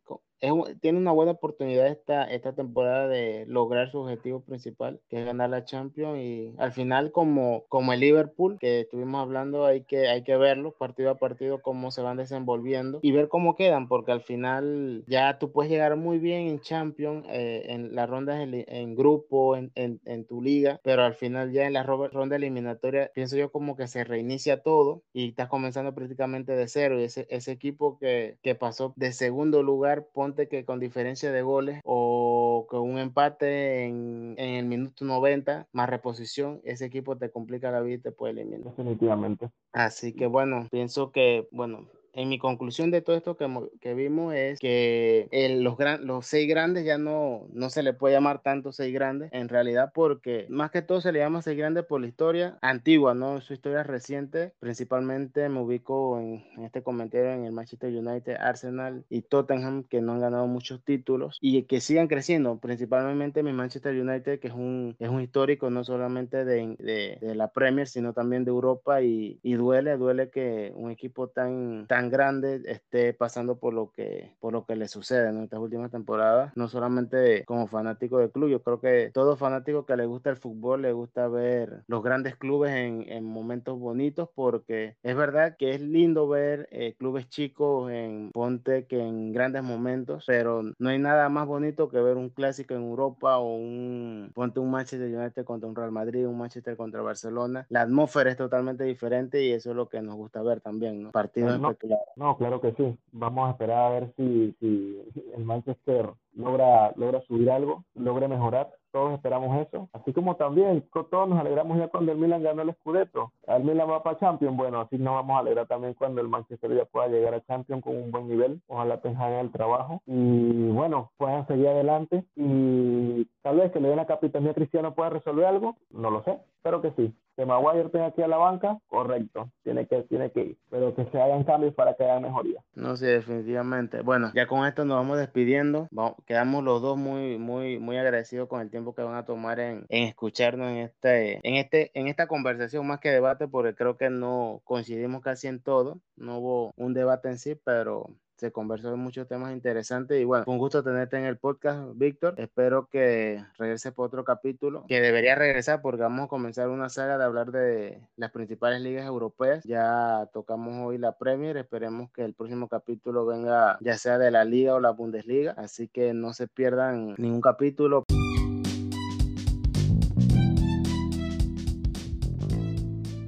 tiene 0.80 0.98
una 0.98 1.12
buena 1.12 1.32
oportunidad 1.32 1.86
esta, 1.86 2.24
esta 2.24 2.54
temporada 2.54 3.08
de 3.08 3.44
lograr 3.46 3.90
su 3.90 4.00
objetivo 4.00 4.40
principal, 4.40 5.00
que 5.08 5.20
es 5.20 5.26
ganar 5.26 5.50
la 5.50 5.64
Champions. 5.64 6.18
Y 6.18 6.54
al 6.58 6.72
final, 6.72 7.12
como, 7.12 7.64
como 7.68 7.92
el 7.92 8.00
Liverpool, 8.00 8.58
que 8.58 8.80
estuvimos 8.80 9.20
hablando, 9.20 9.64
hay 9.64 9.82
que, 9.82 10.08
hay 10.08 10.22
que 10.22 10.36
verlo 10.36 10.72
partido 10.72 11.10
a 11.10 11.18
partido, 11.18 11.62
cómo 11.62 11.90
se 11.90 12.02
van 12.02 12.16
desenvolviendo 12.16 13.00
y 13.02 13.12
ver 13.12 13.28
cómo 13.28 13.56
quedan, 13.56 13.88
porque 13.88 14.12
al 14.12 14.22
final 14.22 15.04
ya 15.06 15.38
tú 15.38 15.52
puedes 15.52 15.70
llegar 15.70 15.96
muy 15.96 16.18
bien 16.18 16.48
en 16.48 16.60
Champions, 16.60 17.26
eh, 17.28 17.66
en 17.68 17.94
las 17.94 18.08
rondas 18.08 18.40
en, 18.40 18.94
grupo, 18.94 19.56
en, 19.56 19.72
en, 19.74 20.26
tu 20.26 20.42
liga, 20.42 20.80
pero 20.82 21.04
al 21.04 21.14
final 21.14 21.52
ya 21.52 21.66
en 21.66 21.72
la 21.72 21.82
ronda 21.82 22.36
eliminatoria, 22.36 23.10
pienso 23.14 23.36
yo 23.36 23.50
como 23.50 23.76
que 23.76 23.86
se 23.86 24.04
reinicia 24.04 24.62
todo 24.62 25.02
y 25.12 25.28
estás 25.28 25.48
comenzando 25.48 25.94
prácticamente 25.94 26.52
de 26.52 26.68
cero. 26.68 27.00
Y 27.00 27.04
ese, 27.04 27.26
ese 27.30 27.52
equipo 27.52 27.98
que, 27.98 28.38
que 28.42 28.54
pasó 28.54 28.92
de 28.96 29.12
segundo 29.12 29.62
lugar, 29.62 30.06
que 30.34 30.64
con 30.64 30.80
diferencia 30.80 31.32
de 31.32 31.42
goles 31.42 31.80
o 31.84 32.66
con 32.68 32.82
un 32.82 32.98
empate 32.98 33.84
en, 33.84 34.34
en, 34.38 34.54
el 34.54 34.66
minuto 34.66 35.04
90 35.04 35.68
más 35.72 35.88
reposición, 35.88 36.60
ese 36.64 36.86
equipo 36.86 37.16
te 37.16 37.30
complica 37.30 37.70
la 37.70 37.80
vida 37.80 37.96
y 37.96 38.00
te 38.00 38.12
puede 38.12 38.32
eliminar. 38.32 38.64
Definitivamente. 38.76 39.50
Así 39.72 40.14
que 40.14 40.26
bueno, 40.26 40.66
pienso 40.70 41.12
que, 41.12 41.48
bueno, 41.50 41.88
en 42.16 42.28
mi 42.28 42.38
conclusión 42.38 42.90
de 42.90 43.02
todo 43.02 43.16
esto 43.16 43.36
que, 43.36 43.46
que 43.80 43.94
vimos 43.94 44.34
es 44.34 44.58
que 44.58 45.28
los, 45.60 45.76
gran, 45.76 46.06
los 46.06 46.26
seis 46.26 46.48
grandes 46.48 46.84
ya 46.84 46.98
no, 46.98 47.46
no 47.52 47.70
se 47.70 47.82
le 47.82 47.92
puede 47.92 48.14
llamar 48.14 48.42
tanto 48.42 48.72
seis 48.72 48.92
grandes, 48.92 49.30
en 49.32 49.48
realidad 49.48 49.92
porque 49.94 50.46
más 50.48 50.70
que 50.70 50.82
todo 50.82 51.00
se 51.00 51.12
le 51.12 51.18
llama 51.18 51.42
seis 51.42 51.58
grandes 51.58 51.84
por 51.84 52.00
la 52.00 52.06
historia 52.06 52.58
antigua, 52.62 53.14
no 53.14 53.40
su 53.40 53.52
historia 53.52 53.82
reciente. 53.82 54.52
Principalmente 54.58 55.48
me 55.48 55.60
ubico 55.60 56.18
en, 56.18 56.42
este 56.64 56.82
comentario 56.82 57.32
en 57.32 57.44
el 57.44 57.52
Manchester 57.52 57.94
United, 57.94 58.36
Arsenal 58.40 59.04
y 59.10 59.22
Tottenham 59.22 59.84
que 59.84 60.00
no 60.00 60.12
han 60.12 60.20
ganado 60.20 60.46
muchos 60.46 60.82
títulos 60.82 61.38
y 61.40 61.62
que 61.64 61.80
sigan 61.80 62.08
creciendo, 62.08 62.58
principalmente 62.58 63.42
mi 63.42 63.52
Manchester 63.52 63.94
United 63.94 64.40
que 64.40 64.48
es 64.48 64.54
un, 64.54 64.96
es 64.98 65.08
un 65.08 65.20
histórico 65.20 65.68
no 65.68 65.84
solamente 65.84 66.44
de, 66.44 66.76
de, 66.78 67.18
de 67.20 67.34
la 67.34 67.48
Premier 67.48 67.88
sino 67.88 68.14
también 68.14 68.44
de 68.44 68.50
Europa 68.50 69.02
y, 69.02 69.38
y 69.42 69.54
duele, 69.54 69.96
duele 69.98 70.30
que 70.30 70.72
un 70.74 70.90
equipo 70.90 71.28
tan, 71.28 71.86
tan 71.86 72.05
grande 72.10 72.62
esté 72.66 73.12
pasando 73.12 73.58
por 73.58 73.74
lo 73.74 73.90
que, 73.92 74.36
por 74.40 74.52
lo 74.52 74.64
que 74.64 74.76
le 74.76 74.88
sucede 74.88 75.28
en 75.28 75.42
estas 75.42 75.60
últimas 75.60 75.90
temporadas, 75.90 76.52
no 76.56 76.68
solamente 76.68 77.44
como 77.44 77.66
fanático 77.66 78.18
del 78.18 78.30
club, 78.30 78.50
yo 78.50 78.62
creo 78.62 78.80
que 78.80 79.10
todo 79.12 79.36
fanático 79.36 79.86
que 79.86 79.96
le 79.96 80.06
gusta 80.06 80.30
el 80.30 80.36
fútbol 80.36 80.82
le 80.82 80.92
gusta 80.92 81.28
ver 81.28 81.84
los 81.86 82.02
grandes 82.02 82.36
clubes 82.36 82.72
en, 82.72 83.04
en 83.08 83.24
momentos 83.24 83.78
bonitos 83.78 84.28
porque 84.34 84.96
es 85.02 85.16
verdad 85.16 85.56
que 85.56 85.70
es 85.70 85.80
lindo 85.80 86.28
ver 86.28 86.68
eh, 86.70 86.94
clubes 86.98 87.28
chicos 87.28 87.90
en 87.90 88.30
Ponte 88.32 88.86
que 88.86 89.00
en 89.00 89.32
grandes 89.32 89.62
momentos, 89.62 90.24
pero 90.26 90.62
no 90.78 90.88
hay 90.88 90.98
nada 90.98 91.28
más 91.28 91.46
bonito 91.46 91.88
que 91.88 92.00
ver 92.00 92.16
un 92.16 92.30
clásico 92.30 92.74
en 92.74 92.82
Europa 92.82 93.38
o 93.38 93.56
un 93.56 94.30
Ponte 94.34 94.60
un 94.60 94.70
Manchester 94.70 95.14
United 95.14 95.44
contra 95.44 95.68
un 95.68 95.76
Real 95.76 95.92
Madrid, 95.92 96.26
un 96.26 96.38
Manchester 96.38 96.76
contra 96.76 97.02
Barcelona. 97.02 97.66
La 97.68 97.82
atmósfera 97.82 98.30
es 98.30 98.36
totalmente 98.36 98.84
diferente 98.84 99.42
y 99.42 99.52
eso 99.52 99.70
es 99.70 99.76
lo 99.76 99.88
que 99.88 100.02
nos 100.02 100.16
gusta 100.16 100.42
ver 100.42 100.60
también, 100.60 101.02
¿no? 101.02 101.12
Partidos 101.12 101.54
espectaculares 101.54 101.95
no, 102.16 102.36
claro 102.36 102.60
que 102.60 102.72
sí. 102.72 102.98
Vamos 103.12 103.48
a 103.48 103.50
esperar 103.52 103.78
a 103.78 103.90
ver 103.90 104.12
si, 104.16 104.52
si 104.60 105.02
el 105.34 105.44
Manchester 105.44 106.10
logra, 106.34 106.92
logra 106.96 107.20
subir 107.22 107.50
algo, 107.50 107.84
logre 107.94 108.28
mejorar. 108.28 108.70
Todos 108.92 109.12
esperamos 109.12 109.66
eso. 109.66 109.90
Así 109.92 110.12
como 110.14 110.36
también 110.36 110.82
todos 110.90 111.28
nos 111.28 111.38
alegramos 111.38 111.76
ya 111.78 111.88
cuando 111.88 112.12
el 112.12 112.18
Milan 112.18 112.42
ganó 112.42 112.62
el 112.62 112.74
Scudetto. 112.76 113.32
El 113.46 113.64
Milan 113.64 113.90
va 113.90 114.02
para 114.02 114.18
Champions. 114.18 114.56
Bueno, 114.56 114.80
así 114.80 114.96
nos 114.96 115.14
vamos 115.14 115.36
a 115.36 115.40
alegrar 115.40 115.66
también 115.66 115.92
cuando 115.92 116.22
el 116.22 116.28
Manchester 116.28 116.74
ya 116.74 116.86
pueda 116.86 117.08
llegar 117.08 117.34
a 117.34 117.44
Champions 117.44 117.84
con 117.84 117.94
un 117.94 118.10
buen 118.10 118.26
nivel. 118.28 118.62
Ojalá 118.68 119.00
tengan 119.02 119.32
el 119.34 119.52
trabajo. 119.52 120.00
Y 120.06 120.68
bueno, 120.68 121.10
puedan 121.18 121.46
seguir 121.46 121.68
adelante. 121.68 122.24
Y 122.36 123.26
tal 123.42 123.56
vez 123.56 123.70
que 123.72 123.80
le 123.80 123.88
den 123.88 123.98
la 123.98 124.06
capitanía 124.06 124.52
a 124.52 124.54
Cristiano 124.54 124.94
pueda 124.94 125.10
resolver 125.10 125.44
algo. 125.44 125.76
No 125.90 126.10
lo 126.10 126.22
sé. 126.22 126.38
Espero 126.56 126.80
que 126.80 126.92
sí 126.92 127.14
que 127.36 127.44
Maguire 127.44 127.90
tenga 127.90 128.06
aquí 128.06 128.22
a 128.22 128.28
la 128.28 128.38
banca, 128.38 128.78
correcto, 128.88 129.50
tiene 129.62 129.86
que, 129.86 130.02
tiene 130.04 130.30
que 130.30 130.40
ir, 130.40 130.58
pero 130.70 130.94
que 130.94 131.04
se 131.06 131.20
hagan 131.20 131.44
cambios 131.44 131.74
para 131.74 131.94
que 131.94 132.04
haya 132.04 132.18
mejoría. 132.18 132.62
No, 132.74 132.96
sí, 132.96 133.06
definitivamente. 133.06 134.00
Bueno, 134.02 134.32
ya 134.34 134.46
con 134.46 134.66
esto 134.66 134.84
nos 134.84 134.96
vamos 134.96 135.18
despidiendo, 135.18 135.88
quedamos 136.26 136.64
los 136.64 136.80
dos 136.80 136.96
muy, 136.96 137.38
muy, 137.38 137.78
muy 137.78 137.98
agradecidos 137.98 138.48
con 138.48 138.60
el 138.60 138.70
tiempo 138.70 138.94
que 138.94 139.02
van 139.02 139.16
a 139.16 139.26
tomar 139.26 139.60
en, 139.60 139.84
en 139.90 140.04
escucharnos 140.04 140.68
en 140.70 140.78
este, 140.78 141.40
en 141.46 141.56
este, 141.56 141.90
en 141.94 142.08
esta 142.08 142.26
conversación 142.26 142.86
más 142.86 143.00
que 143.00 143.10
debate, 143.10 143.48
porque 143.48 143.74
creo 143.74 143.96
que 143.96 144.10
no 144.10 144.62
coincidimos 144.64 145.22
casi 145.22 145.48
en 145.48 145.62
todo, 145.62 146.00
no 146.16 146.38
hubo 146.38 146.72
un 146.76 146.94
debate 146.94 147.28
en 147.28 147.38
sí, 147.38 147.54
pero 147.54 148.10
se 148.36 148.52
conversó 148.52 148.90
de 148.90 148.96
muchos 148.96 149.26
temas 149.26 149.52
interesantes 149.52 150.20
y 150.20 150.24
bueno, 150.24 150.44
fue 150.44 150.54
un 150.54 150.58
gusto 150.58 150.82
tenerte 150.82 151.16
en 151.16 151.24
el 151.24 151.38
podcast, 151.38 151.80
Víctor. 151.94 152.34
Espero 152.36 152.88
que 152.88 153.42
regrese 153.58 153.92
por 153.92 154.06
otro 154.06 154.24
capítulo, 154.24 154.84
que 154.88 155.00
debería 155.00 155.34
regresar 155.34 155.80
porque 155.80 156.02
vamos 156.02 156.26
a 156.26 156.28
comenzar 156.28 156.68
una 156.68 156.88
saga 156.88 157.16
de 157.16 157.24
hablar 157.24 157.50
de 157.50 158.00
las 158.16 158.30
principales 158.32 158.82
ligas 158.82 159.06
europeas. 159.06 159.64
Ya 159.64 160.28
tocamos 160.32 160.86
hoy 160.86 160.98
la 160.98 161.12
Premier, 161.12 161.56
esperemos 161.56 162.10
que 162.10 162.24
el 162.24 162.34
próximo 162.34 162.68
capítulo 162.68 163.24
venga 163.24 163.78
ya 163.80 163.96
sea 163.96 164.18
de 164.18 164.30
la 164.30 164.44
Liga 164.44 164.74
o 164.74 164.80
la 164.80 164.90
Bundesliga, 164.90 165.54
así 165.56 165.88
que 165.88 166.12
no 166.12 166.34
se 166.34 166.46
pierdan 166.46 167.14
ningún 167.16 167.40
capítulo. 167.40 168.04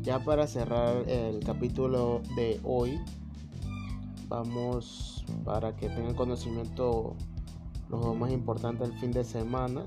Ya 0.02 0.18
para 0.20 0.46
cerrar 0.46 1.06
el 1.06 1.44
capítulo 1.44 2.22
de 2.34 2.60
hoy, 2.64 2.98
vamos 4.28 5.24
para 5.44 5.74
que 5.76 5.88
tengan 5.88 6.14
conocimiento 6.14 7.16
los 7.88 8.00
dos 8.00 8.16
más 8.16 8.30
importantes 8.30 8.88
del 8.88 8.98
fin 8.98 9.12
de 9.12 9.24
semana, 9.24 9.84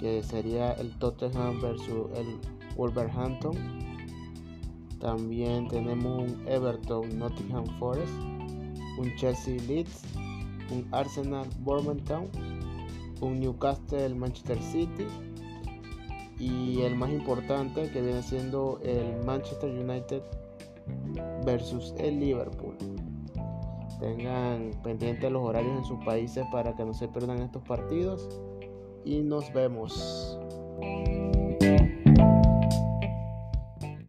que 0.00 0.22
sería 0.22 0.72
el 0.72 0.96
Tottenham 0.98 1.60
versus 1.60 2.06
el 2.14 2.38
Wolverhampton. 2.76 3.56
También 5.00 5.68
tenemos 5.68 6.30
un 6.30 6.48
Everton 6.48 7.18
Nottingham 7.18 7.66
Forest, 7.78 8.12
un 8.98 9.12
Chelsea 9.16 9.56
Leeds, 9.66 10.02
un 10.70 10.86
Arsenal 10.92 11.48
Bournemouth 11.60 12.02
un 13.20 13.40
Newcastle 13.40 14.14
Manchester 14.14 14.60
City 14.62 15.06
y 16.38 16.82
el 16.82 16.94
más 16.94 17.10
importante 17.10 17.90
que 17.90 18.00
viene 18.00 18.22
siendo 18.22 18.80
el 18.84 19.24
Manchester 19.24 19.70
United 19.70 20.22
versus 21.44 21.94
el 21.98 22.20
Liverpool. 22.20 22.76
Tengan 24.00 24.70
pendientes 24.82 25.30
los 25.30 25.42
horarios 25.42 25.78
en 25.78 25.84
sus 25.84 26.04
países 26.04 26.44
para 26.52 26.74
que 26.76 26.84
no 26.84 26.94
se 26.94 27.08
pierdan 27.08 27.40
estos 27.40 27.62
partidos. 27.62 28.28
Y 29.04 29.20
nos 29.20 29.52
vemos. 29.52 30.38